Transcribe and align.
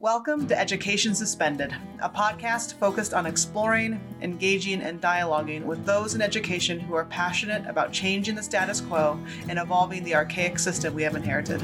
Welcome 0.00 0.46
to 0.46 0.56
Education 0.56 1.12
Suspended, 1.12 1.74
a 2.00 2.08
podcast 2.08 2.74
focused 2.74 3.12
on 3.12 3.26
exploring, 3.26 4.00
engaging, 4.22 4.80
and 4.80 5.02
dialoguing 5.02 5.64
with 5.64 5.84
those 5.84 6.14
in 6.14 6.22
education 6.22 6.78
who 6.78 6.94
are 6.94 7.06
passionate 7.06 7.66
about 7.66 7.92
changing 7.92 8.36
the 8.36 8.42
status 8.44 8.80
quo 8.80 9.18
and 9.48 9.58
evolving 9.58 10.04
the 10.04 10.14
archaic 10.14 10.60
system 10.60 10.94
we 10.94 11.02
have 11.02 11.16
inherited. 11.16 11.60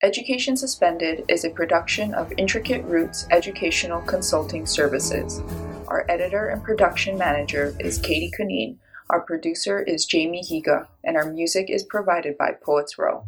Education 0.00 0.56
Suspended 0.56 1.24
is 1.26 1.44
a 1.44 1.50
production 1.50 2.14
of 2.14 2.32
Intricate 2.38 2.84
Roots 2.84 3.26
Educational 3.32 4.00
Consulting 4.02 4.64
Services. 4.64 5.40
Our 5.88 6.06
editor 6.08 6.50
and 6.50 6.62
production 6.62 7.18
manager 7.18 7.74
is 7.80 7.98
Katie 7.98 8.30
Kunine 8.38 8.78
our 9.08 9.20
producer 9.20 9.80
is 9.80 10.04
Jamie 10.04 10.42
Higa, 10.42 10.88
and 11.04 11.16
our 11.16 11.30
music 11.30 11.70
is 11.70 11.84
provided 11.84 12.36
by 12.36 12.52
Poets 12.60 12.98
Row. 12.98 13.24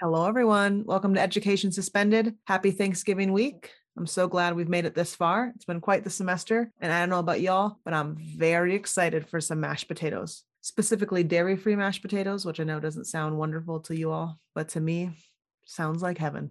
Hello, 0.00 0.26
everyone. 0.26 0.82
Welcome 0.84 1.14
to 1.14 1.20
Education 1.20 1.70
Suspended. 1.70 2.34
Happy 2.46 2.72
Thanksgiving 2.72 3.32
week. 3.32 3.70
I'm 3.96 4.08
so 4.08 4.26
glad 4.26 4.56
we've 4.56 4.68
made 4.68 4.84
it 4.84 4.96
this 4.96 5.14
far. 5.14 5.52
It's 5.54 5.64
been 5.64 5.80
quite 5.80 6.02
the 6.02 6.10
semester, 6.10 6.72
and 6.80 6.92
I 6.92 6.98
don't 6.98 7.10
know 7.10 7.20
about 7.20 7.40
y'all, 7.40 7.78
but 7.84 7.94
I'm 7.94 8.16
very 8.16 8.74
excited 8.74 9.28
for 9.28 9.40
some 9.40 9.60
mashed 9.60 9.86
potatoes, 9.86 10.42
specifically 10.62 11.22
dairy 11.22 11.56
free 11.56 11.76
mashed 11.76 12.02
potatoes, 12.02 12.44
which 12.44 12.58
I 12.58 12.64
know 12.64 12.80
doesn't 12.80 13.04
sound 13.04 13.38
wonderful 13.38 13.78
to 13.80 13.96
you 13.96 14.10
all, 14.10 14.40
but 14.52 14.70
to 14.70 14.80
me, 14.80 15.10
sounds 15.64 16.02
like 16.02 16.18
heaven. 16.18 16.50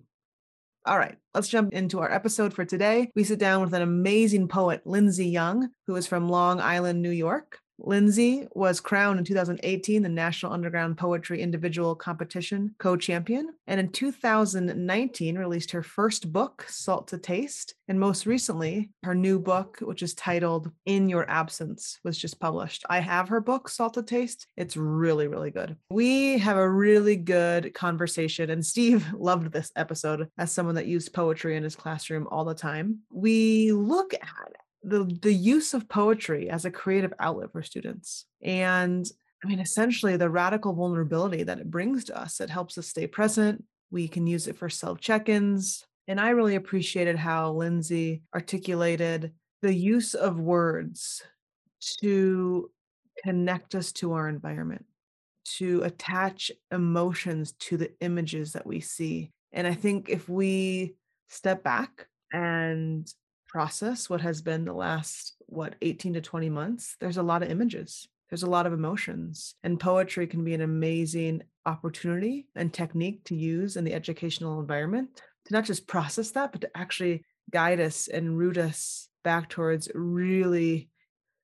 All 0.83 0.97
right, 0.97 1.15
let's 1.35 1.47
jump 1.47 1.73
into 1.73 1.99
our 1.99 2.11
episode 2.11 2.55
for 2.55 2.65
today. 2.65 3.11
We 3.15 3.23
sit 3.23 3.37
down 3.37 3.61
with 3.61 3.75
an 3.75 3.83
amazing 3.83 4.47
poet, 4.47 4.81
Lindsay 4.83 5.27
Young, 5.27 5.69
who 5.85 5.95
is 5.95 6.07
from 6.07 6.27
Long 6.27 6.59
Island, 6.59 7.03
New 7.03 7.11
York. 7.11 7.59
Lindsay 7.83 8.47
was 8.53 8.79
crowned 8.79 9.19
in 9.19 9.25
2018 9.25 10.03
the 10.03 10.09
National 10.09 10.53
Underground 10.53 10.97
Poetry 10.97 11.41
Individual 11.41 11.95
Competition 11.95 12.75
co-champion, 12.77 13.49
and 13.67 13.79
in 13.79 13.89
2019 13.89 15.37
released 15.37 15.71
her 15.71 15.83
first 15.83 16.31
book, 16.31 16.65
Salt 16.67 17.07
to 17.09 17.17
Taste, 17.17 17.75
and 17.87 17.99
most 17.99 18.25
recently 18.25 18.91
her 19.03 19.15
new 19.15 19.39
book, 19.39 19.79
which 19.81 20.03
is 20.03 20.13
titled 20.13 20.71
In 20.85 21.09
Your 21.09 21.29
Absence, 21.29 21.99
was 22.03 22.17
just 22.17 22.39
published. 22.39 22.85
I 22.89 22.99
have 22.99 23.29
her 23.29 23.41
book, 23.41 23.67
Salt 23.67 23.95
to 23.95 24.03
Taste. 24.03 24.47
It's 24.55 24.77
really, 24.77 25.27
really 25.27 25.51
good. 25.51 25.75
We 25.89 26.37
have 26.37 26.57
a 26.57 26.69
really 26.69 27.15
good 27.15 27.73
conversation, 27.73 28.49
and 28.49 28.65
Steve 28.65 29.05
loved 29.17 29.51
this 29.51 29.71
episode 29.75 30.29
as 30.37 30.51
someone 30.51 30.75
that 30.75 30.87
used 30.87 31.13
poetry 31.13 31.57
in 31.57 31.63
his 31.63 31.75
classroom 31.75 32.27
all 32.29 32.45
the 32.45 32.53
time. 32.53 32.99
We 33.11 33.71
look 33.71 34.13
at 34.13 34.55
the 34.83 35.03
the 35.21 35.33
use 35.33 35.73
of 35.73 35.87
poetry 35.87 36.49
as 36.49 36.65
a 36.65 36.71
creative 36.71 37.13
outlet 37.19 37.51
for 37.51 37.61
students. 37.61 38.25
And 38.41 39.05
i 39.43 39.47
mean 39.47 39.59
essentially 39.59 40.17
the 40.17 40.29
radical 40.29 40.73
vulnerability 40.73 41.43
that 41.43 41.59
it 41.59 41.71
brings 41.71 42.03
to 42.05 42.19
us 42.19 42.39
it 42.39 42.49
helps 42.49 42.77
us 42.77 42.87
stay 42.87 43.07
present 43.07 43.63
we 43.89 44.07
can 44.07 44.27
use 44.27 44.47
it 44.47 44.57
for 44.57 44.69
self 44.69 44.99
check-ins 44.99 45.83
and 46.07 46.19
i 46.19 46.29
really 46.29 46.55
appreciated 46.55 47.17
how 47.17 47.51
lindsay 47.51 48.21
articulated 48.35 49.31
the 49.61 49.73
use 49.73 50.13
of 50.13 50.39
words 50.39 51.23
to 51.99 52.69
connect 53.23 53.75
us 53.75 53.91
to 53.91 54.13
our 54.13 54.27
environment 54.27 54.85
to 55.43 55.81
attach 55.83 56.51
emotions 56.71 57.53
to 57.53 57.75
the 57.75 57.91
images 57.99 58.53
that 58.53 58.65
we 58.65 58.79
see. 58.79 59.31
And 59.51 59.67
i 59.67 59.73
think 59.73 60.09
if 60.09 60.29
we 60.29 60.95
step 61.29 61.63
back 61.63 62.07
and 62.31 63.07
process 63.51 64.09
what 64.09 64.21
has 64.21 64.41
been 64.41 64.63
the 64.63 64.73
last 64.73 65.35
what 65.47 65.75
18 65.81 66.13
to 66.13 66.21
20 66.21 66.49
months 66.49 66.95
there's 67.01 67.17
a 67.17 67.23
lot 67.23 67.43
of 67.43 67.51
images 67.51 68.07
there's 68.29 68.43
a 68.43 68.49
lot 68.49 68.65
of 68.65 68.71
emotions 68.71 69.55
and 69.63 69.77
poetry 69.77 70.25
can 70.25 70.43
be 70.45 70.53
an 70.53 70.61
amazing 70.61 71.41
opportunity 71.65 72.47
and 72.55 72.73
technique 72.73 73.21
to 73.25 73.35
use 73.35 73.75
in 73.75 73.83
the 73.83 73.93
educational 73.93 74.61
environment 74.61 75.09
to 75.45 75.53
not 75.53 75.65
just 75.65 75.85
process 75.85 76.31
that 76.31 76.53
but 76.53 76.61
to 76.61 76.77
actually 76.77 77.25
guide 77.51 77.81
us 77.81 78.07
and 78.07 78.37
root 78.37 78.57
us 78.57 79.09
back 79.23 79.49
towards 79.49 79.91
really 79.93 80.89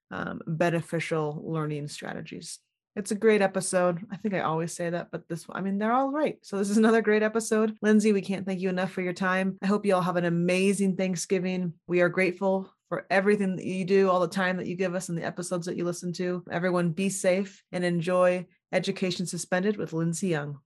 um, 0.10 0.40
beneficial 0.48 1.44
learning 1.46 1.90
strategies 1.90 2.60
it's 2.98 3.12
a 3.12 3.16
great 3.16 3.44
episode. 3.44 4.04
I 4.12 4.18
think 4.18 4.34
I 4.34 4.40
always 4.40 4.74
say 4.74 4.90
that, 4.90 5.10
but 5.12 5.30
this, 5.30 5.46
I 5.52 5.62
mean, 5.62 5.78
they're 5.78 5.94
all 5.94 6.12
right. 6.12 6.40
So 6.42 6.58
this 6.58 6.72
is 6.72 6.78
another 6.78 7.04
great 7.04 7.22
episode. 7.22 7.78
Lindsay, 7.84 8.12
we 8.12 8.22
can't 8.22 8.44
thank 8.44 8.60
you 8.60 8.70
enough 8.70 8.92
for 8.92 9.02
your 9.02 9.14
time. 9.14 9.56
I 9.62 9.68
hope 9.68 9.86
you 9.86 9.94
all 9.94 10.02
have 10.02 10.16
an 10.16 10.26
amazing 10.26 10.96
Thanksgiving. 10.96 11.74
We 11.86 12.02
are 12.02 12.10
grateful 12.10 12.74
for 12.90 13.06
everything 13.12 13.56
that 13.58 13.66
you 13.66 13.86
do, 13.86 14.10
all 14.10 14.20
the 14.20 14.28
time 14.28 14.58
that 14.58 14.66
you 14.66 14.76
give 14.76 14.96
us, 14.96 15.10
and 15.10 15.18
the 15.18 15.26
episodes 15.26 15.68
that 15.68 15.78
you 15.78 15.86
listen 15.86 16.12
to. 16.14 16.44
Everyone, 16.50 16.90
be 16.90 17.10
safe 17.10 17.64
and 17.72 17.86
enjoy 17.86 18.48
Education 18.72 19.28
Suspended 19.28 19.78
with 19.78 19.94
Lindsay 19.94 20.30
Young. 20.30 20.58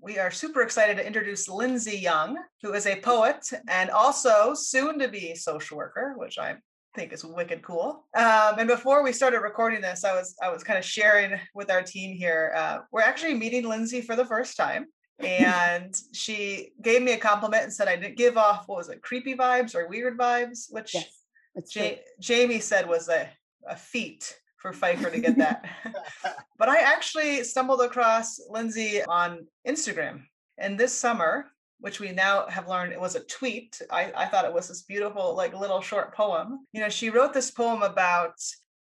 We 0.00 0.18
are 0.18 0.30
super 0.30 0.62
excited 0.62 0.98
to 0.98 1.06
introduce 1.06 1.48
Lindsay 1.48 1.98
Young, 1.98 2.38
who 2.62 2.74
is 2.74 2.86
a 2.86 3.00
poet 3.00 3.48
and 3.68 3.90
also 3.90 4.54
soon 4.54 5.00
to 5.00 5.08
be 5.08 5.34
social 5.34 5.78
worker, 5.78 6.14
which 6.16 6.38
I'm 6.38 6.60
think 6.94 7.12
is 7.12 7.24
wicked 7.24 7.62
cool. 7.62 8.06
Um, 8.16 8.58
and 8.58 8.68
before 8.68 9.02
we 9.02 9.12
started 9.12 9.40
recording 9.40 9.80
this, 9.80 10.04
I 10.04 10.14
was 10.14 10.34
I 10.42 10.50
was 10.50 10.64
kind 10.64 10.78
of 10.78 10.84
sharing 10.84 11.38
with 11.54 11.70
our 11.70 11.82
team 11.82 12.16
here. 12.16 12.52
Uh, 12.56 12.78
we're 12.90 13.02
actually 13.02 13.34
meeting 13.34 13.68
Lindsay 13.68 14.00
for 14.00 14.16
the 14.16 14.24
first 14.24 14.56
time, 14.56 14.86
and 15.18 15.94
she 16.12 16.72
gave 16.82 17.02
me 17.02 17.12
a 17.12 17.18
compliment 17.18 17.64
and 17.64 17.72
said 17.72 17.88
I 17.88 17.96
didn't 17.96 18.16
give 18.16 18.36
off 18.36 18.64
what 18.66 18.78
was 18.78 18.88
it, 18.88 19.02
creepy 19.02 19.34
vibes 19.34 19.74
or 19.74 19.88
weird 19.88 20.18
vibes, 20.18 20.66
which 20.70 20.94
yes, 20.94 21.74
ja- 21.74 22.02
Jamie 22.20 22.60
said 22.60 22.88
was 22.88 23.08
a 23.08 23.28
a 23.68 23.76
feat 23.76 24.36
for 24.56 24.72
Pfeiffer 24.72 25.10
to 25.10 25.20
get 25.20 25.36
that. 25.38 25.64
but 26.58 26.68
I 26.68 26.80
actually 26.80 27.42
stumbled 27.44 27.80
across 27.80 28.40
Lindsay 28.48 29.02
on 29.04 29.46
Instagram, 29.66 30.22
and 30.58 30.78
this 30.78 30.92
summer 30.92 31.46
which 31.82 32.00
we 32.00 32.12
now 32.12 32.46
have 32.48 32.68
learned 32.68 32.92
it 32.92 33.00
was 33.00 33.16
a 33.16 33.24
tweet. 33.24 33.82
I, 33.90 34.12
I 34.16 34.26
thought 34.26 34.44
it 34.44 34.54
was 34.54 34.68
this 34.68 34.82
beautiful, 34.82 35.36
like 35.36 35.52
little 35.52 35.80
short 35.80 36.14
poem. 36.14 36.66
You 36.72 36.80
know, 36.80 36.88
she 36.88 37.10
wrote 37.10 37.34
this 37.34 37.50
poem 37.50 37.82
about 37.82 38.34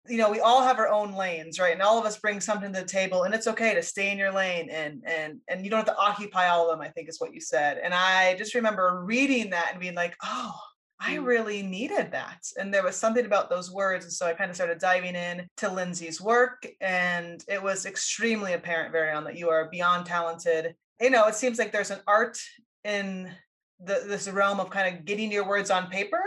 you 0.09 0.17
know 0.17 0.29
we 0.29 0.39
all 0.39 0.63
have 0.63 0.79
our 0.79 0.87
own 0.87 1.13
lanes 1.13 1.59
right 1.59 1.73
and 1.73 1.81
all 1.81 1.99
of 1.99 2.05
us 2.05 2.17
bring 2.17 2.39
something 2.39 2.71
to 2.71 2.79
the 2.79 2.87
table 2.87 3.23
and 3.23 3.33
it's 3.33 3.45
okay 3.45 3.75
to 3.75 3.81
stay 3.81 4.09
in 4.09 4.17
your 4.17 4.31
lane 4.31 4.69
and 4.69 5.03
and 5.05 5.39
and 5.49 5.65
you 5.65 5.69
don't 5.69 5.85
have 5.85 5.93
to 5.93 5.97
occupy 5.97 6.47
all 6.47 6.69
of 6.69 6.77
them 6.77 6.79
i 6.79 6.89
think 6.91 7.09
is 7.09 7.19
what 7.19 7.33
you 7.33 7.41
said 7.41 7.77
and 7.83 7.93
i 7.93 8.33
just 8.37 8.55
remember 8.55 9.03
reading 9.03 9.49
that 9.49 9.67
and 9.71 9.81
being 9.81 9.95
like 9.95 10.15
oh 10.23 10.53
I 10.99 11.17
mm. 11.17 11.25
really 11.25 11.61
needed 11.61 12.11
that. 12.11 12.39
And 12.57 12.73
there 12.73 12.83
was 12.83 12.95
something 12.95 13.25
about 13.25 13.49
those 13.49 13.71
words. 13.71 14.05
And 14.05 14.13
so 14.13 14.25
I 14.25 14.33
kind 14.33 14.49
of 14.49 14.55
started 14.55 14.79
diving 14.79 15.15
in 15.15 15.47
to 15.57 15.71
Lindsay's 15.71 16.19
work. 16.19 16.67
And 16.81 17.43
it 17.47 17.61
was 17.61 17.85
extremely 17.85 18.53
apparent 18.53 18.91
very 18.91 19.11
on 19.11 19.23
that 19.25 19.37
you 19.37 19.49
are 19.49 19.69
beyond 19.69 20.05
talented. 20.05 20.75
You 20.99 21.11
know, 21.11 21.27
it 21.27 21.35
seems 21.35 21.59
like 21.59 21.71
there's 21.71 21.91
an 21.91 21.99
art 22.07 22.39
in 22.87 23.29
the, 23.79 24.03
this 24.07 24.27
realm 24.27 24.59
of 24.59 24.71
kind 24.71 24.95
of 24.95 25.05
getting 25.05 25.31
your 25.31 25.47
words 25.47 25.69
on 25.69 25.89
paper 25.89 26.23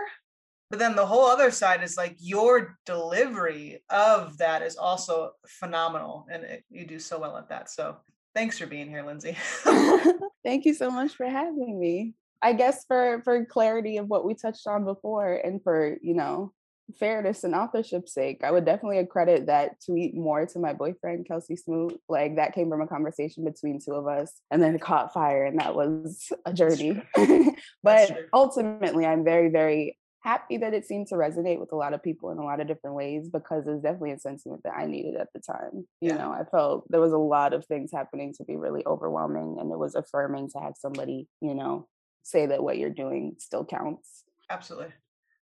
but 0.71 0.79
then 0.79 0.95
the 0.95 1.07
whole 1.07 1.27
other 1.27 1.51
side 1.51 1.83
is 1.83 1.97
like 1.97 2.15
your 2.21 2.79
delivery 2.87 3.83
of 3.91 4.39
that 4.39 4.63
is 4.63 4.77
also 4.77 5.33
phenomenal 5.47 6.27
and 6.31 6.45
it, 6.45 6.65
you 6.71 6.87
do 6.87 7.01
so 7.01 7.19
well 7.19 7.37
at 7.37 7.49
that 7.49 7.69
so 7.69 7.97
thanks 8.35 8.57
for 8.59 8.67
being 8.67 8.89
here 8.89 9.03
lindsay. 9.03 9.37
Thank 10.45 10.65
you 10.65 10.75
so 10.75 10.91
much 10.91 11.15
for 11.15 11.27
having 11.27 11.79
me. 11.79 12.15
I 12.43 12.55
guess 12.55 12.85
for 12.87 13.21
for 13.25 13.45
clarity 13.45 13.99
of 13.99 14.09
what 14.09 14.25
we 14.25 14.35
touched 14.35 14.67
on 14.67 14.85
before 14.85 15.35
and 15.35 15.63
for 15.63 15.99
you 16.01 16.15
know 16.15 16.53
fairness 16.99 17.45
and 17.45 17.55
authorship's 17.55 18.15
sake, 18.15 18.41
I 18.45 18.51
would 18.51 18.65
definitely 18.65 18.99
accredit 18.99 19.47
that 19.47 19.77
tweet 19.85 20.15
more 20.15 20.47
to 20.47 20.59
my 20.59 20.73
boyfriend, 20.73 21.27
Kelsey 21.27 21.57
Smoot. 21.57 22.01
Like 22.09 22.37
that 22.37 22.55
came 22.55 22.69
from 22.69 22.81
a 22.81 22.87
conversation 22.87 23.45
between 23.45 23.81
two 23.81 23.93
of 23.93 24.07
us 24.07 24.33
and 24.51 24.63
then 24.63 24.75
it 24.75 24.81
caught 24.81 25.13
fire 25.13 25.45
and 25.45 25.59
that 25.61 25.75
was 25.75 26.33
a 26.45 26.53
journey. 26.53 27.03
but 27.83 28.17
ultimately, 28.33 29.07
I'm 29.07 29.25
very, 29.25 29.51
very 29.51 29.99
happy 30.23 30.59
that 30.59 30.75
it 30.75 30.85
seemed 30.85 31.07
to 31.09 31.15
resonate 31.15 31.59
with 31.59 31.73
a 31.73 31.77
lot 31.77 31.95
of 31.95 32.03
people 32.03 32.31
in 32.31 32.39
a 32.39 32.45
lot 32.45 32.61
of 32.61 32.69
different 32.69 32.95
ways 32.95 33.29
because 33.31 33.67
it's 33.67 33.83
definitely 33.83 34.13
a 34.13 34.19
sentiment 34.19 34.61
that 34.65 34.75
I 34.77 34.87
needed 34.87 35.17
at 35.17 35.29
the 35.35 35.41
time. 35.41 35.87
You 36.01 36.11
yeah. 36.11 36.17
know, 36.17 36.31
I 36.31 36.45
felt 36.45 36.85
there 36.91 37.01
was 37.01 37.13
a 37.13 37.19
lot 37.19 37.55
of 37.55 37.65
things 37.67 37.91
happening 37.93 38.35
to 38.37 38.45
be 38.45 38.57
really 38.57 38.85
overwhelming 38.87 39.57
and 39.59 39.73
it 39.73 39.79
was 39.79 39.95
affirming 39.95 40.51
to 40.51 40.59
have 40.61 40.75
somebody, 40.77 41.27
you 41.41 41.55
know, 41.55 41.89
say 42.23 42.47
that 42.47 42.63
what 42.63 42.77
you're 42.77 42.91
doing 42.91 43.37
still 43.39 43.65
counts. 43.65 44.25
Absolutely. 44.51 44.93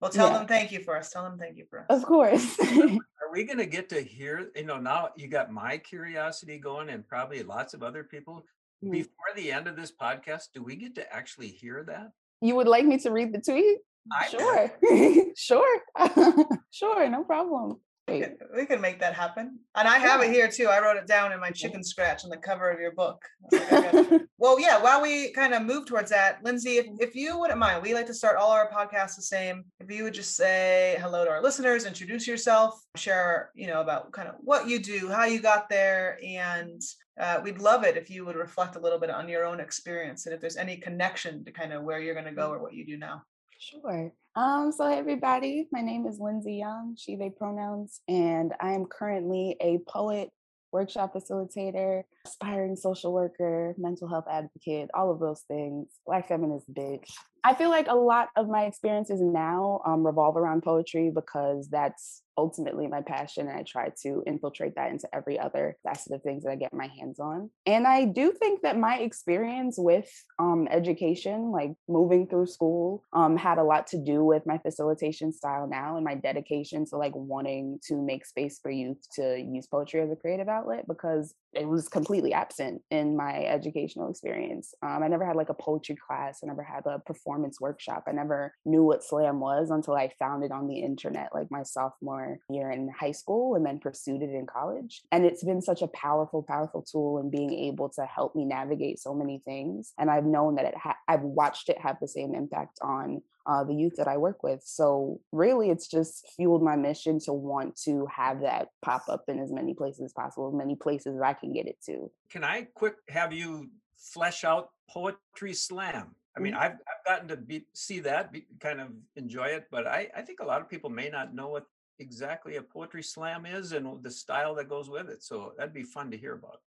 Well, 0.05 0.11
tell 0.11 0.27
yeah. 0.27 0.37
them 0.37 0.47
thank 0.47 0.71
you 0.71 0.81
for 0.81 0.95
us. 0.95 1.09
Tell 1.09 1.23
them 1.23 1.39
thank 1.39 1.57
you 1.57 1.65
for 1.67 1.79
us. 1.79 1.85
Of 1.89 2.03
course. 2.03 2.59
Are 2.59 3.31
we 3.31 3.43
going 3.47 3.57
to 3.57 3.65
get 3.65 3.89
to 3.89 4.03
hear? 4.03 4.51
You 4.55 4.63
know, 4.63 4.77
now 4.77 5.09
you 5.15 5.27
got 5.27 5.51
my 5.51 5.79
curiosity 5.79 6.59
going, 6.59 6.89
and 6.89 7.07
probably 7.07 7.41
lots 7.41 7.73
of 7.73 7.81
other 7.81 8.03
people. 8.03 8.45
Mm. 8.83 8.91
Before 8.91 9.33
the 9.35 9.51
end 9.51 9.67
of 9.67 9.75
this 9.75 9.91
podcast, 9.91 10.49
do 10.53 10.61
we 10.61 10.75
get 10.75 10.93
to 10.93 11.11
actually 11.11 11.47
hear 11.47 11.83
that? 11.87 12.11
You 12.39 12.55
would 12.55 12.67
like 12.67 12.85
me 12.85 12.99
to 12.99 13.09
read 13.09 13.33
the 13.33 13.41
tweet? 13.41 13.79
I 14.13 14.27
sure, 14.27 15.33
sure, 15.35 15.81
sure. 16.69 17.09
No 17.09 17.23
problem. 17.23 17.79
We 18.07 18.19
can, 18.19 18.37
we 18.55 18.65
can 18.67 18.81
make 18.81 18.99
that 18.99 19.15
happen. 19.15 19.59
And 19.73 19.87
I 19.87 19.97
have 19.97 20.21
it 20.21 20.29
here 20.29 20.47
too. 20.47 20.67
I 20.67 20.79
wrote 20.79 20.97
it 20.97 21.07
down 21.07 21.31
in 21.31 21.39
my 21.39 21.49
chicken 21.49 21.83
scratch 21.83 22.23
on 22.23 22.29
the 22.29 22.37
cover 22.37 22.69
of 22.69 22.79
your 22.79 22.91
book. 22.91 23.23
Like, 23.51 24.21
well, 24.37 24.59
yeah, 24.59 24.79
while 24.79 25.01
we 25.01 25.31
kind 25.31 25.55
of 25.55 25.63
move 25.63 25.87
towards 25.87 26.11
that, 26.11 26.43
Lindsay, 26.43 26.77
if, 26.77 26.85
if 26.99 27.15
you 27.15 27.39
wouldn't 27.39 27.57
mind, 27.57 27.81
we 27.81 27.95
like 27.95 28.05
to 28.05 28.13
start 28.13 28.37
all 28.37 28.51
our 28.51 28.69
podcasts 28.69 29.15
the 29.15 29.23
same. 29.23 29.65
If 29.79 29.89
you 29.89 30.03
would 30.03 30.13
just 30.13 30.35
say 30.35 30.97
hello 30.99 31.25
to 31.25 31.31
our 31.31 31.41
listeners, 31.41 31.85
introduce 31.85 32.27
yourself, 32.27 32.79
share, 32.95 33.49
you 33.55 33.65
know, 33.65 33.81
about 33.81 34.11
kind 34.11 34.27
of 34.27 34.35
what 34.39 34.67
you 34.67 34.77
do, 34.77 35.09
how 35.09 35.25
you 35.25 35.39
got 35.39 35.67
there, 35.67 36.19
and 36.23 36.79
uh, 37.19 37.39
we'd 37.43 37.59
love 37.59 37.83
it 37.83 37.97
if 37.97 38.11
you 38.11 38.23
would 38.25 38.35
reflect 38.35 38.75
a 38.75 38.79
little 38.79 38.99
bit 38.99 39.09
on 39.09 39.27
your 39.27 39.45
own 39.45 39.59
experience 39.59 40.25
and 40.25 40.35
if 40.35 40.41
there's 40.41 40.57
any 40.57 40.77
connection 40.77 41.43
to 41.45 41.51
kind 41.51 41.73
of 41.73 41.83
where 41.83 41.99
you're 41.99 42.13
going 42.13 42.25
to 42.25 42.31
go 42.31 42.51
or 42.51 42.61
what 42.61 42.73
you 42.73 42.85
do 42.85 42.97
now. 42.97 43.23
Sure. 43.59 44.11
Um, 44.35 44.71
so 44.71 44.89
hey 44.89 44.97
everybody, 44.97 45.67
my 45.71 45.81
name 45.81 46.05
is 46.05 46.19
Lindsay 46.19 46.55
Young, 46.55 46.95
she, 46.97 47.15
they 47.15 47.29
pronouns, 47.29 48.01
and 48.07 48.53
I 48.59 48.73
am 48.73 48.85
currently 48.85 49.55
a 49.61 49.79
poet, 49.87 50.29
workshop 50.73 51.13
facilitator, 51.15 52.03
aspiring 52.27 52.75
social 52.75 53.13
worker, 53.13 53.73
mental 53.77 54.09
health 54.09 54.25
advocate, 54.29 54.89
all 54.93 55.09
of 55.09 55.21
those 55.21 55.41
things, 55.47 55.87
black 56.05 56.27
feminist 56.27 56.71
bitch. 56.73 57.09
I 57.45 57.53
feel 57.53 57.69
like 57.69 57.87
a 57.87 57.95
lot 57.95 58.29
of 58.35 58.49
my 58.49 58.63
experiences 58.63 59.21
now 59.21 59.79
um, 59.85 60.03
revolve 60.03 60.35
around 60.35 60.63
poetry 60.63 61.11
because 61.13 61.69
that's 61.69 62.23
ultimately 62.37 62.87
my 62.87 63.01
passion 63.01 63.47
and 63.47 63.57
I 63.57 63.63
try 63.63 63.91
to 64.03 64.23
infiltrate 64.27 64.75
that 64.75 64.91
into 64.91 65.07
every 65.13 65.39
other 65.39 65.77
facet 65.83 66.13
of 66.13 66.21
things 66.21 66.43
that 66.43 66.51
I 66.51 66.55
get 66.55 66.73
my 66.73 66.87
hands 66.87 67.19
on. 67.19 67.49
And 67.65 67.87
I 67.87 68.05
do 68.05 68.31
think 68.31 68.61
that 68.63 68.77
my 68.77 68.97
experience 68.97 69.75
with 69.77 70.09
um, 70.39 70.67
education, 70.69 71.51
like 71.51 71.73
moving 71.87 72.27
through 72.27 72.47
school, 72.47 73.03
um, 73.13 73.37
had 73.37 73.57
a 73.57 73.63
lot 73.63 73.87
to 73.87 73.97
do 73.97 74.23
with 74.23 74.45
my 74.45 74.57
facilitation 74.57 75.31
style 75.31 75.67
now 75.67 75.95
and 75.95 76.03
my 76.03 76.15
dedication 76.15 76.85
to 76.87 76.97
like 76.97 77.13
wanting 77.15 77.79
to 77.87 77.95
make 77.95 78.25
space 78.25 78.59
for 78.61 78.71
youth 78.71 78.97
to 79.13 79.39
use 79.39 79.67
poetry 79.67 80.01
as 80.01 80.11
a 80.11 80.15
creative 80.15 80.49
outlet 80.49 80.85
because 80.87 81.33
it 81.53 81.67
was 81.67 81.87
completely 81.87 82.33
absent 82.33 82.81
in 82.91 83.15
my 83.15 83.45
educational 83.45 84.09
experience. 84.09 84.73
Um, 84.83 85.03
I 85.03 85.07
never 85.07 85.25
had 85.25 85.37
like 85.37 85.49
a 85.49 85.53
poetry 85.53 85.95
class. 85.95 86.39
I 86.43 86.47
never 86.47 86.63
had 86.63 86.85
a 86.85 86.99
performance 86.99 87.34
workshop. 87.59 88.03
I 88.07 88.11
never 88.11 88.53
knew 88.65 88.83
what 88.83 89.03
slam 89.03 89.39
was 89.39 89.69
until 89.69 89.95
I 89.95 90.11
found 90.19 90.43
it 90.43 90.51
on 90.51 90.67
the 90.67 90.79
internet, 90.79 91.29
like 91.33 91.51
my 91.51 91.63
sophomore 91.63 92.39
year 92.49 92.71
in 92.71 92.89
high 92.89 93.11
school, 93.11 93.55
and 93.55 93.65
then 93.65 93.79
pursued 93.79 94.21
it 94.21 94.29
in 94.29 94.45
college. 94.45 95.01
And 95.11 95.25
it's 95.25 95.43
been 95.43 95.61
such 95.61 95.81
a 95.81 95.87
powerful, 95.87 96.43
powerful 96.43 96.81
tool 96.81 97.19
in 97.19 97.29
being 97.29 97.53
able 97.53 97.89
to 97.89 98.05
help 98.05 98.35
me 98.35 98.45
navigate 98.45 98.99
so 98.99 99.13
many 99.13 99.41
things. 99.45 99.93
And 99.97 100.09
I've 100.09 100.25
known 100.25 100.55
that 100.55 100.65
it 100.65 100.77
ha- 100.77 100.97
I've 101.07 101.21
watched 101.21 101.69
it 101.69 101.79
have 101.79 101.97
the 101.99 102.07
same 102.07 102.35
impact 102.35 102.79
on 102.81 103.21
uh, 103.45 103.63
the 103.63 103.73
youth 103.73 103.95
that 103.97 104.07
I 104.07 104.17
work 104.17 104.43
with. 104.43 104.61
So 104.63 105.19
really, 105.31 105.69
it's 105.69 105.87
just 105.87 106.27
fueled 106.35 106.63
my 106.63 106.75
mission 106.75 107.19
to 107.25 107.33
want 107.33 107.75
to 107.83 108.07
have 108.07 108.41
that 108.41 108.69
pop 108.81 109.03
up 109.09 109.25
in 109.27 109.39
as 109.39 109.51
many 109.51 109.73
places 109.73 110.05
as 110.05 110.13
possible, 110.13 110.47
as 110.49 110.55
many 110.55 110.75
places 110.75 111.15
as 111.15 111.21
I 111.21 111.33
can 111.33 111.53
get 111.53 111.67
it 111.67 111.77
to. 111.85 112.09
Can 112.29 112.43
I 112.43 112.67
quick 112.73 112.95
have 113.09 113.33
you 113.33 113.69
flesh 113.97 114.43
out 114.43 114.69
poetry 114.89 115.53
slam? 115.53 116.15
I 116.37 116.41
mean, 116.41 116.53
mm-hmm. 116.53 116.63
I've, 116.63 116.71
I've 116.73 117.05
gotten 117.05 117.27
to 117.29 117.37
be, 117.37 117.65
see 117.73 117.99
that, 118.01 118.31
be, 118.31 118.45
kind 118.59 118.81
of 118.81 118.89
enjoy 119.15 119.47
it, 119.47 119.67
but 119.71 119.87
I, 119.87 120.09
I 120.15 120.21
think 120.21 120.39
a 120.41 120.45
lot 120.45 120.61
of 120.61 120.69
people 120.69 120.89
may 120.89 121.09
not 121.09 121.33
know 121.33 121.49
what 121.49 121.65
exactly 121.99 122.57
a 122.57 122.61
poetry 122.61 123.03
slam 123.03 123.45
is 123.45 123.71
and 123.71 124.03
the 124.03 124.11
style 124.11 124.55
that 124.55 124.67
goes 124.67 124.89
with 124.89 125.09
it. 125.09 125.23
So 125.23 125.53
that'd 125.57 125.73
be 125.73 125.83
fun 125.83 126.11
to 126.11 126.17
hear 126.17 126.33
about. 126.33 126.59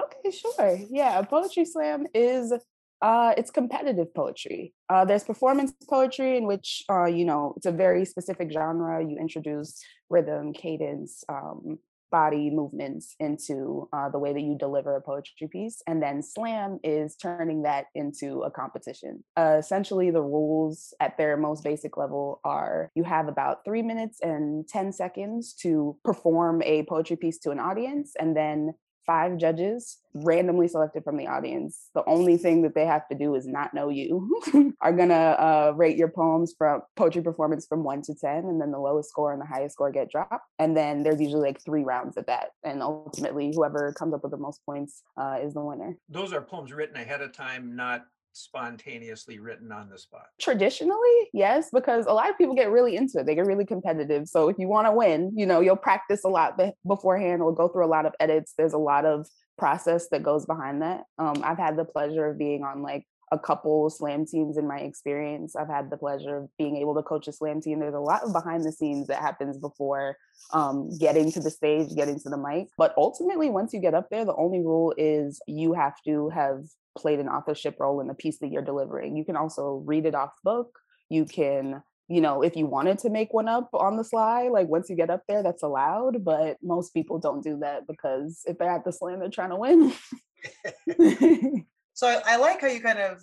Okay, 0.00 0.30
sure. 0.36 0.78
Yeah, 0.90 1.18
a 1.18 1.24
poetry 1.24 1.64
slam 1.64 2.06
is 2.14 2.52
uh, 3.00 3.32
it's 3.36 3.50
competitive 3.50 4.12
poetry. 4.12 4.72
Uh, 4.88 5.04
there's 5.04 5.24
performance 5.24 5.72
poetry 5.88 6.36
in 6.36 6.46
which, 6.46 6.84
uh, 6.90 7.06
you 7.06 7.24
know, 7.24 7.54
it's 7.56 7.66
a 7.66 7.72
very 7.72 8.04
specific 8.04 8.50
genre. 8.50 9.00
You 9.04 9.16
introduce 9.18 9.80
rhythm, 10.10 10.52
cadence, 10.52 11.22
um, 11.28 11.78
body 12.10 12.50
movements 12.50 13.14
into 13.20 13.88
uh, 13.92 14.08
the 14.08 14.18
way 14.18 14.32
that 14.32 14.40
you 14.40 14.56
deliver 14.58 14.96
a 14.96 15.00
poetry 15.00 15.48
piece. 15.48 15.82
And 15.86 16.02
then 16.02 16.22
slam 16.22 16.78
is 16.82 17.16
turning 17.16 17.62
that 17.62 17.86
into 17.94 18.42
a 18.42 18.50
competition. 18.50 19.24
Uh, 19.36 19.56
essentially, 19.58 20.10
the 20.10 20.22
rules 20.22 20.94
at 21.00 21.16
their 21.16 21.36
most 21.36 21.64
basic 21.64 21.96
level 21.96 22.40
are 22.44 22.90
you 22.94 23.04
have 23.04 23.28
about 23.28 23.64
three 23.64 23.82
minutes 23.82 24.18
and 24.22 24.66
10 24.68 24.92
seconds 24.92 25.54
to 25.54 25.96
perform 26.04 26.62
a 26.62 26.84
poetry 26.84 27.16
piece 27.16 27.38
to 27.38 27.50
an 27.50 27.60
audience. 27.60 28.14
And 28.18 28.36
then 28.36 28.74
five 29.08 29.38
judges 29.38 29.98
randomly 30.12 30.68
selected 30.68 31.02
from 31.02 31.16
the 31.16 31.26
audience. 31.26 31.88
The 31.94 32.04
only 32.06 32.36
thing 32.36 32.62
that 32.62 32.74
they 32.74 32.84
have 32.84 33.08
to 33.08 33.16
do 33.16 33.34
is 33.34 33.46
not 33.46 33.72
know 33.72 33.88
you. 33.88 34.28
are 34.82 34.92
gonna 34.92 35.14
uh, 35.14 35.72
rate 35.74 35.96
your 35.96 36.08
poems 36.08 36.54
from 36.56 36.82
poetry 36.94 37.22
performance 37.22 37.66
from 37.66 37.82
one 37.82 38.02
to 38.02 38.14
ten, 38.14 38.44
and 38.44 38.60
then 38.60 38.70
the 38.70 38.78
lowest 38.78 39.08
score 39.08 39.32
and 39.32 39.40
the 39.40 39.46
highest 39.46 39.74
score 39.74 39.90
get 39.90 40.10
dropped. 40.10 40.46
And 40.58 40.76
then 40.76 41.02
there's 41.02 41.20
usually 41.20 41.40
like 41.40 41.64
three 41.64 41.84
rounds 41.84 42.16
of 42.18 42.26
that, 42.26 42.50
and 42.62 42.82
ultimately 42.82 43.50
whoever 43.54 43.92
comes 43.94 44.12
up 44.14 44.22
with 44.22 44.32
the 44.32 44.38
most 44.38 44.60
points 44.66 45.02
uh, 45.16 45.38
is 45.42 45.54
the 45.54 45.64
winner. 45.64 45.96
Those 46.08 46.32
are 46.34 46.42
poems 46.42 46.72
written 46.72 46.96
ahead 46.96 47.22
of 47.22 47.32
time, 47.32 47.74
not 47.74 48.04
spontaneously 48.38 49.38
written 49.38 49.72
on 49.72 49.88
the 49.88 49.98
spot? 49.98 50.26
Traditionally, 50.40 51.28
yes, 51.32 51.68
because 51.72 52.06
a 52.06 52.12
lot 52.12 52.30
of 52.30 52.38
people 52.38 52.54
get 52.54 52.70
really 52.70 52.96
into 52.96 53.18
it. 53.18 53.26
They 53.26 53.34
get 53.34 53.46
really 53.46 53.66
competitive. 53.66 54.28
So 54.28 54.48
if 54.48 54.58
you 54.58 54.68
want 54.68 54.86
to 54.86 54.92
win, 54.92 55.32
you 55.36 55.46
know, 55.46 55.60
you'll 55.60 55.76
practice 55.76 56.24
a 56.24 56.28
lot 56.28 56.60
beforehand 56.86 57.42
or 57.42 57.54
go 57.54 57.68
through 57.68 57.86
a 57.86 57.88
lot 57.88 58.06
of 58.06 58.14
edits. 58.20 58.54
There's 58.56 58.72
a 58.72 58.78
lot 58.78 59.04
of 59.04 59.26
process 59.58 60.08
that 60.10 60.22
goes 60.22 60.46
behind 60.46 60.82
that. 60.82 61.02
Um, 61.18 61.42
I've 61.42 61.58
had 61.58 61.76
the 61.76 61.84
pleasure 61.84 62.26
of 62.26 62.38
being 62.38 62.62
on 62.62 62.82
like 62.82 63.04
a 63.30 63.38
couple 63.38 63.88
slam 63.90 64.26
teams 64.26 64.56
in 64.56 64.66
my 64.66 64.78
experience. 64.78 65.56
I've 65.56 65.68
had 65.68 65.90
the 65.90 65.96
pleasure 65.96 66.36
of 66.36 66.48
being 66.58 66.76
able 66.76 66.94
to 66.94 67.02
coach 67.02 67.28
a 67.28 67.32
slam 67.32 67.60
team. 67.60 67.80
There's 67.80 67.94
a 67.94 68.00
lot 68.00 68.22
of 68.22 68.32
behind 68.32 68.64
the 68.64 68.72
scenes 68.72 69.06
that 69.08 69.20
happens 69.20 69.58
before 69.58 70.16
um, 70.52 70.90
getting 70.98 71.30
to 71.32 71.40
the 71.40 71.50
stage, 71.50 71.94
getting 71.94 72.18
to 72.20 72.28
the 72.28 72.36
mic. 72.36 72.68
But 72.76 72.94
ultimately, 72.96 73.50
once 73.50 73.72
you 73.72 73.80
get 73.80 73.94
up 73.94 74.08
there, 74.10 74.24
the 74.24 74.36
only 74.36 74.60
rule 74.60 74.94
is 74.96 75.40
you 75.46 75.74
have 75.74 75.94
to 76.06 76.28
have 76.30 76.64
played 76.96 77.20
an 77.20 77.28
authorship 77.28 77.76
role 77.78 78.00
in 78.00 78.08
the 78.08 78.14
piece 78.14 78.38
that 78.38 78.48
you're 78.48 78.62
delivering. 78.62 79.16
You 79.16 79.24
can 79.24 79.36
also 79.36 79.82
read 79.84 80.06
it 80.06 80.14
off 80.14 80.32
book. 80.42 80.78
You 81.08 81.24
can, 81.24 81.82
you 82.08 82.20
know, 82.20 82.42
if 82.42 82.56
you 82.56 82.66
wanted 82.66 82.98
to 83.00 83.10
make 83.10 83.32
one 83.32 83.48
up 83.48 83.70
on 83.72 83.96
the 83.96 84.04
sly, 84.04 84.48
like 84.48 84.68
once 84.68 84.90
you 84.90 84.96
get 84.96 85.10
up 85.10 85.22
there, 85.28 85.42
that's 85.42 85.62
allowed. 85.62 86.24
But 86.24 86.56
most 86.62 86.94
people 86.94 87.18
don't 87.18 87.42
do 87.42 87.58
that 87.60 87.86
because 87.86 88.42
if 88.46 88.58
they're 88.58 88.70
at 88.70 88.84
the 88.84 88.92
slam, 88.92 89.20
they're 89.20 89.30
trying 89.30 89.50
to 89.50 89.56
win. 89.56 89.92
so 91.98 92.06
I, 92.06 92.34
I 92.34 92.36
like 92.36 92.60
how 92.60 92.68
you 92.68 92.80
kind 92.80 93.00
of 93.00 93.20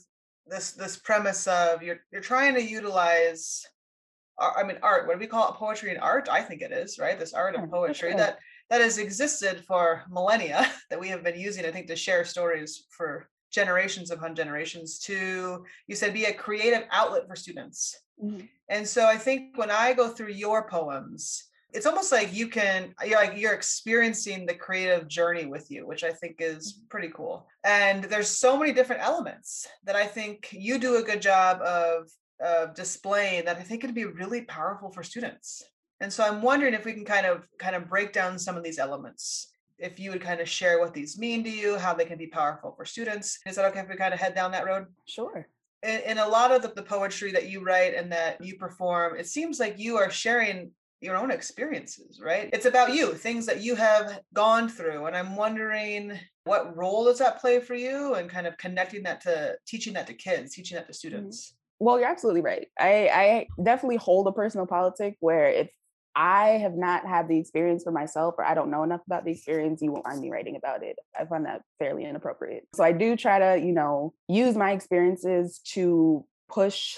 this 0.48 0.74
this 0.74 0.98
premise 0.98 1.48
of 1.48 1.82
you're 1.82 2.02
you're 2.12 2.22
trying 2.22 2.56
to 2.56 2.62
utilize 2.62 3.66
I 4.38 4.64
mean 4.64 4.80
art. 4.84 5.08
What 5.08 5.14
do 5.14 5.20
we 5.20 5.28
call 5.28 5.48
it? 5.48 5.56
Poetry 5.56 5.92
and 5.92 6.02
art? 6.02 6.28
I 6.30 6.42
think 6.42 6.62
it 6.62 6.74
is, 6.74 7.00
right? 7.00 7.18
This 7.18 7.34
art 7.34 7.56
of 7.56 7.72
poetry 7.72 8.10
sure. 8.10 8.18
that 8.18 8.40
that 8.70 8.82
has 8.82 8.98
existed 8.98 9.64
for 9.66 10.04
millennia 10.10 10.70
that 10.90 11.00
we 11.00 11.08
have 11.08 11.24
been 11.24 11.40
using, 11.40 11.66
I 11.66 11.72
think, 11.72 11.88
to 11.88 11.96
share 11.96 12.26
stories 12.26 12.84
for 12.90 13.30
generations 13.50 14.12
upon 14.12 14.36
generations 14.36 15.00
to 15.00 15.64
you 15.88 15.96
said 15.96 16.14
be 16.14 16.26
a 16.26 16.34
creative 16.34 16.84
outlet 16.92 17.26
for 17.30 17.38
students 17.38 17.98
mm-hmm. 18.22 18.46
and 18.68 18.86
so 18.86 19.08
i 19.08 19.16
think 19.16 19.58
when 19.58 19.72
i 19.72 19.94
go 19.94 20.10
through 20.10 20.34
your 20.34 20.68
poems 20.68 21.46
it's 21.76 21.86
almost 21.86 22.12
like 22.12 22.34
you 22.34 22.48
can 22.48 22.94
you're 23.06 23.20
like 23.20 23.38
you're 23.38 23.54
experiencing 23.54 24.46
the 24.46 24.54
creative 24.54 25.08
journey 25.08 25.46
with 25.46 25.70
you 25.70 25.86
which 25.86 26.04
i 26.04 26.12
think 26.12 26.38
is 26.40 26.74
mm-hmm. 26.74 26.88
pretty 26.90 27.10
cool 27.10 27.48
and 27.64 28.06
there's 28.06 28.30
so 28.30 28.58
many 28.58 28.72
different 28.72 29.02
elements 29.02 29.68
that 29.84 29.96
i 29.96 30.06
think 30.06 30.50
you 30.52 30.80
do 30.80 30.98
a 30.98 31.04
good 31.04 31.22
job 31.22 31.62
of 31.62 32.10
of 32.40 32.74
displaying 32.74 33.46
that 33.46 33.58
i 33.58 33.62
think 33.62 33.84
it'd 33.84 33.96
be 33.96 34.06
really 34.06 34.42
powerful 34.42 34.90
for 34.90 35.04
students 35.04 35.64
and 36.02 36.12
so 36.12 36.24
i'm 36.24 36.42
wondering 36.42 36.74
if 36.74 36.86
we 36.86 36.94
can 36.94 37.06
kind 37.06 37.26
of 37.26 37.48
kind 37.60 37.76
of 37.76 37.90
break 37.90 38.14
down 38.14 38.40
some 38.40 38.58
of 38.58 38.64
these 38.64 38.80
elements 38.80 39.52
if 39.78 40.00
you 40.00 40.12
would 40.12 40.22
kind 40.22 40.40
of 40.40 40.48
share 40.48 40.80
what 40.80 40.94
these 40.94 41.18
mean 41.18 41.44
to 41.44 41.50
you, 41.50 41.78
how 41.78 41.94
they 41.94 42.06
can 42.06 42.18
be 42.18 42.28
powerful 42.28 42.74
for 42.76 42.86
students. 42.86 43.40
Is 43.46 43.56
that 43.56 43.66
okay 43.66 43.82
if 43.82 43.90
we 43.90 43.96
kind 43.96 44.14
of 44.14 44.20
head 44.20 44.34
down 44.34 44.52
that 44.52 44.66
road? 44.66 44.86
Sure. 45.06 45.48
In, 45.84 46.02
in 46.02 46.18
a 46.18 46.28
lot 46.28 46.52
of 46.52 46.62
the 46.76 46.82
poetry 46.82 47.32
that 47.34 47.50
you 47.50 47.62
write 47.62 47.94
and 47.94 48.12
that 48.12 48.44
you 48.44 48.56
perform, 48.56 49.18
it 49.18 49.28
seems 49.28 49.60
like 49.60 49.78
you 49.78 49.98
are 49.98 50.10
sharing 50.10 50.72
your 51.02 51.16
own 51.16 51.32
experiences, 51.32 52.20
right? 52.24 52.50
It's 52.54 52.66
about 52.66 52.94
you, 52.94 53.14
things 53.14 53.46
that 53.46 53.62
you 53.62 53.76
have 53.76 54.22
gone 54.34 54.70
through. 54.70 55.06
And 55.06 55.16
I'm 55.16 55.36
wondering 55.36 56.18
what 56.46 56.76
role 56.76 57.06
does 57.06 57.20
that 57.20 57.40
play 57.40 57.60
for 57.60 57.76
you 57.76 58.16
and 58.16 58.30
kind 58.30 58.48
of 58.48 58.58
connecting 58.58 59.04
that 59.04 59.22
to 59.22 59.56
teaching 59.68 59.94
that 59.94 60.08
to 60.08 60.14
kids, 60.14 60.54
teaching 60.54 60.76
that 60.76 60.88
to 60.88 60.92
mm-hmm. 60.92 60.94
students? 60.94 61.56
Well, 61.80 62.00
you're 62.00 62.10
absolutely 62.10 62.42
right. 62.42 62.68
I, 62.80 63.10
I 63.14 63.48
definitely 63.62 63.98
hold 63.98 64.28
a 64.28 64.32
personal 64.32 64.66
politic 64.66 65.18
where 65.20 65.48
if 65.48 65.70
I 66.16 66.52
have 66.62 66.76
not 66.76 67.06
had 67.06 67.28
the 67.28 67.38
experience 67.38 67.84
for 67.84 67.92
myself, 67.92 68.36
or 68.38 68.46
I 68.46 68.54
don't 68.54 68.72
know 68.72 68.84
enough 68.84 69.02
about 69.06 69.26
the 69.26 69.32
experience, 69.32 69.82
you 69.82 69.92
won't 69.92 70.06
find 70.06 70.22
me 70.22 70.32
writing 70.32 70.56
about 70.56 70.82
it. 70.82 70.96
I 71.20 71.26
find 71.26 71.46
that 71.46 71.62
fairly 71.78 72.06
inappropriate. 72.06 72.64
So 72.74 72.86
I 72.86 72.94
do 72.94 73.18
try 73.18 73.40
to, 73.40 73.66
you 73.66 73.74
know, 73.74 74.14
use 74.30 74.56
my 74.56 74.72
experiences 74.72 75.60
to 75.74 76.26
push 76.48 76.96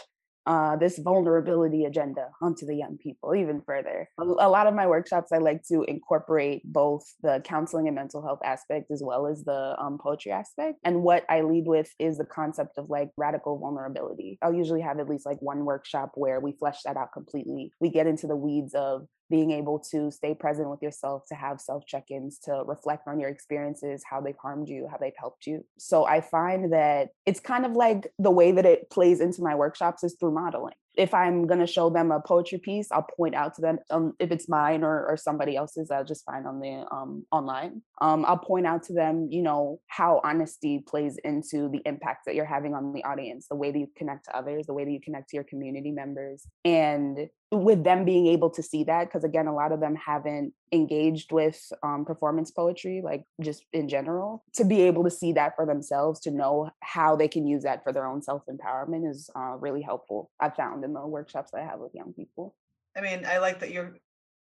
uh, 0.47 0.77
this 0.77 0.97
vulnerability 0.97 1.83
agenda 1.83 2.29
onto 2.41 2.65
the 2.65 2.75
young 2.75 2.97
people 2.97 3.35
even 3.35 3.61
further. 3.65 4.09
A, 4.17 4.23
a 4.23 4.49
lot 4.49 4.65
of 4.65 4.73
my 4.73 4.87
workshops, 4.87 5.31
I 5.33 5.39
like 5.39 5.61
to 5.67 5.83
incorporate 5.83 6.61
both 6.63 7.03
the 7.21 7.41
counseling 7.43 7.87
and 7.87 7.95
mental 7.95 8.21
health 8.21 8.39
aspect 8.45 8.89
as 8.89 9.03
well 9.03 9.27
as 9.27 9.43
the 9.43 9.75
um, 9.77 9.97
poetry 10.01 10.31
aspect. 10.31 10.79
And 10.85 11.03
what 11.03 11.25
I 11.29 11.41
lead 11.41 11.65
with 11.67 11.93
is 11.99 12.17
the 12.17 12.25
concept 12.25 12.77
of 12.77 12.89
like 12.89 13.09
radical 13.17 13.59
vulnerability. 13.59 14.39
I'll 14.41 14.53
usually 14.53 14.81
have 14.81 14.99
at 14.99 15.09
least 15.09 15.25
like 15.25 15.41
one 15.41 15.65
workshop 15.65 16.11
where 16.15 16.39
we 16.39 16.53
flesh 16.53 16.81
that 16.85 16.95
out 16.95 17.11
completely. 17.11 17.73
We 17.81 17.89
get 17.89 18.07
into 18.07 18.25
the 18.27 18.37
weeds 18.37 18.73
of 18.73 19.05
being 19.29 19.51
able 19.51 19.79
to 19.91 20.11
stay 20.11 20.33
present 20.33 20.69
with 20.69 20.81
yourself, 20.81 21.23
to 21.27 21.35
have 21.35 21.59
self 21.59 21.85
check 21.85 22.05
ins, 22.09 22.39
to 22.39 22.63
reflect 22.65 23.07
on 23.07 23.19
your 23.19 23.29
experiences, 23.29 24.03
how 24.09 24.21
they've 24.21 24.37
harmed 24.41 24.67
you, 24.67 24.87
how 24.89 24.97
they've 24.97 25.13
helped 25.17 25.45
you. 25.45 25.65
So 25.77 26.05
I 26.05 26.21
find 26.21 26.73
that 26.73 27.09
it's 27.25 27.39
kind 27.39 27.65
of 27.65 27.73
like 27.73 28.11
the 28.19 28.31
way 28.31 28.51
that 28.51 28.65
it 28.65 28.89
plays 28.89 29.19
into 29.19 29.41
my 29.41 29.55
workshops 29.55 30.03
is 30.03 30.15
through 30.19 30.31
modeling 30.31 30.75
if 30.97 31.13
I'm 31.13 31.47
going 31.47 31.59
to 31.59 31.67
show 31.67 31.89
them 31.89 32.11
a 32.11 32.19
poetry 32.19 32.57
piece, 32.57 32.91
I'll 32.91 33.07
point 33.15 33.35
out 33.35 33.55
to 33.55 33.61
them 33.61 33.79
um, 33.89 34.13
if 34.19 34.31
it's 34.31 34.49
mine 34.49 34.83
or, 34.83 35.07
or 35.07 35.17
somebody 35.17 35.55
else's. 35.55 35.91
I'll 35.91 36.03
just 36.03 36.25
find 36.25 36.47
on 36.47 36.59
the 36.59 36.85
um, 36.91 37.25
online. 37.31 37.81
Um, 38.01 38.25
I'll 38.25 38.37
point 38.37 38.65
out 38.65 38.83
to 38.83 38.93
them, 38.93 39.27
you 39.31 39.41
know, 39.41 39.79
how 39.87 40.21
honesty 40.23 40.83
plays 40.87 41.17
into 41.23 41.69
the 41.69 41.81
impact 41.85 42.25
that 42.25 42.35
you're 42.35 42.45
having 42.45 42.73
on 42.73 42.93
the 42.93 43.03
audience, 43.03 43.47
the 43.47 43.55
way 43.55 43.71
that 43.71 43.79
you 43.79 43.87
connect 43.95 44.25
to 44.25 44.35
others, 44.35 44.65
the 44.65 44.73
way 44.73 44.85
that 44.85 44.91
you 44.91 44.99
connect 44.99 45.29
to 45.29 45.37
your 45.37 45.43
community 45.43 45.91
members, 45.91 46.45
and 46.65 47.29
with 47.51 47.83
them 47.83 48.03
being 48.03 48.27
able 48.27 48.49
to 48.49 48.61
see 48.61 48.83
that 48.83 49.05
because 49.05 49.23
again 49.23 49.47
a 49.47 49.55
lot 49.55 49.71
of 49.71 49.79
them 49.79 49.95
haven't 49.95 50.53
engaged 50.73 51.31
with 51.31 51.71
um, 51.81 52.03
performance 52.03 52.51
poetry 52.51 53.01
like 53.01 53.23
just 53.41 53.63
in 53.71 53.87
general 53.87 54.43
to 54.53 54.65
be 54.65 54.81
able 54.81 55.03
to 55.03 55.09
see 55.09 55.31
that 55.31 55.55
for 55.55 55.65
themselves 55.65 56.19
to 56.19 56.29
know 56.29 56.69
how 56.81 57.15
they 57.15 57.27
can 57.27 57.47
use 57.47 57.63
that 57.63 57.81
for 57.83 57.93
their 57.93 58.05
own 58.05 58.21
self-empowerment 58.21 59.09
is 59.09 59.29
uh, 59.35 59.55
really 59.59 59.81
helpful 59.81 60.29
i've 60.41 60.55
found 60.55 60.83
in 60.87 60.93
the 60.93 61.05
workshops 61.05 61.51
that 61.51 61.61
i 61.61 61.65
have 61.65 61.79
with 61.79 61.93
young 61.93 62.13
people 62.13 62.55
i 62.95 63.01
mean 63.01 63.25
i 63.25 63.37
like 63.37 63.59
that 63.59 63.71
you're 63.71 63.97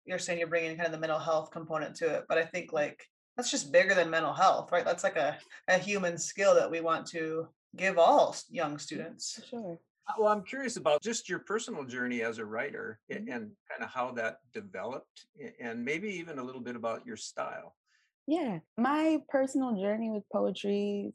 you're 0.05 0.19
saying 0.19 0.39
you're 0.39 0.48
bringing 0.48 0.75
kind 0.75 0.88
of 0.88 0.91
the 0.91 1.00
mental 1.00 1.19
health 1.19 1.51
component 1.51 1.95
to 1.95 2.07
it 2.07 2.25
but 2.27 2.38
i 2.38 2.43
think 2.43 2.74
like 2.74 3.05
that's 3.38 3.51
just 3.51 3.71
bigger 3.71 3.93
than 3.93 4.10
mental 4.10 4.33
health 4.33 4.71
right 4.71 4.86
that's 4.86 5.03
like 5.03 5.15
a, 5.15 5.38
a 5.67 5.77
human 5.77 6.17
skill 6.17 6.55
that 6.55 6.69
we 6.69 6.81
want 6.81 7.05
to 7.05 7.48
give 7.77 7.98
all 7.98 8.36
young 8.50 8.77
students 8.77 9.39
sure 9.50 9.79
uh, 10.07 10.13
well, 10.17 10.31
I'm 10.31 10.43
curious 10.43 10.77
about 10.77 11.03
just 11.03 11.29
your 11.29 11.38
personal 11.39 11.86
journey 11.86 12.24
as 12.24 12.39
a 12.39 12.45
writer 12.45 13.00
mm-hmm. 13.12 13.31
and 13.31 13.51
kind 13.69 13.83
of 13.83 13.89
how 13.89 14.12
that 14.13 14.38
developed, 14.51 15.27
and 15.62 15.86
maybe 15.86 16.10
even 16.10 16.39
a 16.39 16.43
little 16.43 16.60
bit 16.60 16.75
about 16.75 17.05
your 17.05 17.17
style. 17.17 17.75
Yeah, 18.28 18.60
my 18.78 19.20
personal 19.30 19.75
journey 19.82 20.10
with 20.10 20.24
poetry, 20.32 21.13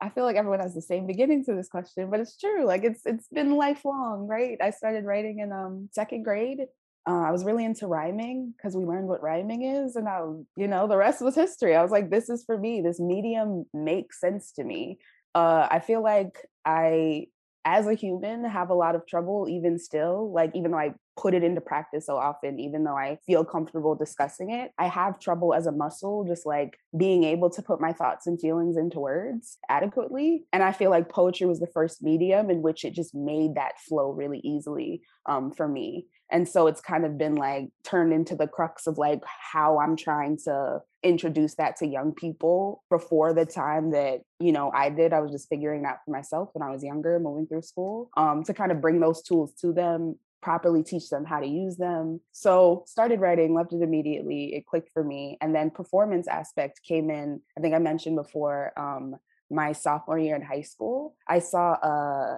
I 0.00 0.08
feel 0.10 0.24
like 0.24 0.36
everyone 0.36 0.60
has 0.60 0.74
the 0.74 0.82
same 0.82 1.06
beginning 1.06 1.44
to 1.46 1.54
this 1.54 1.68
question, 1.68 2.10
but 2.10 2.20
it's 2.20 2.36
true. 2.38 2.64
Like 2.64 2.84
it's 2.84 3.02
it's 3.04 3.26
been 3.28 3.56
lifelong, 3.56 4.26
right? 4.26 4.58
I 4.62 4.70
started 4.70 5.04
writing 5.04 5.40
in 5.40 5.52
um 5.52 5.88
second 5.92 6.22
grade. 6.24 6.60
Uh, 7.08 7.22
I 7.22 7.30
was 7.32 7.44
really 7.44 7.64
into 7.64 7.86
rhyming 7.86 8.52
because 8.56 8.76
we 8.76 8.84
learned 8.84 9.08
what 9.08 9.22
rhyming 9.22 9.62
is, 9.64 9.96
and 9.96 10.06
I, 10.08 10.20
you 10.56 10.68
know, 10.68 10.86
the 10.86 10.96
rest 10.96 11.22
was 11.22 11.34
history. 11.34 11.74
I 11.74 11.82
was 11.82 11.90
like, 11.90 12.10
this 12.10 12.28
is 12.28 12.44
for 12.44 12.56
me. 12.58 12.82
This 12.82 13.00
medium 13.00 13.64
makes 13.72 14.20
sense 14.20 14.52
to 14.52 14.64
me. 14.64 14.98
Uh, 15.34 15.66
I 15.70 15.80
feel 15.80 16.02
like 16.02 16.46
I 16.64 17.26
as 17.64 17.86
a 17.86 17.94
human 17.94 18.44
have 18.44 18.70
a 18.70 18.74
lot 18.74 18.94
of 18.94 19.06
trouble 19.06 19.46
even 19.48 19.78
still 19.78 20.32
like 20.32 20.50
even 20.54 20.70
though 20.70 20.78
i 20.78 20.94
put 21.16 21.34
it 21.34 21.42
into 21.42 21.60
practice 21.60 22.06
so 22.06 22.16
often 22.16 22.58
even 22.58 22.84
though 22.84 22.96
i 22.96 23.18
feel 23.26 23.44
comfortable 23.44 23.94
discussing 23.94 24.50
it. 24.50 24.72
I 24.78 24.86
have 24.86 25.18
trouble 25.18 25.54
as 25.54 25.66
a 25.66 25.72
muscle 25.72 26.24
just 26.24 26.46
like 26.46 26.78
being 26.96 27.24
able 27.24 27.50
to 27.50 27.62
put 27.62 27.80
my 27.80 27.92
thoughts 27.92 28.26
and 28.26 28.40
feelings 28.40 28.76
into 28.76 29.00
words 29.00 29.58
adequately 29.68 30.44
and 30.52 30.62
i 30.62 30.72
feel 30.72 30.90
like 30.90 31.08
poetry 31.08 31.46
was 31.46 31.60
the 31.60 31.66
first 31.66 32.02
medium 32.02 32.50
in 32.50 32.62
which 32.62 32.84
it 32.84 32.94
just 32.94 33.14
made 33.14 33.54
that 33.54 33.78
flow 33.80 34.10
really 34.12 34.40
easily 34.44 35.02
um, 35.26 35.52
for 35.52 35.68
me. 35.68 36.06
And 36.32 36.48
so 36.48 36.66
it's 36.68 36.80
kind 36.80 37.04
of 37.04 37.18
been 37.18 37.34
like 37.34 37.70
turned 37.82 38.12
into 38.12 38.36
the 38.36 38.46
crux 38.46 38.86
of 38.86 38.98
like 38.98 39.20
how 39.26 39.80
i'm 39.80 39.96
trying 39.96 40.38
to 40.44 40.80
introduce 41.02 41.56
that 41.56 41.76
to 41.76 41.86
young 41.86 42.12
people. 42.12 42.84
Before 42.88 43.32
the 43.32 43.46
time 43.46 43.90
that 43.92 44.20
you 44.38 44.52
know 44.52 44.70
i 44.74 44.88
did 44.88 45.12
i 45.12 45.20
was 45.20 45.30
just 45.30 45.48
figuring 45.48 45.84
out 45.84 45.98
for 46.04 46.10
myself 46.10 46.50
when 46.52 46.66
i 46.66 46.72
was 46.72 46.82
younger 46.82 47.18
moving 47.20 47.46
through 47.46 47.62
school 47.62 48.10
um, 48.16 48.42
to 48.44 48.54
kind 48.54 48.72
of 48.72 48.80
bring 48.80 49.00
those 49.00 49.22
tools 49.22 49.52
to 49.60 49.72
them 49.72 50.16
properly 50.42 50.82
teach 50.82 51.10
them 51.10 51.24
how 51.24 51.40
to 51.40 51.46
use 51.46 51.76
them. 51.76 52.20
So 52.32 52.84
started 52.86 53.20
writing 53.20 53.54
loved 53.54 53.72
it 53.72 53.82
immediately 53.82 54.54
it 54.54 54.66
clicked 54.66 54.90
for 54.92 55.04
me 55.04 55.38
and 55.40 55.54
then 55.54 55.70
performance 55.70 56.28
aspect 56.28 56.80
came 56.82 57.10
in. 57.10 57.40
I 57.56 57.60
think 57.60 57.74
i 57.74 57.78
mentioned 57.78 58.16
before 58.16 58.72
um, 58.76 59.16
my 59.50 59.72
sophomore 59.72 60.18
year 60.18 60.36
in 60.36 60.42
high 60.42 60.62
school 60.62 61.16
i 61.26 61.40
saw 61.40 61.72
uh, 61.72 62.36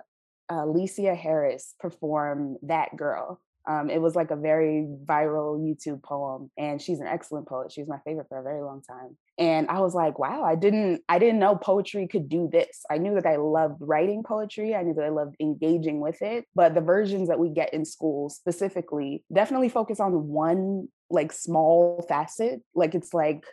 Alysia 0.50 1.16
Harris 1.16 1.75
perform 1.80 2.56
That 2.62 2.97
Girl 2.97 3.40
um, 3.69 3.90
it 3.90 4.00
was 4.00 4.16
like 4.16 4.31
a 4.31 4.37
very 4.37 4.87
viral 5.04 5.61
YouTube 5.61 6.02
poem, 6.02 6.50
and 6.59 6.83
she's 6.83 7.00
an 7.00 7.07
excellent 7.07 7.47
poet. 7.47 7.71
She 7.71 7.81
was 7.81 7.88
my 7.88 7.99
favorite 8.04 8.28
for 8.28 8.38
a 8.38 8.42
very 8.42 8.61
long 8.61 8.83
time. 8.83 9.16
And 9.38 9.69
I 9.69 9.81
was 9.81 9.95
like, 9.95 10.19
wow, 10.19 10.42
I 10.42 10.57
didn't, 10.57 11.02
I 11.09 11.19
didn't 11.19 11.38
know 11.38 11.54
poetry 11.54 12.09
could 12.09 12.28
do 12.28 12.49
this. 12.50 12.83
I 12.90 12.99
knew 12.99 13.14
that 13.14 13.26
I 13.26 13.37
loved 13.37 13.76
writing 13.81 14.25
poetry. 14.25 14.75
I 14.75 14.83
knew 14.83 14.95
that 14.95 15.04
I 15.04 15.11
loved 15.11 15.37
engaging 15.40 16.00
with 16.00 16.21
it, 16.23 16.47
but 16.54 16.75
the 16.75 16.81
versions 16.81 17.28
that 17.28 17.38
we 17.38 17.50
get 17.50 17.73
in 17.73 17.85
schools 17.85 18.37
specifically 18.37 19.25
definitely 19.33 19.69
focus 19.69 20.00
on 20.00 20.28
one 20.28 20.88
like 21.09 21.33
small 21.33 22.04
facet. 22.09 22.62
Like 22.75 22.95
it's 22.95 23.14
like 23.14 23.45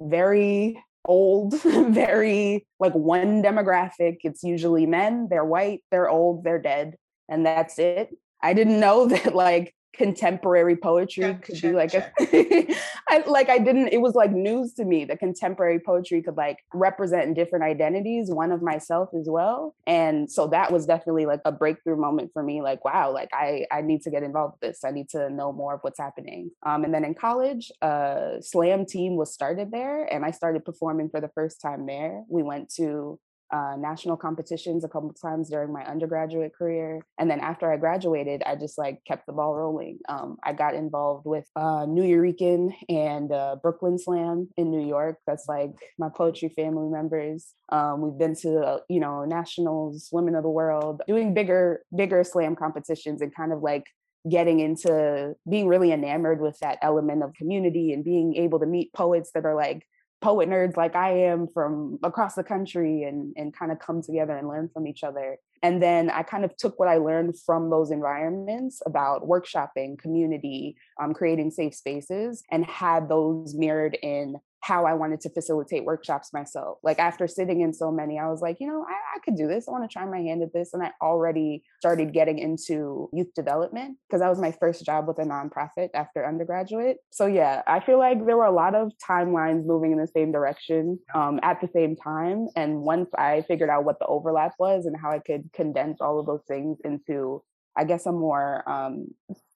very 0.00 0.82
old, 1.04 1.60
very 1.62 2.66
like 2.78 2.94
one 2.94 3.42
demographic. 3.42 4.18
It's 4.24 4.42
usually 4.42 4.86
men. 4.86 5.28
They're 5.30 5.44
white. 5.44 5.82
They're 5.90 6.08
old. 6.08 6.44
They're 6.44 6.62
dead, 6.62 6.96
and 7.28 7.44
that's 7.44 7.78
it 7.78 8.10
I 8.42 8.52
didn't 8.52 8.80
know 8.80 9.06
that 9.08 9.34
like 9.34 9.74
contemporary 9.92 10.76
poetry 10.76 11.24
check, 11.24 11.42
could 11.42 11.56
check, 11.56 11.70
be 11.70 11.76
like 11.76 11.90
check. 11.90 12.12
a 12.20 12.74
I, 13.08 13.22
like 13.26 13.50
I 13.50 13.58
didn't 13.58 13.88
it 13.88 14.00
was 14.00 14.14
like 14.14 14.30
news 14.30 14.72
to 14.74 14.84
me 14.84 15.04
that 15.04 15.18
contemporary 15.18 15.80
poetry 15.80 16.22
could 16.22 16.36
like 16.36 16.58
represent 16.72 17.34
different 17.34 17.64
identities 17.64 18.30
one 18.30 18.52
of 18.52 18.62
myself 18.62 19.10
as 19.18 19.26
well 19.28 19.74
and 19.86 20.30
so 20.30 20.46
that 20.48 20.72
was 20.72 20.86
definitely 20.86 21.26
like 21.26 21.40
a 21.44 21.52
breakthrough 21.52 21.96
moment 21.96 22.30
for 22.32 22.42
me 22.42 22.62
like 22.62 22.84
wow 22.84 23.12
like 23.12 23.28
I 23.34 23.66
I 23.70 23.82
need 23.82 24.02
to 24.02 24.10
get 24.10 24.22
involved 24.22 24.56
with 24.60 24.70
this. 24.70 24.84
I 24.84 24.90
need 24.90 25.08
to 25.10 25.28
know 25.28 25.52
more 25.52 25.74
of 25.74 25.80
what's 25.82 25.98
happening. 25.98 26.50
Um 26.64 26.84
and 26.84 26.94
then 26.94 27.04
in 27.04 27.14
college 27.14 27.70
uh 27.82 28.40
slam 28.40 28.86
team 28.86 29.16
was 29.16 29.34
started 29.34 29.70
there 29.70 30.04
and 30.04 30.24
I 30.24 30.30
started 30.30 30.64
performing 30.64 31.10
for 31.10 31.20
the 31.20 31.30
first 31.34 31.60
time 31.60 31.84
there. 31.86 32.22
We 32.28 32.42
went 32.42 32.72
to 32.76 33.18
uh, 33.52 33.76
national 33.78 34.16
competitions 34.16 34.84
a 34.84 34.88
couple 34.88 35.12
times 35.12 35.50
during 35.50 35.72
my 35.72 35.84
undergraduate 35.84 36.54
career. 36.54 37.00
And 37.18 37.30
then 37.30 37.40
after 37.40 37.72
I 37.72 37.76
graduated, 37.76 38.42
I 38.44 38.56
just 38.56 38.78
like 38.78 39.02
kept 39.06 39.26
the 39.26 39.32
ball 39.32 39.54
rolling. 39.54 39.98
Um, 40.08 40.36
I 40.42 40.52
got 40.52 40.74
involved 40.74 41.26
with 41.26 41.46
uh, 41.56 41.86
Nuyorican 41.86 42.72
and 42.88 43.32
uh, 43.32 43.56
Brooklyn 43.62 43.98
Slam 43.98 44.48
in 44.56 44.70
New 44.70 44.86
York. 44.86 45.16
That's 45.26 45.48
like 45.48 45.72
my 45.98 46.08
poetry 46.14 46.50
family 46.50 46.88
members. 46.88 47.54
Um, 47.70 48.00
we've 48.00 48.18
been 48.18 48.34
to, 48.36 48.58
uh, 48.58 48.78
you 48.88 49.00
know, 49.00 49.24
nationals, 49.24 50.08
women 50.12 50.34
of 50.34 50.42
the 50.42 50.50
world, 50.50 51.02
doing 51.06 51.34
bigger, 51.34 51.82
bigger 51.94 52.24
slam 52.24 52.56
competitions 52.56 53.22
and 53.22 53.34
kind 53.34 53.52
of 53.52 53.62
like 53.62 53.84
getting 54.28 54.60
into 54.60 55.34
being 55.48 55.66
really 55.66 55.92
enamored 55.92 56.40
with 56.40 56.58
that 56.60 56.78
element 56.82 57.22
of 57.22 57.32
community 57.34 57.92
and 57.92 58.04
being 58.04 58.36
able 58.36 58.60
to 58.60 58.66
meet 58.66 58.92
poets 58.92 59.30
that 59.34 59.46
are 59.46 59.54
like 59.54 59.86
poet 60.20 60.48
nerds 60.48 60.76
like 60.76 60.94
I 60.94 61.10
am 61.10 61.48
from 61.52 61.98
across 62.02 62.34
the 62.34 62.44
country 62.44 63.04
and 63.04 63.32
and 63.36 63.56
kind 63.56 63.72
of 63.72 63.78
come 63.78 64.02
together 64.02 64.36
and 64.36 64.48
learn 64.48 64.68
from 64.72 64.86
each 64.86 65.02
other. 65.02 65.38
And 65.62 65.82
then 65.82 66.10
I 66.10 66.22
kind 66.22 66.44
of 66.44 66.56
took 66.56 66.78
what 66.78 66.88
I 66.88 66.96
learned 66.96 67.38
from 67.44 67.68
those 67.68 67.90
environments 67.90 68.80
about 68.86 69.28
workshopping, 69.28 69.98
community, 69.98 70.76
um, 71.00 71.12
creating 71.12 71.50
safe 71.50 71.74
spaces, 71.74 72.42
and 72.50 72.64
had 72.64 73.08
those 73.08 73.54
mirrored 73.54 73.96
in 74.02 74.36
how 74.60 74.84
I 74.84 74.94
wanted 74.94 75.20
to 75.22 75.30
facilitate 75.30 75.84
workshops 75.84 76.32
myself. 76.32 76.78
Like 76.82 76.98
after 76.98 77.26
sitting 77.26 77.62
in 77.62 77.72
so 77.72 77.90
many, 77.90 78.18
I 78.18 78.28
was 78.28 78.40
like, 78.40 78.58
you 78.60 78.66
know, 78.66 78.84
I, 78.86 78.92
I 78.92 79.18
could 79.24 79.36
do 79.36 79.48
this. 79.48 79.66
I 79.66 79.72
want 79.72 79.88
to 79.88 79.92
try 79.92 80.04
my 80.04 80.18
hand 80.18 80.42
at 80.42 80.52
this. 80.52 80.74
And 80.74 80.82
I 80.82 80.90
already 81.02 81.62
started 81.78 82.12
getting 82.12 82.38
into 82.38 83.08
youth 83.12 83.32
development 83.34 83.96
because 84.06 84.20
that 84.20 84.28
was 84.28 84.38
my 84.38 84.52
first 84.52 84.84
job 84.84 85.08
with 85.08 85.18
a 85.18 85.22
nonprofit 85.22 85.88
after 85.94 86.26
undergraduate. 86.26 86.98
So 87.10 87.26
yeah, 87.26 87.62
I 87.66 87.80
feel 87.80 87.98
like 87.98 88.24
there 88.26 88.36
were 88.36 88.44
a 88.44 88.52
lot 88.52 88.74
of 88.74 88.92
timelines 89.02 89.64
moving 89.64 89.92
in 89.92 89.98
the 89.98 90.06
same 90.06 90.30
direction 90.30 90.98
um, 91.14 91.40
at 91.42 91.60
the 91.60 91.68
same 91.68 91.96
time. 91.96 92.48
And 92.54 92.82
once 92.82 93.08
I 93.16 93.42
figured 93.48 93.70
out 93.70 93.84
what 93.84 93.98
the 93.98 94.06
overlap 94.06 94.52
was 94.58 94.84
and 94.84 94.96
how 95.00 95.10
I 95.10 95.20
could 95.20 95.50
condense 95.54 96.00
all 96.00 96.20
of 96.20 96.26
those 96.26 96.44
things 96.46 96.78
into, 96.84 97.42
I 97.76 97.84
guess, 97.84 98.04
a 98.04 98.12
more 98.12 98.68
um, 98.68 99.08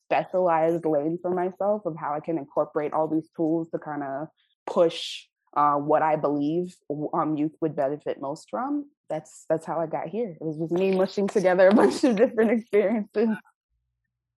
specialized 0.05 0.85
lane 0.85 1.19
for 1.21 1.35
myself 1.35 1.83
of 1.87 1.97
how 1.99 2.15
I 2.15 2.21
can 2.21 2.39
incorporate 2.39 2.93
all 2.93 3.09
these 3.09 3.29
tools 3.37 3.71
to 3.71 3.79
kind 3.79 4.03
of 4.03 4.29
push 4.67 5.27
uh, 5.57 5.75
what 5.75 6.03
I 6.03 6.17
believe 6.17 6.77
um, 7.13 7.37
youth 7.37 7.55
would 7.61 7.77
benefit 7.77 8.21
most 8.21 8.51
from. 8.51 8.87
That's 9.09 9.45
that's 9.49 9.67
how 9.67 9.81
I 9.81 9.87
got 9.87 10.09
here. 10.09 10.31
It 10.31 10.43
was 10.45 10.59
just 10.59 10.73
me 10.73 10.97
mushing 10.97 11.29
together 11.29 11.69
a 11.69 11.75
bunch 11.75 12.03
of 12.05 12.17
different 12.17 12.51
experiences. 12.51 13.29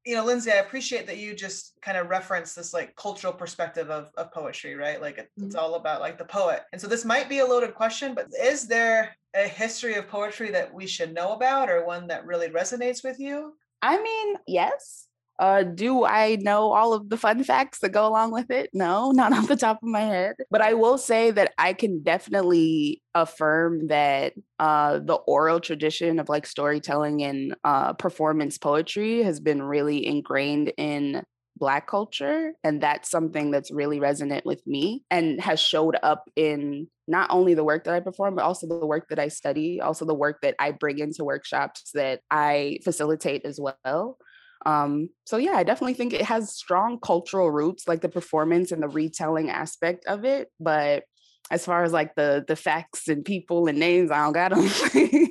You 0.06 0.16
know, 0.16 0.24
Lindsay, 0.24 0.52
I 0.52 0.58
appreciate 0.58 1.06
that 1.08 1.18
you 1.18 1.34
just 1.34 1.74
kind 1.82 1.98
of 1.98 2.08
reference 2.08 2.54
this 2.54 2.74
like 2.74 2.96
cultural 2.96 3.34
perspective 3.34 3.90
of, 3.90 4.10
of 4.16 4.32
poetry, 4.32 4.76
right? 4.76 5.02
Like 5.02 5.18
it, 5.18 5.30
it's 5.36 5.56
mm-hmm. 5.56 5.60
all 5.60 5.76
about 5.76 6.00
like 6.00 6.18
the 6.18 6.24
poet. 6.24 6.62
And 6.72 6.80
so 6.80 6.88
this 6.88 7.04
might 7.04 7.28
be 7.28 7.40
a 7.40 7.46
loaded 7.46 7.76
question, 7.76 8.16
but 8.16 8.28
is 8.42 8.68
there 8.68 9.18
a 9.36 9.48
history 9.48 9.96
of 9.96 10.08
poetry 10.08 10.50
that 10.52 10.74
we 10.74 10.88
should 10.88 11.14
know 11.14 11.34
about 11.34 11.70
or 11.70 11.86
one 11.86 12.08
that 12.08 12.26
really 12.26 12.48
resonates 12.48 13.04
with 13.04 13.20
you? 13.20 13.56
I 13.82 14.02
mean, 14.02 14.38
yes. 14.48 15.07
Uh, 15.40 15.64
do 15.64 16.04
I 16.04 16.38
know 16.38 16.72
all 16.72 16.94
of 16.94 17.10
the 17.10 17.18
fun 17.18 17.44
facts 17.44 17.80
that 17.80 17.90
go 17.90 18.08
along 18.08 18.32
with 18.32 18.50
it? 18.50 18.70
No, 18.74 19.12
not 19.16 19.34
off 19.34 19.48
the 19.48 19.56
top 19.56 19.78
of 19.84 19.90
my 19.90 20.02
head. 20.02 20.36
But 20.50 20.62
I 20.62 20.74
will 20.74 20.98
say 20.98 21.32
that 21.32 21.54
I 21.58 21.74
can 21.74 22.02
definitely 22.04 23.02
affirm 23.14 23.88
that 23.88 24.34
uh, 24.60 25.00
the 25.00 25.16
oral 25.16 25.60
tradition 25.60 26.20
of 26.20 26.30
like 26.30 26.46
storytelling 26.46 27.24
and 27.24 27.56
uh, 27.64 27.94
performance 27.94 28.58
poetry 28.58 29.24
has 29.24 29.40
been 29.40 29.62
really 29.62 30.06
ingrained 30.06 30.74
in 30.78 31.24
Black 31.58 31.88
culture. 31.88 32.54
And 32.64 32.82
that's 32.82 33.10
something 33.10 33.52
that's 33.52 33.72
really 33.72 34.00
resonant 34.00 34.46
with 34.46 34.66
me 34.68 35.04
and 35.10 35.42
has 35.42 35.60
showed 35.60 35.98
up 36.04 36.30
in 36.36 36.88
not 37.08 37.30
only 37.32 37.54
the 37.54 37.64
work 37.64 37.86
that 37.86 37.94
I 37.94 38.00
perform, 38.00 38.36
but 38.36 38.44
also 38.44 38.68
the 38.68 38.86
work 38.86 39.08
that 39.10 39.20
I 39.20 39.30
study, 39.30 39.80
also 39.82 40.06
the 40.06 40.14
work 40.14 40.42
that 40.42 40.56
I 40.60 40.72
bring 40.72 41.00
into 41.00 41.24
workshops 41.24 41.92
that 41.94 42.22
I 42.30 42.80
facilitate 42.84 43.46
as 43.46 43.60
well. 43.60 44.18
Um, 44.66 45.10
so 45.26 45.38
yeah, 45.38 45.54
I 45.54 45.64
definitely 45.64 45.94
think 45.94 46.14
it 46.14 46.24
has 46.24 46.54
strong 46.54 47.00
cultural 47.00 47.52
roots, 47.52 47.88
like 47.88 48.02
the 48.02 48.10
performance 48.10 48.72
and 48.72 48.82
the 48.82 48.88
retelling 48.88 49.50
aspect 49.50 50.06
of 50.06 50.26
it. 50.26 50.50
But 50.60 51.04
as 51.50 51.66
far 51.66 51.84
as 51.84 51.94
like 51.94 52.16
the 52.16 52.44
the 52.48 52.56
facts 52.56 53.08
and 53.08 53.24
people 53.24 53.68
and 53.68 53.80
names, 53.80 54.12
I 54.12 54.24
don't 54.24 54.34
got 54.34 54.54
them. 54.54 54.70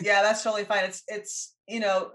yeah, 0.00 0.22
that's 0.22 0.42
totally 0.42 0.64
fine. 0.64 0.84
It's 0.84 1.02
it's 1.08 1.54
you 1.66 1.80
know 1.80 2.10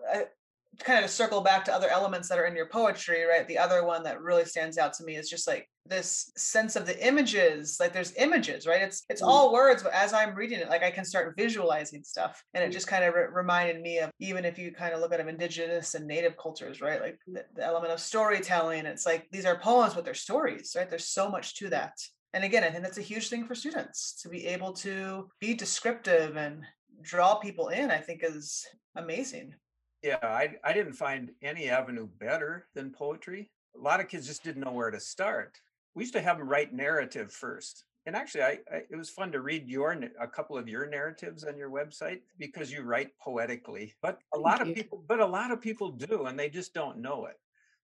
kind 0.80 1.04
of 1.04 1.10
circle 1.10 1.42
back 1.42 1.66
to 1.66 1.74
other 1.74 1.90
elements 1.90 2.30
that 2.30 2.40
are 2.40 2.46
in 2.46 2.56
your 2.56 2.68
poetry, 2.70 3.24
right? 3.24 3.48
The 3.48 3.58
other 3.58 3.84
one 3.84 4.04
that 4.04 4.22
really 4.22 4.46
stands 4.46 4.78
out 4.78 4.94
to 4.94 5.04
me 5.04 5.16
is 5.16 5.30
just 5.30 5.48
like 5.48 5.70
this 5.86 6.32
sense 6.36 6.76
of 6.76 6.86
the 6.86 7.06
images. 7.06 7.78
Like 7.80 7.94
there's 7.94 8.14
images, 8.16 8.68
right? 8.68 8.82
It's 8.82 9.04
it's 9.10 9.22
mm. 9.22 9.28
all 9.28 9.54
words, 9.54 9.84
but 9.84 9.94
as 9.94 10.14
I'm 10.14 10.36
reading 10.36 10.60
it, 10.60 10.70
like 10.70 10.84
I 10.84 10.92
can 10.92 11.06
start 11.06 11.36
visualizing 11.38 12.04
stuff, 12.04 12.44
and 12.54 12.64
it 12.64 12.70
mm. 12.70 12.74
just 12.74 12.88
kind 12.88 13.04
of 13.04 13.14
re- 13.14 13.28
reminded 13.32 13.82
me 13.82 14.00
of 14.00 14.12
even 14.20 14.46
if 14.46 14.58
you 14.58 14.72
kind 14.72 14.94
of 14.94 15.00
look 15.00 15.14
at 15.14 15.20
of 15.20 15.28
indigenous 15.28 15.96
and 15.96 16.06
native 16.06 16.38
cultures, 16.38 16.82
right? 16.82 17.02
Like 17.02 17.20
the, 17.28 17.46
the 17.56 17.66
element 17.66 17.94
of 17.94 18.00
storytelling. 18.00 18.86
It's 18.86 19.06
like 19.06 19.28
these 19.32 19.46
are 19.46 19.60
poems, 19.60 19.94
but 19.94 20.06
they're 20.06 20.14
stories, 20.14 20.74
right? 20.78 20.90
There's 20.90 21.08
so 21.08 21.30
much 21.30 21.56
to 21.58 21.70
that. 21.70 21.94
And 22.34 22.44
again, 22.44 22.64
I 22.64 22.70
think 22.70 22.84
that's 22.84 22.98
a 22.98 23.02
huge 23.02 23.30
thing 23.30 23.46
for 23.46 23.56
students 23.56 24.22
to 24.22 24.30
be 24.30 24.46
able 24.48 24.74
to 24.74 25.30
be 25.40 25.54
descriptive 25.54 26.36
and 26.38 26.64
draw 27.02 27.36
people 27.36 27.70
in. 27.70 27.90
I 27.90 27.98
think 27.98 28.22
is 28.24 28.66
amazing. 28.96 29.56
Yeah, 30.04 30.20
I, 30.22 30.56
I 30.64 30.74
didn't 30.74 30.94
find 30.94 31.32
any 31.42 31.70
avenue 31.70 32.08
better 32.20 32.68
than 32.76 32.92
poetry. 32.92 33.50
A 33.76 33.82
lot 33.82 34.00
of 34.00 34.08
kids 34.08 34.28
just 34.28 34.44
didn't 34.44 34.64
know 34.64 34.72
where 34.72 34.92
to 34.92 35.00
start. 35.00 35.60
We 35.96 36.04
used 36.04 36.14
to 36.14 36.22
have 36.22 36.38
them 36.38 36.48
write 36.48 36.74
narrative 36.74 37.32
first. 37.32 37.86
And 38.06 38.16
actually, 38.16 38.44
I, 38.44 38.60
I 38.72 38.84
it 38.90 38.96
was 38.96 39.10
fun 39.10 39.32
to 39.34 39.42
read 39.42 39.68
your 39.68 39.92
a 40.22 40.28
couple 40.28 40.58
of 40.58 40.70
your 40.70 40.88
narratives 40.88 41.44
on 41.44 41.58
your 41.58 41.70
website 41.70 42.22
because 42.38 42.72
you 42.72 42.84
write 42.84 43.10
poetically. 43.20 43.96
But 44.02 44.20
a 44.34 44.40
lot 44.40 44.62
of 44.62 44.74
people, 44.74 45.04
but 45.08 45.20
a 45.20 45.26
lot 45.26 45.52
of 45.52 45.60
people 45.60 45.92
do, 45.92 46.26
and 46.26 46.40
they 46.40 46.50
just 46.50 46.74
don't 46.74 47.00
know 47.00 47.26
it. 47.26 47.38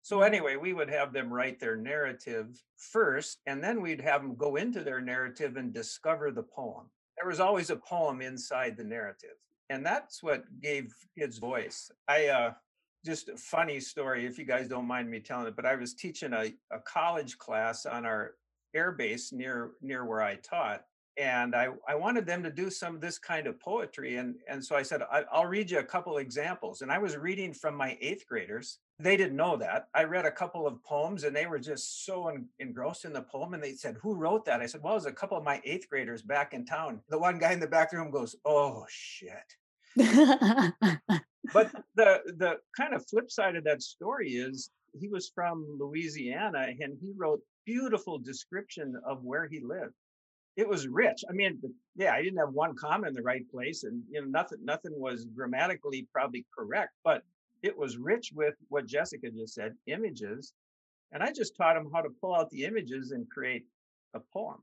So 0.02 0.16
mm-hmm. 0.16 0.26
anyway, 0.26 0.57
we 0.57 0.75
would 0.75 0.90
have 0.90 1.12
them 1.12 1.33
write 1.33 1.59
their 1.59 1.76
narrative 1.76 2.62
first, 2.76 3.40
and 3.47 3.64
then 3.64 3.81
we'd 3.81 4.00
have 4.00 4.23
them 4.23 4.37
go 4.37 4.57
into 4.57 4.85
their 4.85 5.00
narrative 5.00 5.57
and 5.57 5.73
discover 5.73 6.31
the 6.31 6.45
poem. 6.45 6.87
There 7.16 7.28
was 7.28 7.40
always 7.40 7.71
a 7.71 7.76
poem 7.76 8.21
inside 8.21 8.76
the 8.76 8.85
narrative 8.85 9.37
and 9.73 9.85
that's 9.87 10.23
what 10.23 10.45
gave 10.61 10.95
kids 11.19 11.38
voice. 11.38 11.91
I 12.07 12.26
uh, 12.26 12.52
just 13.05 13.31
a 13.31 13.37
funny 13.37 13.81
story, 13.81 14.26
if 14.26 14.38
you 14.38 14.45
guys 14.45 14.69
don't 14.69 14.87
mind 14.87 15.11
me 15.11 15.19
telling 15.19 15.47
it, 15.47 15.57
but 15.57 15.64
I 15.64 15.76
was 15.76 15.95
teaching 15.95 16.35
a, 16.35 16.52
a 16.71 16.79
college 16.85 17.38
class 17.38 17.87
on 17.87 18.05
our 18.05 18.35
air 18.75 18.93
base 18.93 19.33
near 19.33 19.73
near 19.81 20.05
where 20.05 20.23
I 20.23 20.37
taught, 20.37 20.83
and 21.19 21.55
I, 21.55 21.69
I 21.87 21.95
wanted 21.95 22.26
them 22.26 22.43
to 22.43 22.50
do 22.50 22.71
some 22.71 22.95
of 22.95 23.00
this 23.00 23.19
kind 23.19 23.47
of 23.47 23.61
poetry 23.61 24.17
and 24.17 24.37
and 24.49 24.64
so 24.64 24.76
i 24.76 24.83
said 24.83 25.02
I, 25.11 25.25
will 25.33 25.47
read 25.47 25.71
you 25.71 25.79
a 25.79 25.85
couple 25.85 26.17
examples 26.19 26.81
and 26.81 26.91
i 26.91 26.99
was 26.99 27.17
reading 27.17 27.52
from 27.52 27.75
my 27.75 27.99
eighth 28.00 28.26
graders. 28.26 28.79
They 28.99 29.17
didn't 29.17 29.37
know 29.37 29.57
that. 29.57 29.88
I 29.95 30.05
read 30.05 30.26
a 30.26 30.31
couple 30.31 30.64
of 30.64 30.81
poems 30.85 31.25
and 31.25 31.35
they 31.35 31.47
were 31.47 31.59
just 31.59 32.07
so 32.07 32.29
en- 32.29 32.47
engrossed 32.61 33.05
in 33.05 33.12
the 33.12 33.23
poem 33.23 33.52
and 33.52 33.62
they 33.62 33.75
said 33.75 33.97
who 34.00 34.14
wrote 34.14 34.45
that? 34.45 34.61
I 34.61 34.67
said 34.67 34.83
well 34.83 34.95
it 34.95 34.97
was 34.97 35.07
a 35.07 35.12
couple 35.12 35.37
of 35.37 35.45
my 35.45 35.61
eighth 35.64 35.88
graders 35.88 36.23
back 36.23 36.55
in 36.55 36.64
town. 36.64 37.00
The 37.09 37.19
one 37.19 37.38
guy 37.38 37.52
in 37.52 37.61
the 37.61 37.67
back 37.67 37.93
room 37.93 38.11
goes 38.11 38.37
oh 38.45 38.87
shit 38.88 39.57
but 39.97 41.71
the 41.97 42.21
the 42.39 42.57
kind 42.77 42.95
of 42.95 43.07
flip 43.09 43.31
side 43.31 43.57
of 43.57 43.65
that 43.65 43.83
story 43.83 44.31
is 44.31 44.71
he 44.99 45.09
was 45.09 45.31
from 45.35 45.67
Louisiana 45.79 46.67
and 46.81 46.97
he 47.01 47.13
wrote 47.17 47.41
beautiful 47.65 48.19
description 48.19 48.95
of 49.07 49.23
where 49.23 49.47
he 49.47 49.61
lived. 49.61 49.95
It 50.57 50.69
was 50.69 50.87
rich. 50.87 51.25
I 51.29 51.33
mean, 51.33 51.61
yeah, 51.97 52.13
I 52.13 52.23
didn't 52.23 52.39
have 52.39 52.53
one 52.53 52.77
comma 52.77 53.09
in 53.09 53.15
the 53.15 53.23
right 53.23 53.49
place, 53.51 53.85
and 53.85 54.03
you 54.11 54.21
know, 54.21 54.27
nothing 54.27 54.59
nothing 54.63 54.93
was 54.95 55.27
grammatically 55.35 56.07
probably 56.13 56.45
correct, 56.55 56.93
but 57.05 57.23
it 57.63 57.77
was 57.77 57.97
rich 57.97 58.33
with 58.35 58.55
what 58.69 58.87
Jessica 58.87 59.31
just 59.31 59.55
said, 59.55 59.75
images. 59.87 60.53
And 61.12 61.23
I 61.23 61.33
just 61.33 61.57
taught 61.57 61.77
him 61.77 61.90
how 61.93 62.01
to 62.01 62.11
pull 62.21 62.35
out 62.35 62.51
the 62.51 62.64
images 62.64 63.12
and 63.12 63.31
create 63.31 63.64
a 64.14 64.21
poem. 64.33 64.59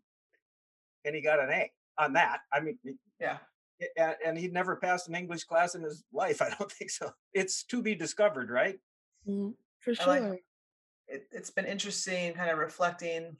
And 1.06 1.15
he 1.15 1.21
got 1.21 1.39
an 1.39 1.49
A 1.49 1.71
on 1.97 2.13
that. 2.13 2.39
I 2.51 2.60
mean, 2.60 2.77
yeah, 3.19 3.38
and, 3.97 4.15
and 4.25 4.37
he'd 4.37 4.53
never 4.53 4.75
passed 4.75 5.07
an 5.07 5.15
English 5.15 5.43
class 5.45 5.75
in 5.75 5.83
his 5.83 6.03
life. 6.13 6.41
I 6.41 6.49
don't 6.57 6.71
think 6.71 6.91
so. 6.91 7.11
It's 7.33 7.63
to 7.65 7.81
be 7.81 7.95
discovered, 7.95 8.49
right? 8.49 8.79
Mm, 9.27 9.53
for 9.79 9.95
sure. 9.95 10.19
Like, 10.19 10.43
it, 11.07 11.27
it's 11.31 11.49
been 11.49 11.65
interesting, 11.65 12.33
kind 12.33 12.51
of 12.51 12.59
reflecting 12.59 13.35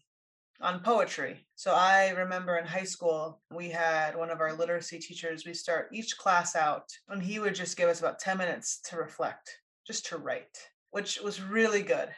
on 0.62 0.82
poetry. 0.82 1.46
So 1.56 1.74
I 1.74 2.10
remember 2.10 2.58
in 2.58 2.66
high 2.66 2.84
school, 2.84 3.42
we 3.54 3.70
had 3.70 4.16
one 4.16 4.30
of 4.30 4.42
our 4.42 4.54
literacy 4.54 5.00
teachers, 5.00 5.46
we 5.46 5.54
start 5.54 5.90
each 5.94 6.18
class 6.18 6.56
out, 6.56 6.90
and 7.08 7.22
he 7.22 7.40
would 7.40 7.56
just 7.56 7.78
give 7.78 7.90
us 7.90 8.00
about 8.00 8.20
10 8.20 8.38
minutes 8.38 8.82
to 8.90 8.98
reflect, 8.98 9.50
just 9.88 10.06
to 10.08 10.18
write, 10.18 10.58
which 10.92 11.20
was 11.22 11.42
really 11.42 11.82
good. 11.82 12.10